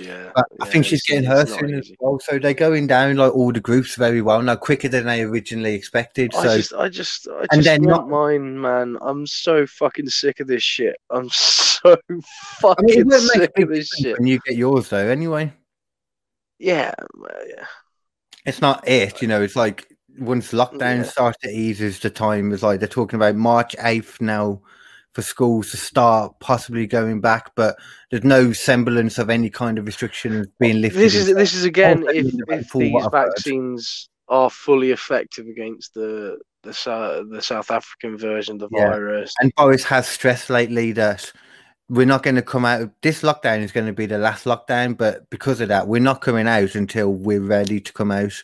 [0.00, 2.18] Yeah, But I think she's getting her soon as well.
[2.20, 5.74] So they're going down like all the groups very well now, quicker than they originally
[5.74, 6.34] expected.
[6.34, 8.96] I So just, I just, I And just they're not- mine, man.
[9.00, 10.96] I'm so fucking sick of this shit.
[11.10, 11.96] I'm so I
[12.60, 14.18] fucking mean, make a sick of this shit.
[14.18, 15.06] when you get yours though.
[15.08, 15.52] Anyway,
[16.58, 17.66] Yeah, well, yeah.
[18.46, 19.20] it's not it.
[19.22, 19.86] You know, it's like
[20.18, 21.02] once lockdown Yeah.
[21.04, 22.52] starts to ease, is the time.
[22.52, 24.62] It's like they're talking about March eighth now
[25.14, 27.76] for schools to start possibly going back, but
[28.10, 31.00] there's no semblance of any kind of restrictions being lifted.
[31.00, 33.12] This is this is again if the if these heard.
[33.12, 38.88] vaccines are fully effective against the the South the South African version of the Yeah.
[38.88, 39.32] virus.
[39.40, 41.32] And Boris has stressed lately that
[41.88, 42.90] we're not going to come out.
[43.00, 46.22] This lockdown is going to be the last lockdown, but because of that, we're not
[46.22, 48.42] coming out until we're ready to come out.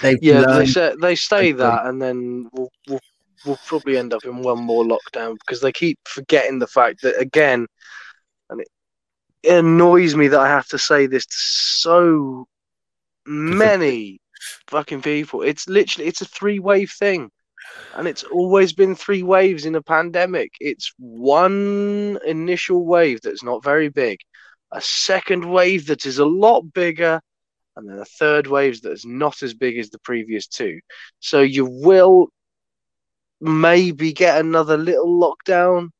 [0.00, 3.00] They've Yeah, they say they say that, and then we'll we'll
[3.46, 7.18] we'll probably end up in one more lockdown because they keep forgetting the fact that
[7.18, 7.66] again,
[8.50, 8.68] and it,
[9.42, 12.46] it annoys me that I have to say this to so
[13.26, 14.20] many
[14.68, 15.42] fucking people.
[15.42, 17.30] It's literally it's a three wave thing,
[17.94, 20.52] and it's always been three waves in a pandemic.
[20.60, 24.18] It's one initial wave that's not very big,
[24.72, 27.20] a second wave that is a lot bigger
[27.76, 30.80] and then a third wave that is not as big as the previous two.
[31.20, 32.28] So you will
[33.40, 35.90] maybe get another little lockdown,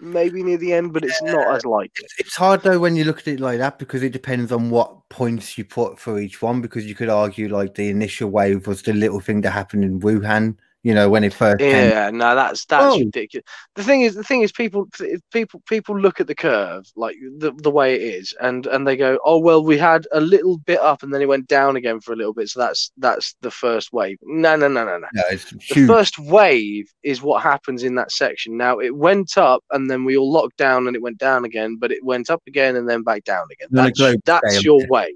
[0.00, 2.06] maybe near the end, but it's not as likely.
[2.18, 5.08] It's hard though when you look at it like that because it depends on what
[5.08, 6.60] points you put for each one.
[6.60, 10.00] Because you could argue like the initial wave was the little thing that happened in
[10.00, 11.90] Wuhan You know, when it first came.
[11.90, 12.98] Yeah, no, that's that's Oh.
[13.00, 13.44] ridiculous.
[13.74, 14.86] The thing is, the thing is, people
[15.32, 18.96] people people look at the curve like the the way it is, and and they
[18.96, 21.98] go, oh well, we had a little bit up, and then it went down again
[22.00, 24.18] for a little bit, so that's that's the first wave.
[24.22, 25.08] No, no, no, no, no.
[25.14, 25.88] No, it's The huge.
[25.88, 28.56] first wave is what happens in that section.
[28.56, 31.76] Now it went up, and then we all locked down, and it went down again,
[31.80, 33.68] but it went up again, and then back down again.
[33.72, 35.10] That's that's your wave,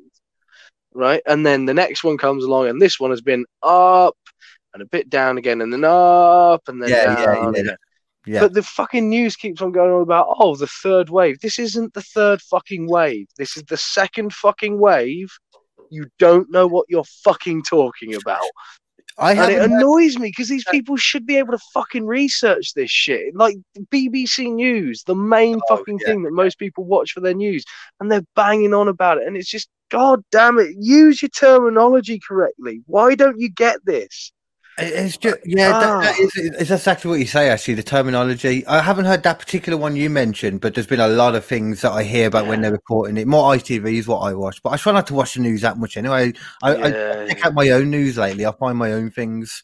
[0.92, 1.22] right?
[1.24, 4.16] And then the next one comes along, and this one has been up
[4.74, 7.76] and a bit down again, and then up and then Yeah, down yeah, yeah.
[8.24, 8.40] Yeah.
[8.40, 11.40] But the fucking news keeps on going on about oh the third wave.
[11.40, 13.26] This isn't the third fucking wave.
[13.36, 15.32] This is the second fucking wave.
[15.90, 18.40] You don't know what you're fucking talking about.
[19.18, 22.90] I And it annoys me because these people should be able to fucking research this
[22.90, 23.34] shit.
[23.34, 23.56] Like
[23.92, 27.64] BBC News, the main Oh, fucking yeah, thing that most people watch for their news,
[28.00, 29.26] and they're banging on about it.
[29.26, 32.82] And it's just, God damn it, use your terminology correctly.
[32.86, 34.32] Why don't you get this?
[34.78, 36.22] It- It's just yeah, that, that Ah.
[36.22, 37.50] is it's exactly what you say.
[37.50, 38.66] Actually, the terminology.
[38.66, 41.82] I haven't heard that particular one you mentioned, but there's been a lot of things
[41.82, 43.26] that I hear about when they're reporting it.
[43.26, 45.76] More ITV is what I watch, but I try not to watch the news that
[45.78, 46.32] much anyway.
[46.62, 48.46] I, I Yeah, check out my own news lately.
[48.46, 49.62] I find my own things.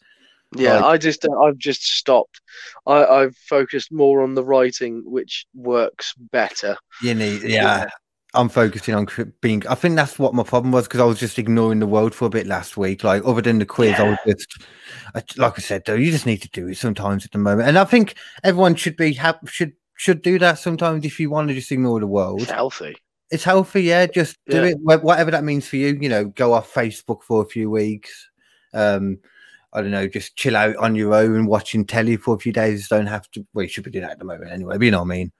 [0.55, 2.41] Yeah, Like- I just uh, I've just stopped.
[2.87, 6.75] I, I've focused more on the writing, which works better.
[7.01, 7.49] You need, yeah.
[7.85, 7.89] Yeah.
[8.35, 9.07] I'm focusing on
[9.41, 9.65] being.
[9.67, 12.25] I think that's what my problem was because I was just ignoring the world for
[12.25, 13.03] a bit last week.
[13.03, 14.61] Like other than the quiz, I was just,
[15.15, 17.67] I, like I said, though, you just need to do it sometimes at the moment.
[17.67, 21.47] And I think everyone should be hap- should should do that sometimes if you want
[21.49, 22.41] to just ignore the world.
[22.41, 22.95] It's healthy.
[23.31, 24.05] It's healthy, yeah.
[24.05, 24.71] Just do Yeah.
[24.71, 25.97] it, whatever that means for you.
[25.99, 28.29] You know, go off Facebook for a few weeks.
[28.73, 29.17] Um,
[29.73, 32.87] I don't know, just chill out on your own, watching telly for a few days.
[32.87, 33.45] Don't have to.
[33.53, 34.77] Well, you should be doing that at the moment anyway.
[34.77, 35.31] But you know what I mean?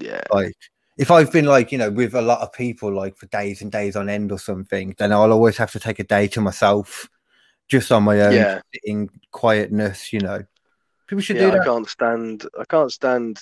[0.00, 0.54] Yeah, Like,
[0.98, 3.70] if I've been like, you know, with a lot of people, like for days and
[3.70, 7.08] days on end or something, then I'll always have to take a day to myself,
[7.68, 8.60] just on my own, Yeah.
[8.84, 10.12] in quietness.
[10.12, 10.44] You know,
[11.06, 11.52] people should yeah.
[11.52, 12.46] do I can't stand.
[12.58, 13.40] I can't stand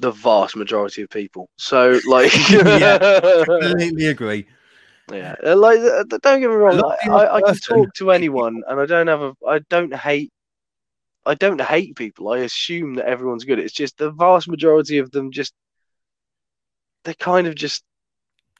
[0.00, 1.48] the vast majority of people.
[1.56, 3.20] So like, Yeah.
[3.44, 4.46] Completely agree.
[5.12, 5.34] yeah.
[5.44, 6.76] Uh, Like, uh, don't get me wrong.
[6.78, 9.34] The I, I can talk to anyone, and I don't have a.
[9.46, 10.32] I don't hate.
[11.26, 12.30] I don't hate people.
[12.32, 13.58] I assume that everyone's good.
[13.60, 15.52] It's just the vast majority of them just.
[17.04, 17.82] They're kind of just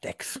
[0.01, 0.37] Dicks.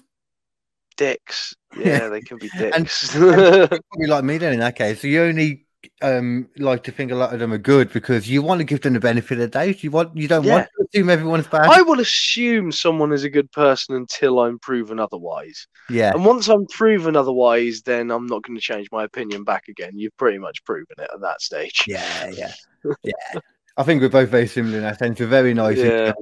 [0.97, 1.55] dicks.
[1.77, 2.75] Yeah, they can be dicks.
[2.75, 3.11] And- dicks.
[3.17, 5.01] Probably like me then in that case.
[5.01, 5.65] So you only
[6.01, 8.79] um like to think a lot of them are good because you want to give
[8.81, 9.83] them the benefit of the doubt.
[9.83, 11.65] You want you don't want to assume everyone's bad.
[11.67, 15.67] I will assume someone is a good person until I'm proven otherwise.
[15.89, 16.11] yeah.
[16.13, 19.97] And once I'm proven otherwise, then I'm not going to change my opinion back again.
[19.97, 21.83] You've pretty much proven it at that stage.
[21.87, 22.53] Yeah, yeah,
[23.03, 23.39] yeah.
[23.77, 25.19] I think we're both very similar in that sense.
[25.19, 25.77] We're very nice.
[25.79, 26.13] Yeah.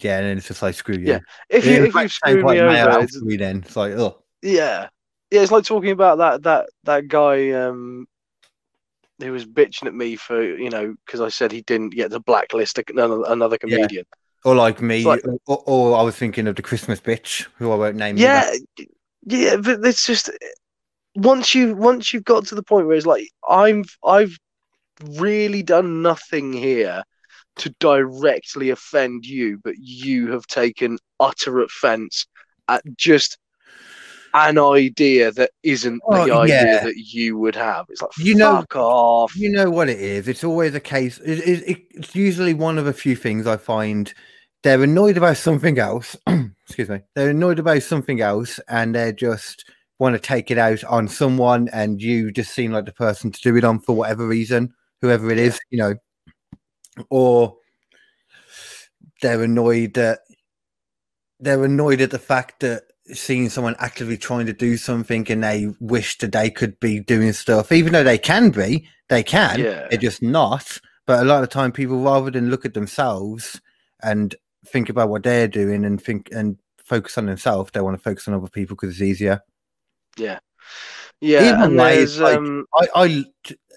[0.00, 1.04] Yeah, and then it's just like screw you.
[1.06, 1.18] Yeah.
[1.48, 3.62] If you if you screw quite me over, it's- then.
[3.64, 4.88] It's like, oh, yeah,
[5.30, 8.06] yeah, it's like talking about that that that guy um
[9.20, 12.20] who was bitching at me for you know because I said he didn't get to
[12.20, 13.76] blacklist another, another Yeah.
[13.76, 14.04] comedian.
[14.44, 17.74] or like me, like- or, or I was thinking of the Christmas bitch, who I
[17.74, 18.16] won't name.
[18.16, 18.90] Yeah, either.
[19.26, 20.30] yeah, but it's just
[21.16, 24.38] once you once you've got to the point where it's like I'm I've
[25.14, 27.02] really done nothing here
[27.58, 32.26] to directly offend you, but you have taken utter offence
[32.68, 33.38] at just
[34.34, 36.84] an idea that isn't Oh, the idea yeah.
[36.84, 37.86] that you would have.
[37.88, 39.34] It's like You know- off.
[39.36, 40.28] You know what it is?
[40.28, 41.18] It's always a case.
[41.18, 44.12] It, it, it's usually one of a few things I find.
[44.62, 46.16] They're annoyed about something else.
[46.66, 47.00] Excuse me.
[47.14, 49.64] They're annoyed about something else, and they just
[49.98, 53.40] want to take it out on someone, and you just seem like the person to
[53.40, 55.94] do it on for whatever reason, whoever it is, you know.
[57.10, 57.56] Or
[59.22, 60.20] they're annoyed that
[61.40, 65.68] they're annoyed at the fact that seeing someone actively trying to do something and they
[65.80, 69.86] wish that they could be doing stuff, even though they can be, they can, Yeah.
[69.88, 70.80] they're just not.
[71.06, 73.60] But a lot of the time, people rather than look at themselves
[74.02, 74.34] and
[74.66, 78.28] think about what they're doing and think and focus on themselves, they want to focus
[78.28, 79.40] on other people because it's easier.
[80.18, 80.40] Yeah.
[81.20, 81.54] Yeah.
[81.54, 83.24] Either and way, like- um I, I,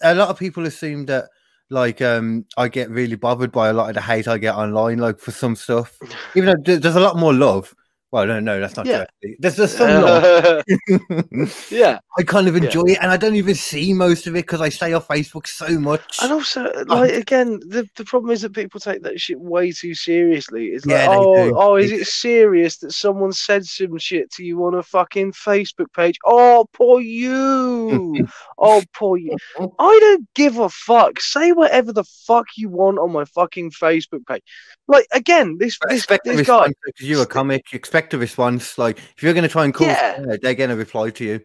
[0.02, 1.26] a lot of people assume that
[1.72, 5.00] like um I get really bothered by a lot of the hate I get online,
[5.00, 5.98] like for some stuff.
[6.36, 7.74] Even though there's a lot more love.
[8.12, 9.06] Well, no, no, that's not Yeah.
[9.24, 9.36] true.
[9.40, 11.68] There's there's some uh, love.
[11.72, 12.00] yeah.
[12.18, 12.66] I kind of Yeah.
[12.66, 15.48] enjoy it, and I don't even see most of it because I stay off Facebook
[15.48, 16.18] so much.
[16.22, 16.84] And also, oh.
[16.88, 20.68] like again, the, the problem is that people take that shit way too seriously.
[20.68, 24.62] It's like, Yeah, oh, oh, is it serious that someone said some shit to you
[24.66, 26.18] on a fucking Facebook page?
[26.26, 28.28] Oh, poor you.
[28.58, 29.38] oh, poor you.
[29.58, 31.22] I don't give a fuck.
[31.22, 34.44] Say whatever the fuck you want on my fucking Facebook page.
[34.90, 36.68] Like again, this But this, this guy.
[36.86, 37.72] because you're a comic.
[37.72, 38.78] You expect a response.
[38.78, 40.24] Like if you're going to try and call, Yeah.
[40.32, 41.40] out, they're going to reply to you.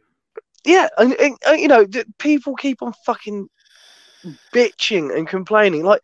[0.64, 1.86] Yeah, and, and, and, you know,
[2.18, 3.48] people keep on fucking
[4.52, 5.84] bitching and complaining.
[5.84, 6.00] Like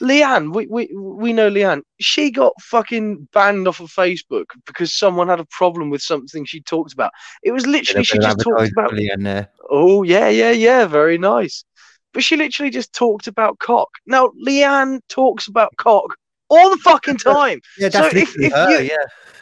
[0.00, 1.82] Leanne, we, we we know Leanne.
[2.00, 6.60] She got fucking banned off of Facebook because someone had a problem with something she
[6.60, 7.10] talked about.
[7.42, 8.92] It was literally she just talked about.
[8.92, 9.48] Leanne there.
[9.70, 11.64] Oh yeah, yeah, yeah, very nice.
[12.12, 13.88] But she literally just talked about cock.
[14.06, 16.14] Now Leanne talks about cock
[16.48, 17.60] all the fucking time.
[17.78, 18.96] Yeah, So if- if her, you- yeah.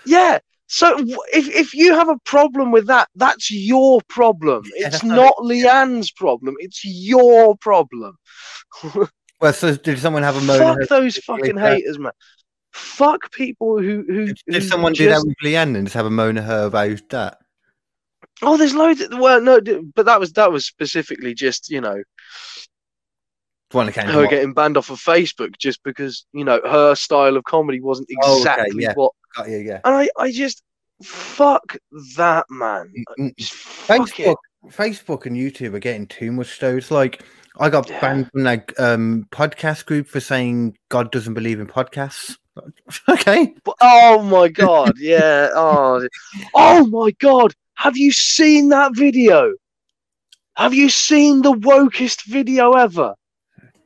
[0.07, 0.39] Yeah.
[0.67, 0.97] So
[1.33, 4.65] if if you have a problem with that, that's your problem.
[4.75, 6.55] It's not Leanne's problem.
[6.59, 8.17] It's your problem.
[9.41, 10.59] Well, so did someone have a moan?
[10.59, 12.13] Fuck those fucking haters, man.
[12.73, 14.27] Fuck people who who.
[14.27, 16.67] Did, who did someone do that with Leanne and just have a moan at her
[16.67, 17.39] about that?
[18.43, 19.03] Oh, there's loads.
[19.03, 19.61] Of, well, no,
[19.95, 22.03] but that was that was specifically just you know
[23.75, 27.45] One that her getting banned off of Facebook just because you know her style of
[27.45, 28.93] comedy wasn't Oh, okay, exactly yeah.
[28.95, 29.13] what.
[29.37, 29.81] Got you, yeah.
[29.85, 30.63] And I I just
[31.03, 31.77] fuck
[32.17, 32.93] that man.
[33.37, 34.27] Just fuck it.
[34.27, 34.37] Facebook,
[34.69, 36.77] Facebook and YouTube are getting too much though.
[36.77, 37.23] It's like
[37.59, 38.01] I got Yeah.
[38.01, 42.37] banned from that um, podcast group for saying God doesn't believe in podcasts.
[43.09, 43.55] okay.
[43.65, 45.49] But- Oh my god, yeah.
[45.55, 46.07] Oh,
[46.55, 47.53] oh my god.
[47.75, 49.53] Have you seen that video?
[50.57, 53.15] Have you seen the wokest video ever?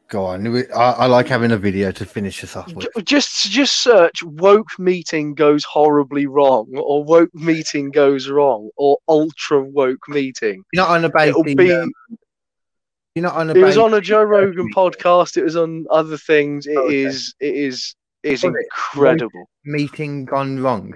[0.08, 0.46] Go on.
[0.74, 2.88] I, I like having a video to finish us off with.
[3.04, 9.62] Just just search woke meeting goes horribly wrong or woke meeting goes wrong or ultra
[9.62, 10.64] woke meeting.
[10.72, 11.92] You're not on about It'll be um,
[13.14, 16.16] you're not on a it was on a Joe Rogan podcast, it was on other
[16.16, 16.66] things.
[16.66, 17.02] It Okay.
[17.02, 18.52] is it is is it?
[18.54, 19.48] incredible.
[19.64, 20.94] meeting gone wrong.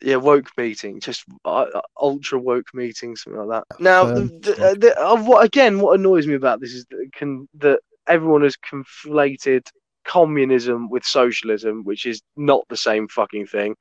[0.00, 3.80] Yeah, woke meeting, just uh, uh, ultra woke meeting, something like that.
[3.80, 5.78] Now, Um, the, the, uh, the, uh, what again?
[5.78, 9.66] What annoys me about this is that, can, that everyone has conflated
[10.04, 13.76] communism with socialism, which is not the same fucking thing.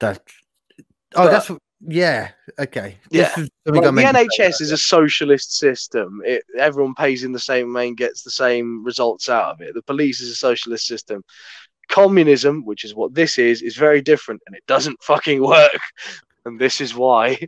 [0.00, 0.20] That.
[1.14, 1.50] Oh, But- that's
[1.88, 2.30] yeah.
[2.58, 2.96] Okay.
[3.10, 6.22] Yeah, This is Like, the meant to say NHS is a socialist system.
[6.24, 9.74] It, everyone pays in the same way and gets the same results out of it.
[9.74, 11.24] The police is a socialist system.
[11.88, 15.80] Communism, which is what this is, is very different, and it doesn't fucking work.
[16.44, 17.38] And this is why.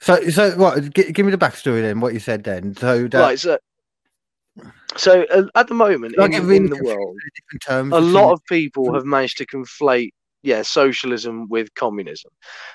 [0.00, 0.94] So, so what?
[0.94, 2.00] G- give me the backstory then.
[2.00, 2.76] What you said then.
[2.76, 3.38] So that right.
[3.38, 3.58] So,
[4.96, 7.92] so uh, at the moment I in, in the world, with the different terms.
[7.92, 10.10] a lot of people have managed to conflate
[10.42, 12.30] yeah socialism with communism.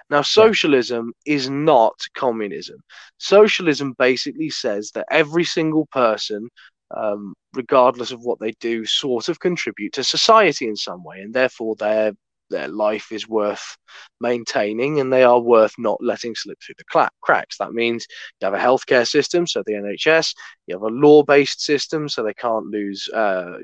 [0.09, 2.77] Now socialism is not communism.
[3.17, 6.49] Socialism basically says that every single person
[6.95, 11.33] um, regardless of what they do sort of contribute to society in some way and
[11.33, 12.13] therefore their
[12.49, 13.77] their life is worth
[14.21, 18.05] maintaining and they are worth not letting slip through the cracks that means
[18.41, 20.33] you have a healthcare system so the nhs
[20.67, 23.57] you have a law-based system so they can't lose uh,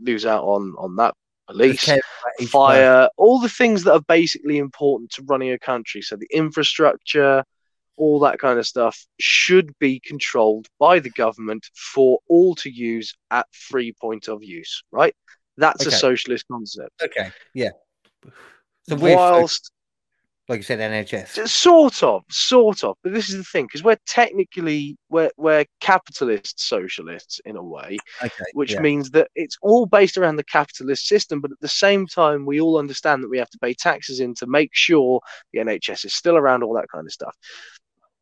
[0.00, 1.14] lose out on on that
[1.46, 2.50] police care about each person.
[2.50, 6.02] fire, all the things that are basically important to running a country.
[6.02, 7.44] So the infrastructure,
[7.96, 13.14] all that kind of stuff should be controlled by the government for all to use
[13.30, 15.14] at free point of use, right?
[15.56, 15.94] That's Okay.
[15.94, 17.02] a socialist concept.
[17.02, 17.30] Okay.
[17.54, 17.70] Yeah.
[18.88, 19.70] We're Whilst
[20.48, 21.48] like you said, NHS.
[21.48, 26.60] sort of, sort of, but this is the thing because we're technically we're we're capitalist
[26.60, 28.44] socialists in a way, Okay.
[28.52, 28.80] which yeah.
[28.80, 31.40] means that it's all based around the capitalist system.
[31.40, 34.34] But at the same time, we all understand that we have to pay taxes in
[34.34, 35.20] to make sure
[35.52, 37.34] the NHS is still around, all that kind of stuff.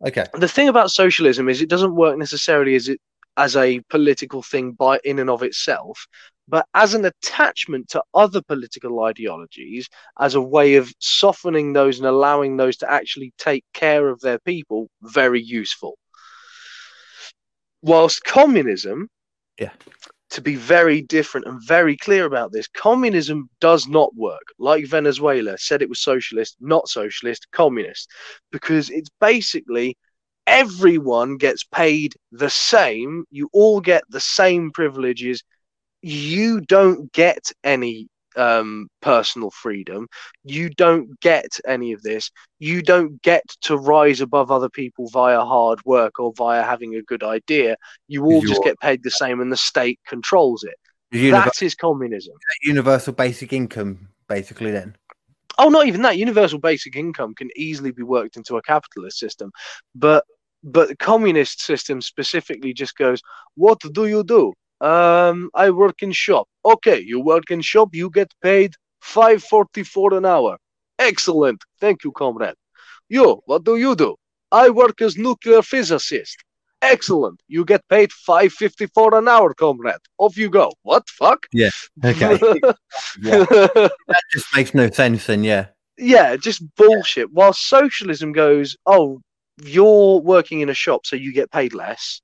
[0.07, 0.27] Okay.
[0.35, 3.01] The thing about socialism is it doesn't work necessarily as it
[3.37, 6.07] as a political thing by in and of itself,
[6.49, 9.89] but as an attachment to other political ideologies,
[10.19, 14.39] as a way of softening those and allowing those to actually take care of their
[14.41, 15.97] people, very useful.
[17.83, 19.09] Whilst communism,
[19.59, 19.73] Yeah.
[20.31, 24.43] to be very different and very clear about this, communism does not work.
[24.59, 28.09] Like Venezuela said it was socialist, not socialist, communist,
[28.51, 29.97] because it's basically
[30.47, 33.25] everyone gets paid the same.
[33.31, 35.43] You all get the same privileges.
[36.03, 40.09] You don't get any um, personal freedom.
[40.45, 42.31] You don't get any of this.
[42.59, 47.03] You don't get to rise above other people via hard work or via having a
[47.03, 47.77] good idea.
[48.09, 50.75] You all just You're- get paid the same, and the state controls it.
[51.15, 52.35] Univer- That is communism.
[52.63, 54.71] universal basic income, basically.
[54.71, 54.97] Then.
[55.59, 56.17] Oh, not even that.
[56.17, 59.53] Universal basic income can easily be worked into a capitalist system,
[59.95, 60.25] but
[60.65, 63.21] but the communist system specifically just goes,
[63.57, 64.55] "What do you do?
[64.83, 66.49] Um, I work in shop.
[66.65, 67.91] Okay, you work in shop.
[67.93, 70.59] You get paid five forty four an hour.
[70.99, 71.63] Excellent.
[71.81, 72.55] Thank you, comrade.
[73.09, 74.17] You, what do you do?
[74.51, 76.37] I work as nuclear physicist.
[76.83, 77.41] Excellent.
[77.47, 80.03] You get paid five fifty four an hour, comrade.
[80.19, 80.73] Off you go.
[80.83, 81.47] What fuck?
[81.53, 81.71] Yeah,
[82.05, 82.39] okay.
[83.21, 83.45] Yeah.
[84.09, 85.27] That just makes no sense.
[85.27, 85.67] Then, yeah.
[85.97, 87.33] yeah, just bullshit.
[87.33, 89.21] While socialism goes, oh,
[89.63, 92.21] you're working in a shop, so you get paid less.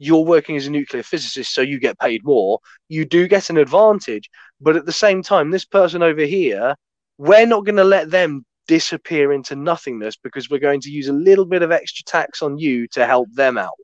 [0.00, 2.58] You're working as a nuclear physicist, so you get paid more.
[2.88, 6.74] You do get an advantage, but at the same time, this person over here,
[7.18, 11.12] we're not going to let them disappear into nothingness because we're going to use a
[11.12, 13.74] little bit of extra tax on you to help them out.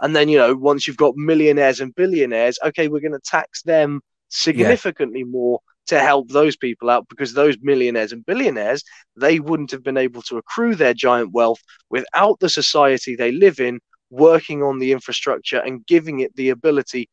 [0.00, 3.62] And then, you know, once you've got millionaires and billionaires, okay, we're going to tax
[3.62, 8.84] them significantly more to help those people out because those millionaires and billionaires
[9.16, 11.60] they wouldn't have been able to accrue their giant wealth
[11.90, 13.80] without the society they live in
[14.12, 17.08] working on the infrastructure and giving it the ability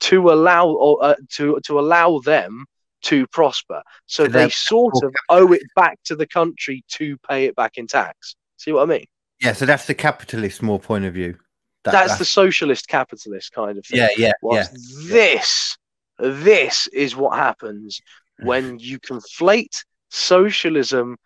[0.00, 2.64] to allow or uh, to to allow them
[3.02, 3.82] to prosper.
[4.06, 7.86] So they sort of owe it back to the country to pay it back in
[7.88, 8.36] tax.
[8.56, 9.06] See what i mean?
[9.40, 11.36] Yeah, so that's the capitalist more point of view.
[11.84, 13.98] That- that's the socialist capitalist kind of thing.
[13.98, 14.68] Yeah, yeah, yeah.
[15.08, 15.76] This,
[16.18, 18.00] this is what happens
[18.38, 21.16] when you conflate socialism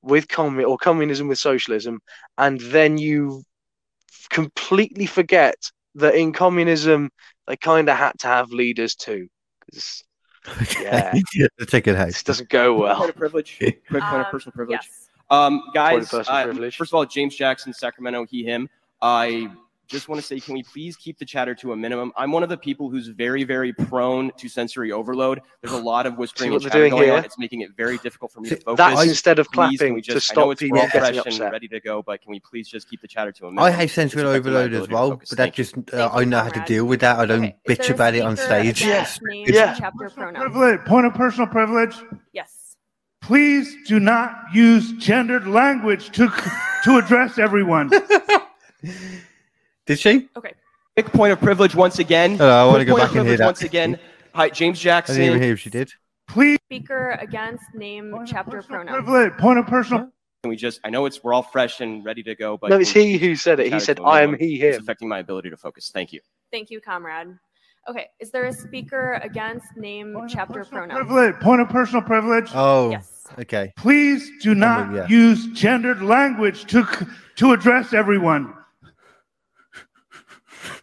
[0.00, 2.00] with commun or communism with socialism,
[2.38, 3.42] and then you
[4.30, 5.56] completely forget
[5.96, 7.10] that in communism
[7.46, 9.28] they kind of had to have leaders too.
[9.72, 10.04] 'Cause
[10.80, 11.12] Yeah.
[11.58, 13.08] Let's take it this doesn't go Point well.
[13.08, 13.56] of privilege.
[13.58, 14.80] Quick point of Um, personal privilege.
[14.82, 15.08] Yes.
[15.28, 16.76] Um, guys, of uh, privilege.
[16.76, 18.68] first of all, James Jackson, Sacramento, he, him.
[19.02, 19.50] I
[19.88, 22.12] just want to say, can we please keep the chatter to a minimum?
[22.16, 25.40] I'm one of the people who's very, very prone to sensory overload.
[25.62, 27.14] There's a lot of whispering what and chatter doing going here?
[27.14, 27.24] on.
[27.24, 28.76] It's making it very difficult for me to focus.
[28.78, 31.52] That's instead of Please, clapping we to just, stop it's people getting fresh and upset.
[31.52, 33.64] ready to go, but can we please just keep the chatter to a minimum?
[33.64, 35.28] I hate It's sensory overload as well, focus.
[35.30, 37.18] but that just uh, Thank I know how to deal with that.
[37.18, 38.82] I don't Okay, bitch about it on stage.
[38.82, 39.74] against name, Yeah.
[39.78, 40.38] Chapter pronouns.
[40.38, 41.94] Privilege, point of personal privilege.
[42.32, 42.76] Yes.
[43.22, 46.28] Please do not use gendered language to
[46.84, 47.90] to address everyone.
[49.86, 50.28] Did she?
[50.36, 50.52] Okay.
[50.96, 52.36] Quick point of privilege once again.
[52.40, 53.44] Oh, I wanna go back and hear that.
[53.44, 53.98] Once again,
[54.34, 55.14] hi, James Jackson.
[55.16, 55.92] I didn't even hear if she did.
[56.28, 56.58] Please.
[56.64, 58.86] Speaker against name, Point chapter pronoun.
[59.04, 60.10] privilege, point of personal.
[60.42, 60.80] Can we just?
[60.84, 63.36] I know it's we're all fresh and ready to go, but No, it's he who
[63.36, 63.72] said it.
[63.72, 64.48] He said, "I am minimum?
[64.48, 65.90] he, It's affecting my ability to focus.
[65.92, 66.20] Thank you.
[66.50, 67.28] Thank you, comrade.
[67.88, 70.96] Okay, is there a speaker against name, Point chapter pronoun?
[70.96, 72.50] privilege, point of personal privilege.
[72.54, 73.24] Oh, Yes.
[73.38, 73.72] okay.
[73.76, 75.06] Please do not yeah.
[75.08, 76.84] use gendered language to
[77.36, 78.52] to address everyone.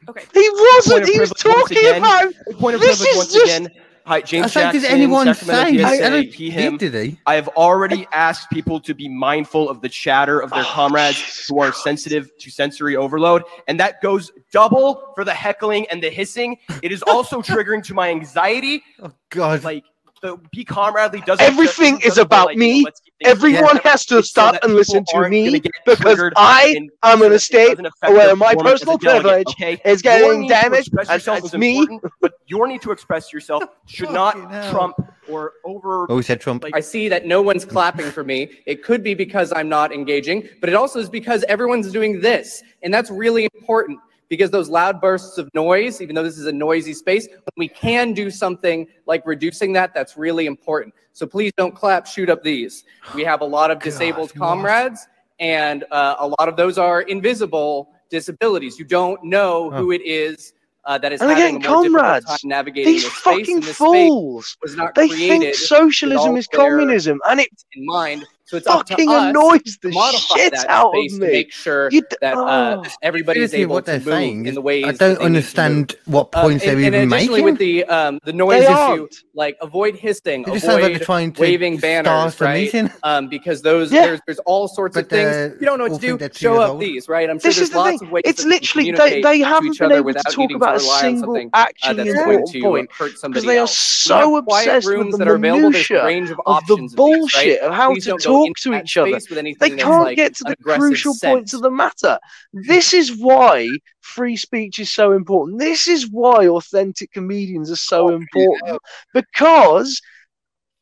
[0.09, 0.25] Okay.
[0.33, 1.07] He wasn't.
[1.07, 1.97] He was talking again.
[1.97, 2.33] about.
[2.59, 3.69] Point of This privilege is once just- again.
[4.05, 4.81] Hi, James I said, Jackson.
[4.81, 5.81] did anyone Sacramento say?
[5.81, 6.77] I, I PSA, don't, he, did, him.
[6.77, 7.19] did he?
[7.25, 11.15] I have already asked people to be mindful of the chatter of their Oh, comrades
[11.21, 11.83] Jesus who are Christ.
[11.85, 16.57] sensitive to sensory overload, and that goes double for the heckling and the hissing.
[16.81, 18.83] It is also triggering to my anxiety.
[19.01, 19.63] Oh God.
[19.63, 19.85] Like
[20.23, 21.45] the be comradely doesn't.
[21.45, 22.83] Everything doesn't is about like, you know, me.
[22.85, 23.89] let's keep things Everyone together.
[23.89, 27.25] has to It's so stop that and listen to me because triggered I am so
[27.25, 29.81] in that a state where my performance as a personal delegate, privilege okay?
[29.85, 31.99] is getting damaged, express and it's me.
[32.21, 34.35] but your need to express yourself should not
[34.71, 34.95] trump
[35.27, 36.09] or over.
[36.09, 36.63] Oh, he said Trump.
[36.63, 38.49] Like- I see that no one's clapping for me.
[38.65, 42.63] It could be because I'm not engaging, but it also is because everyone's doing this.
[42.81, 46.51] And that's really important because those loud bursts of noise, even though this is a
[46.51, 50.93] noisy space, when we can do something like reducing that, that's really important.
[51.13, 52.83] So please don't clap, shoot up these.
[53.13, 55.07] We have a lot of disabled God, comrades,
[55.39, 58.79] and uh, a lot of those are invisible disabilities.
[58.79, 60.53] You don't know who it is
[60.85, 62.25] uh, that is And they're having a getting more difficult comrades.
[62.25, 64.57] time navigating These fucking fools.
[64.95, 68.25] They think socialism is communism, and it in mind.
[68.53, 71.19] So it's up to fucking us annoys to the modify shit that out space of
[71.21, 71.31] to me.
[71.31, 72.89] make sure You d- that uh, oh.
[73.01, 74.99] everybody is Seriously, able what to they're move saying in is- the ways I that
[74.99, 75.25] don't they need to move.
[75.25, 77.45] understand what Um, points and, they're and even additionally making.
[77.45, 79.15] with the um, the noise They issue, aren't.
[79.33, 82.43] like avoid hissing, It just sounds like avoid they're trying to waving banners, start a
[82.43, 82.61] right?
[82.63, 82.91] meeting.
[83.01, 84.05] Um, because those Yeah.
[84.05, 86.13] there's there's all sorts of But, things uh, you don't know what all to think
[86.13, 86.17] do.
[86.19, 86.81] they're two Show years up old.
[86.81, 87.29] these, right?
[87.29, 88.07] I'm sure This there's is the lots thing.
[88.07, 88.21] of ways.
[88.25, 90.05] It's that we can literally they, communicate they to haven't each been other able to
[90.07, 92.53] without talk needing to about a rely on single something, uh, actually that's important going
[92.53, 93.77] to point hurt because somebody they are else.
[93.77, 95.71] so We have quiet obsessed with rooms the that are available.
[95.71, 97.69] There's a minutia range of of the options of these, bullshit right?
[97.69, 99.19] of how Please to don't go talk to each other.
[99.59, 102.19] They can't like get to the crucial points of the matter.
[102.53, 103.69] This is why
[104.01, 105.59] free speech is so important.
[105.59, 108.81] This is why authentic comedians are so important
[109.13, 110.01] because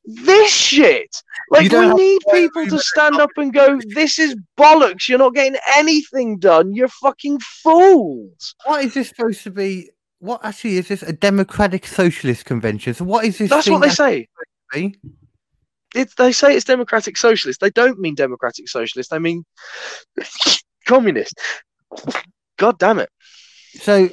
[0.03, 1.15] this shit.
[1.49, 5.07] Like we need people to stand up and go, "This is bollocks.
[5.07, 6.73] You're not getting anything done.
[6.73, 9.89] You're fucking fools." What is this supposed to be?
[10.19, 11.03] What actually is this?
[11.03, 12.93] A democratic socialist convention?
[12.93, 13.49] So what is this?
[13.49, 14.27] That's what they say.
[15.93, 17.59] It's, they say it's democratic socialist.
[17.59, 19.09] They don't mean democratic socialist.
[19.09, 19.43] They mean
[20.85, 21.39] communist.
[22.57, 23.09] God damn it!
[23.73, 24.09] So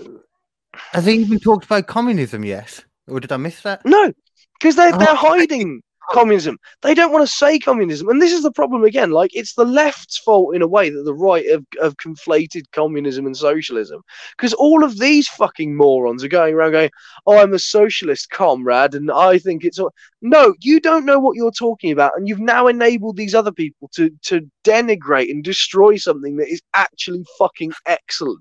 [0.74, 2.84] has he even talked about communism yet?
[3.06, 3.84] Or did I miss that?
[3.84, 4.12] No,
[4.58, 5.82] because they're Oh, they're hiding.
[6.10, 6.58] Communism.
[6.82, 9.10] They don't want to say communism, and this is the problem again.
[9.10, 13.26] Like it's the left's fault in a way that the right have, have conflated communism
[13.26, 14.02] and socialism,
[14.36, 16.90] because all of these fucking morons are going around going,
[17.26, 19.92] "Oh, I'm a socialist, comrade," and I think it's all.
[20.20, 23.88] No, you don't know what you're talking about, and you've now enabled these other people
[23.94, 28.40] to to denigrate and destroy something that is actually fucking excellent.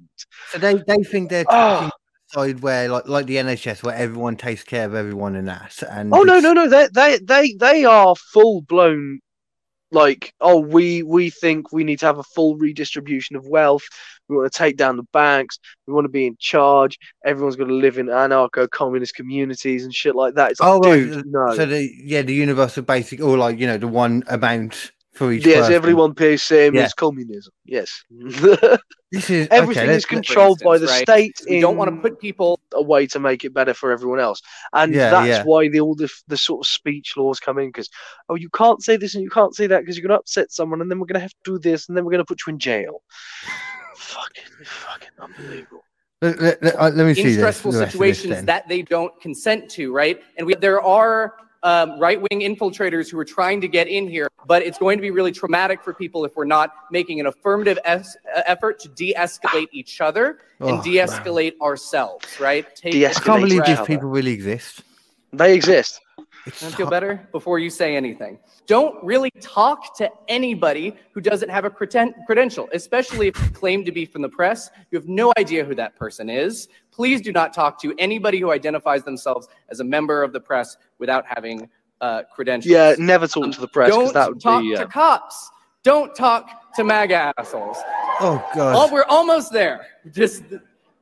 [0.49, 1.89] So they, they think they're Ah.
[2.37, 5.81] Side where like like the NHS where everyone takes care of everyone and that.
[5.89, 6.69] And Oh no, no, no!
[6.69, 9.19] They they they they are full blown.
[9.89, 13.83] Like, oh, we we think we need to have a full redistribution of wealth.
[14.27, 15.59] We want to take down the banks.
[15.85, 16.97] We want to be in charge.
[17.23, 20.51] everyone's going to live in anarcho-communist communities and shit like that.
[20.51, 21.05] It's like, Oh right.
[21.05, 21.55] dude, no.
[21.55, 25.45] So the yeah the universal basic or like you know the one amount for each.
[25.45, 25.73] yes, person.
[25.73, 26.83] everyone pays same Yeah.
[26.83, 27.53] as communism.
[27.65, 28.03] Yes,
[29.11, 31.41] This is everything okay, is let's- controlled by the instance, state.
[31.49, 34.41] We don't want to put people a way to make it better for everyone else,
[34.73, 35.43] and Yeah, that's yeah.
[35.43, 37.89] why the all the, the sort of speech laws come in because
[38.29, 40.51] oh you can't say this and you can't say that because you're going to upset
[40.51, 42.25] someone, and then we're going to have to do this, and then we're going to
[42.25, 43.01] put you in jail.
[43.95, 45.83] fucking, fucking unbelievable.
[46.21, 48.35] Let, let- let- uh, let me see in this, stressful the rest of this situations
[48.35, 48.45] then.
[48.47, 50.19] that they don't consent to, right?
[50.37, 54.61] And we, there are um, right-wing infiltrators who are trying to get in here, but
[54.61, 58.15] it's going to be really traumatic for people if we're not making an affirmative es-
[58.35, 60.83] uh, effort to de-escalate each other and Oh, man.
[60.83, 62.65] de-escalate ourselves, right?
[62.75, 64.81] Take De-escalate I can't believe these people really exist.
[65.33, 65.99] They exist.
[66.47, 68.39] It's feel better before you say anything.
[68.65, 73.83] Don't really talk to anybody who doesn't have a creden- credential, especially if you claim
[73.85, 74.69] to be from the press.
[74.91, 76.67] You have no idea who that person is.
[76.91, 80.77] Please do not talk to anybody who identifies themselves as a member of the press
[80.99, 81.69] without having
[82.01, 82.71] uh, credentials.
[82.71, 84.75] Yeah, never talk to the press because Don't that would talk be.
[84.75, 85.51] to Uh, cops.
[85.83, 87.77] Don't talk to MAGA assholes.
[88.19, 88.75] Oh god!
[88.75, 89.87] Oh, we're almost there.
[90.11, 90.43] Just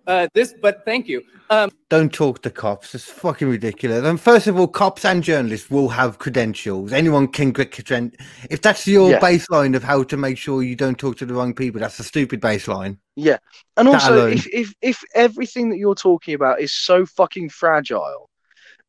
[0.07, 1.23] uh, this, but thank you.
[1.49, 2.95] Um, Don't talk to cops.
[2.95, 4.03] It's fucking ridiculous.
[4.03, 6.91] And first of all, cops and journalists will have credentials.
[6.91, 8.19] Anyone can get credentials.
[8.49, 9.19] If that's your Yeah.
[9.19, 12.03] baseline of how to make sure you don't talk to the wrong people, that's a
[12.03, 12.97] stupid baseline.
[13.15, 13.37] Yeah,
[13.77, 14.33] and That also alone.
[14.33, 18.29] if, if if everything that you're talking about is so fucking fragile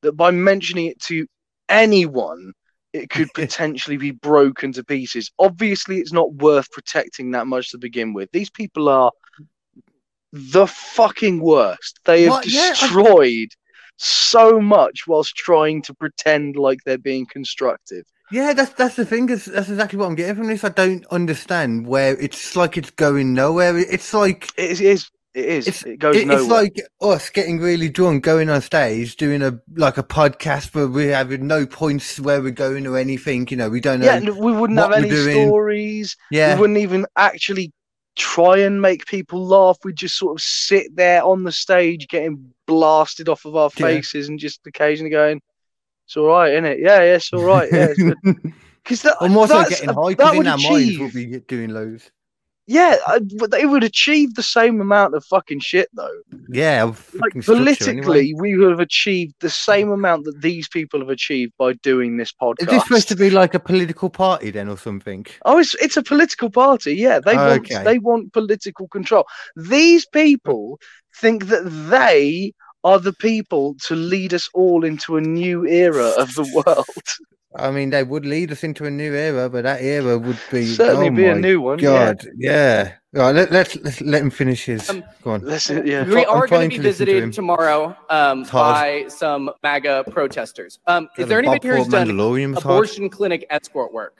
[0.02, 1.26] that by mentioning it to
[1.68, 2.52] anyone,
[2.94, 5.30] it could potentially be broken to pieces.
[5.38, 8.30] Obviously, it's not worth protecting that much to begin with.
[8.32, 9.12] These people are
[10.32, 12.00] the fucking worst.
[12.04, 12.46] They have What?
[12.46, 13.48] Yeah, I- destroyed
[13.98, 18.04] so much whilst trying to pretend like they're being constructive.
[18.32, 19.26] Yeah, that's that's the thing.
[19.26, 20.64] That's, that's exactly what I'm getting from this.
[20.64, 23.78] I don't understand where it's like it's going nowhere.
[23.78, 24.80] It's like It is.
[24.80, 25.10] It is.
[25.34, 25.68] It, is.
[25.68, 26.42] it's it goes it- nowhere.
[26.42, 30.88] it's like us getting really drunk, going on stage, doing a like a podcast where
[30.88, 33.46] we have no points where we're going or anything.
[33.48, 34.06] You know, we don't know.
[34.06, 36.16] yeah, we wouldn't have any stories.
[36.32, 37.72] yeah, We wouldn't even actually
[38.16, 39.78] try and make people laugh.
[39.84, 43.86] We'd just sort of sit there on the stage getting blasted off of our Yeah.
[43.86, 45.40] faces and just occasionally going,
[46.06, 46.78] It's all right, isn't it?
[46.80, 47.68] Yeah, yeah, it's all right.
[47.72, 47.94] Yeah,
[48.82, 52.10] because that, I'm also getting high because in our minds we'll be doing loads.
[52.66, 56.18] Yeah, I- but they would achieve the same amount of fucking shit though.
[56.48, 58.32] Yeah, Like politically, anyway.
[58.36, 62.32] we would have achieved the same amount that these people have achieved by doing this
[62.32, 62.62] podcast.
[62.62, 65.26] Is this supposed to be like a political party then, or something?
[65.44, 66.94] Oh, it's it's a political party.
[66.94, 67.84] Yeah, they Oh, want okay.
[67.84, 69.24] they want political control.
[69.56, 70.78] These people
[71.20, 72.52] think that they
[72.84, 76.86] are the people to lead us all into a new era of the world.
[77.58, 80.66] I mean, they would lead us into a new era, but that era would be
[80.66, 81.78] Certainly oh be a new one.
[81.78, 82.92] God, yeah.
[83.12, 84.88] Right, let, let's, let's let him finish his.
[84.90, 85.40] Um, Go on.
[85.40, 86.04] Let's, yeah.
[86.04, 90.78] we are going to be to listen to visited tomorrow um, by some MAGA protesters.
[90.86, 92.64] Um, is there a anybody here who's done Mandalorian massage?
[92.64, 94.18] abortion clinic escort work?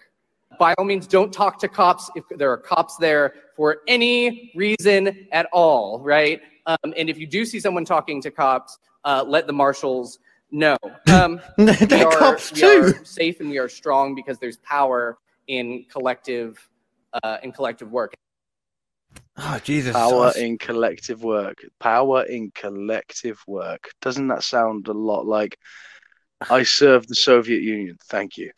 [0.59, 5.27] By all means, don't talk to cops if there are cops there for any reason
[5.33, 6.41] at all, right?
[6.67, 10.19] Um, and if you do see someone talking to cops, uh, let the marshals
[10.51, 10.77] know.
[11.13, 12.95] Um, we They're are, we too.
[13.01, 15.19] are safe and we are strong because there's power
[15.49, 16.59] in collective
[17.23, 18.15] uh, in collective work.
[19.39, 19.93] Oh Jesus!
[19.93, 21.59] Power I- in collective work.
[21.81, 23.91] Power in collective work.
[24.01, 25.57] Doesn't that sound a lot like
[26.51, 27.97] I serve the Soviet Union?
[28.09, 28.51] Thank you.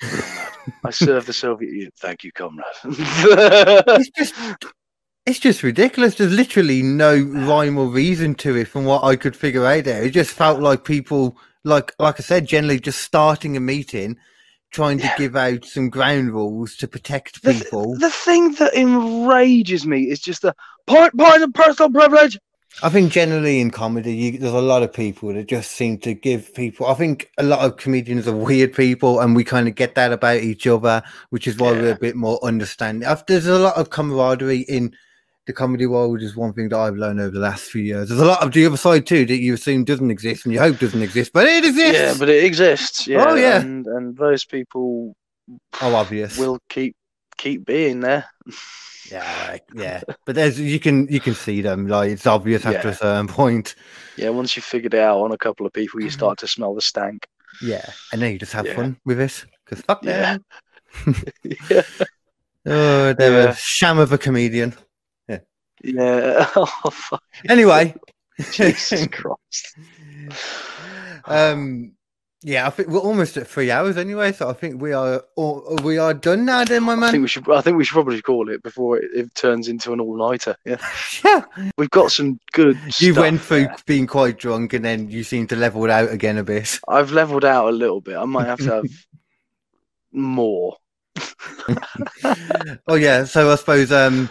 [0.85, 1.93] I serve the Soviet Union.
[1.99, 2.65] Thank you, comrade.
[2.85, 4.35] it's just
[5.27, 6.15] it's just ridiculous.
[6.15, 10.03] There's literally no rhyme or reason to it from what I could figure out there.
[10.03, 14.17] It just felt like people like like I said, generally just starting a meeting,
[14.71, 17.97] trying to give out some ground rules to protect people.
[17.97, 20.55] the thing that enrages me is just the
[20.87, 22.39] point, point of personal privilege.
[22.83, 26.15] I think generally in comedy, you, there's a lot of people that just seem to
[26.15, 26.87] give people.
[26.87, 30.13] I think a lot of comedians are weird people, and we kind of get that
[30.13, 33.09] about each other, which is why we're a bit more understanding.
[33.09, 34.95] I've- There's a lot of camaraderie in
[35.49, 38.11] the comedy world is one thing that I've learned over the last few years.
[38.11, 40.61] There's a lot of the other side too that you assume doesn't exist and you
[40.61, 41.95] hope doesn't exist, but it exists.
[41.99, 43.07] Yeah, but it exists.
[43.07, 43.25] Yeah.
[43.27, 43.63] Oh, yeah.
[43.63, 45.17] And, and those people
[45.81, 46.37] oh, obvious.
[46.37, 46.95] will keep
[47.39, 48.27] keep being there.
[49.11, 50.03] yeah, like, yeah.
[50.27, 53.75] But there's you can you can see them like it's obvious after a certain point.
[54.19, 56.75] Yeah, once you figured it out on a couple of people, you start to smell
[56.75, 57.27] the stank.
[57.63, 58.77] Yeah, and then you just have Yeah.
[58.77, 60.37] fun with it because fuck Yeah.
[61.07, 61.15] them.
[61.71, 61.83] yeah.
[62.67, 63.51] Oh, they're Yeah.
[63.53, 64.75] a sham of a comedian.
[65.83, 66.49] Yeah.
[66.57, 67.23] Oh, fuck.
[67.49, 67.95] Anyway,
[68.53, 69.77] Jesus Christ.
[71.25, 71.93] um,
[72.43, 75.77] yeah, I think we're almost at three hours anyway, so I think we are all,
[75.83, 77.09] we are done now, then, my man.
[77.09, 77.51] I think we should.
[77.51, 80.57] I think we should probably call it before it, it turns into an all-nighter.
[80.65, 80.77] Yeah,
[81.25, 81.45] Yeah,
[81.77, 82.79] we've got some good.
[83.01, 83.77] you went through there.
[83.87, 86.79] being quite drunk, and then you seem to level it out again a bit.
[86.87, 88.17] I've leveled out a little bit.
[88.17, 88.85] I might have to have
[90.13, 90.77] more.
[92.87, 94.31] oh yeah, so I suppose um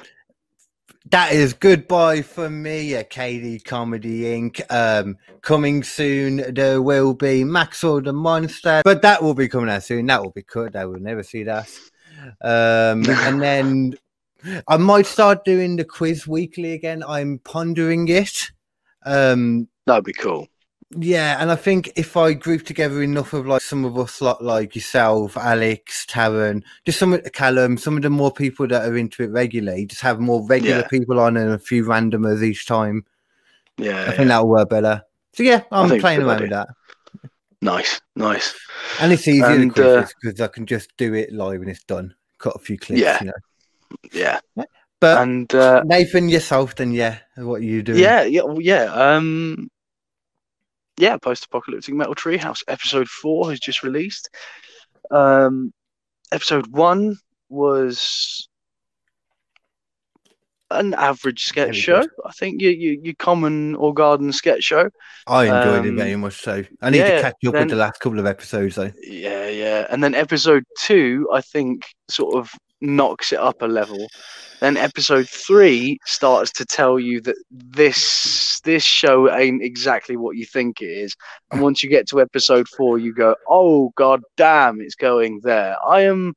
[1.12, 4.62] that is goodbye from me at KD Comedy Inc.
[4.70, 9.84] Um coming soon there will be Maxwell the Monster, but that will be coming out
[9.84, 10.08] soon.
[10.08, 10.76] That will be cut.
[10.76, 11.70] I will never see that.
[12.42, 13.96] Um and then
[14.68, 17.04] I might start doing the quiz weekly again.
[17.08, 18.52] I'm pondering it.
[19.06, 20.48] Um That'd be cool.
[20.92, 24.40] Yeah, and I think if I group together enough of like some of us, like,
[24.42, 28.96] like yourself, Alex, Taryn, just some of Callum, some of the more people that are
[28.96, 30.88] into it regularly, just have more regular Yeah.
[30.88, 33.06] people on and a few randomers each time.
[33.78, 33.98] Yeah.
[33.98, 34.12] I yeah.
[34.12, 35.04] think that'll work better.
[35.34, 36.70] So yeah, I'm think it's a playing around with that,
[37.62, 38.02] Nice.
[38.16, 38.56] Nice.
[39.02, 41.84] and it's easier And, to uh, because I can just do it live when it's
[41.84, 42.16] done.
[42.38, 43.18] Cut a few clips, Yeah.
[43.20, 43.34] you know.
[44.14, 44.40] Yeah.
[45.00, 48.00] But And uh, Nathan, yourself, then yeah, what are you doing?
[48.00, 48.86] yeah, yeah, yeah.
[48.86, 49.70] Um,
[50.98, 54.30] yeah, post-apocalyptic metal treehouse episode four has just released.
[55.12, 55.72] Um,
[56.32, 57.18] episode one
[57.50, 58.48] was
[60.70, 62.02] an average sketch show.
[62.02, 62.10] good.
[62.26, 64.90] I think you, you, your common or garden sketch show.
[65.26, 66.42] I enjoyed it Um, very much.
[66.42, 68.92] So I need yeah, to catch up then- with the last couple of episodes though.
[69.02, 69.88] Yeah, yeah.
[69.90, 72.50] And then episode two, I think, sort of
[72.82, 74.08] knocks it up a level.
[74.60, 80.46] Then episode three starts to tell you that this this show ain't exactly what you
[80.46, 81.16] think it is.
[81.52, 85.76] And once you get to episode four, you go, "Oh god damn, it's going there."
[85.88, 86.34] I am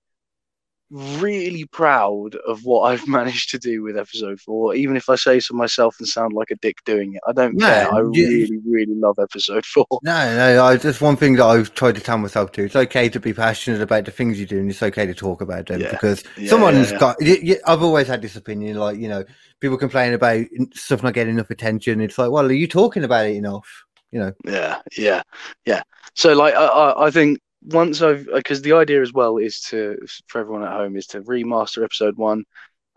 [0.91, 4.75] really proud of what I've managed to do with episode four.
[4.75, 7.55] Even if I say so myself and sound like a dick doing it, I don't
[7.57, 7.93] No, care.
[7.93, 9.87] I you- really, really love episode four.
[10.03, 12.65] No, no, I just one thing that I've tried to tell myself too.
[12.65, 15.41] It's okay to be passionate about the things you do, and it's okay to talk
[15.41, 15.91] about them Yeah.
[15.91, 17.57] because Yeah, someone's yeah, yeah.
[17.59, 17.61] got.
[17.67, 19.25] I've always had this opinion, like you know,
[19.61, 20.45] people complain about
[20.75, 22.01] stuff not getting enough attention.
[22.01, 23.67] It's like, well, are you talking about it enough?
[24.11, 25.23] You know, Yeah, yeah,
[25.65, 25.83] yeah.
[26.15, 29.61] So like, I, I, I think once I've uh, because the idea as well is
[29.69, 32.45] to for everyone at home is to remaster episode one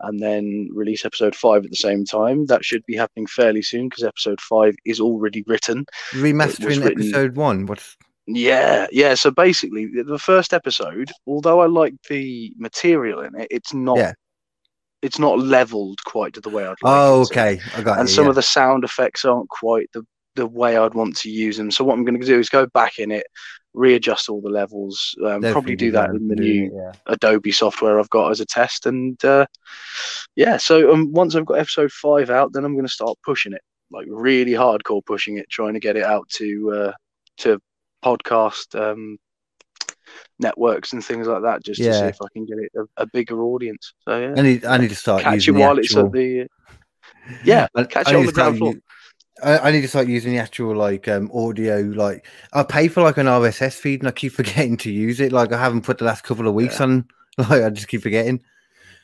[0.00, 2.46] and then release episode five at the same time.
[2.46, 5.86] That should be happening fairly soon because episode five is already written.
[6.12, 7.66] remastering written- episode one.
[7.66, 7.96] What's
[8.26, 9.14] Yeah, yeah.
[9.14, 13.98] So basically, the- first episode, although I like the material in it, it's not.
[13.98, 14.12] Yeah.
[15.02, 16.76] It's not leveled quite to the way I'd like.
[16.84, 18.00] oh, okay, I got it.
[18.00, 18.30] and you, some yeah.
[18.30, 20.02] of the sound effects aren't quite the
[20.34, 21.70] the way I'd want to use them.
[21.70, 23.26] So what I'm going to do is go back in it,
[23.74, 26.92] readjust all the levels, um, probably do that in the new yeah.
[27.06, 29.46] Adobe software I've got as a test, and uh,
[30.36, 30.56] yeah.
[30.56, 33.62] So um, once I've got episode five out, then I'm going to start pushing it,
[33.90, 36.92] like really hardcore pushing it, trying to get it out to uh,
[37.38, 37.60] to
[38.04, 39.18] podcast um,
[40.38, 43.06] networks and things like that, just to see if I can get it a, a
[43.06, 43.92] bigger audience.
[44.06, 46.46] So yeah, I need, I need to start catch it while it's at the
[47.44, 48.74] yeah, I- catch I it on the ground floor.
[49.42, 51.80] I, I need to start using the actual like um audio.
[51.80, 55.32] Like I pay for like an RSS feed, and I keep forgetting to use it.
[55.32, 57.06] Like I haven't put the last couple of weeks on.
[57.36, 58.40] Like I just keep forgetting.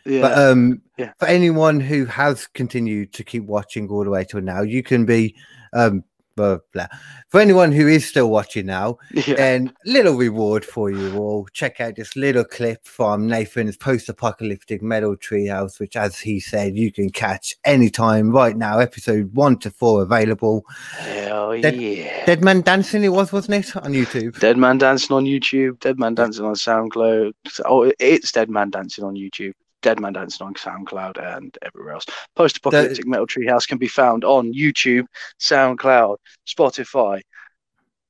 [0.06, 0.20] Yeah.
[0.20, 1.12] But um, Yeah.
[1.18, 5.04] for anyone who has continued to keep watching all the way till now, you can
[5.04, 5.34] be
[5.72, 6.04] um.
[6.40, 6.86] Blah, blah.
[7.28, 9.34] For anyone who is still watching now, Yeah.
[9.34, 11.46] then little reward for you all.
[11.52, 16.90] Check out this little clip from Nathan's post-apocalyptic metal treehouse, which, as he said, you
[16.90, 18.78] can catch anytime right now.
[18.78, 20.64] Episode one to four available.
[20.96, 22.24] Hell Dead- yeah.
[22.24, 24.38] Dead Man Dancing, it was, wasn't it, on YouTube?
[24.40, 27.32] Dead Man Dancing on YouTube, Dead Man Dancing on SoundCloud.
[27.66, 29.52] Oh, it's Dead Man Dancing on YouTube,
[29.82, 32.06] Dead Man Dancing on SoundCloud, and everywhere else.
[32.36, 35.06] Post Apocalyptic Metal Treehouse can be found on YouTube,
[35.40, 36.16] SoundCloud,
[36.46, 37.20] Spotify,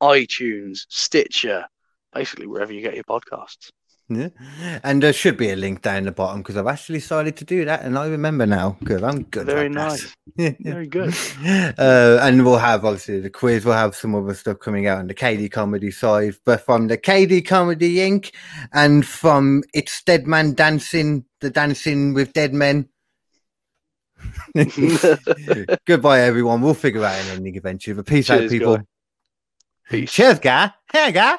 [0.02, 1.66] iTunes, Stitcher,
[2.12, 3.70] basically wherever you get your podcasts.
[4.12, 4.30] Yeah.
[4.82, 7.64] And there should be a link down the bottom because I've actually started to do
[7.64, 9.46] that, and I remember now because I'm good.
[9.46, 10.12] Very nice.
[10.36, 11.14] Very good.
[11.46, 13.64] uh, and we'll have obviously the quiz.
[13.64, 16.98] We'll have some other stuff coming out on the KD Comedy side, but from the
[16.98, 18.32] KD Comedy Inc.
[18.72, 22.88] and from It's Dead Man Dancing, the Dancing with Dead Men.
[25.86, 26.62] Goodbye, everyone.
[26.62, 27.94] We'll figure out an ending eventually.
[27.94, 28.78] But peace out, people.
[28.78, 28.82] guy.
[29.88, 30.12] Peace.
[30.12, 30.72] Cheers, guy.
[30.92, 31.38] Hey, guy.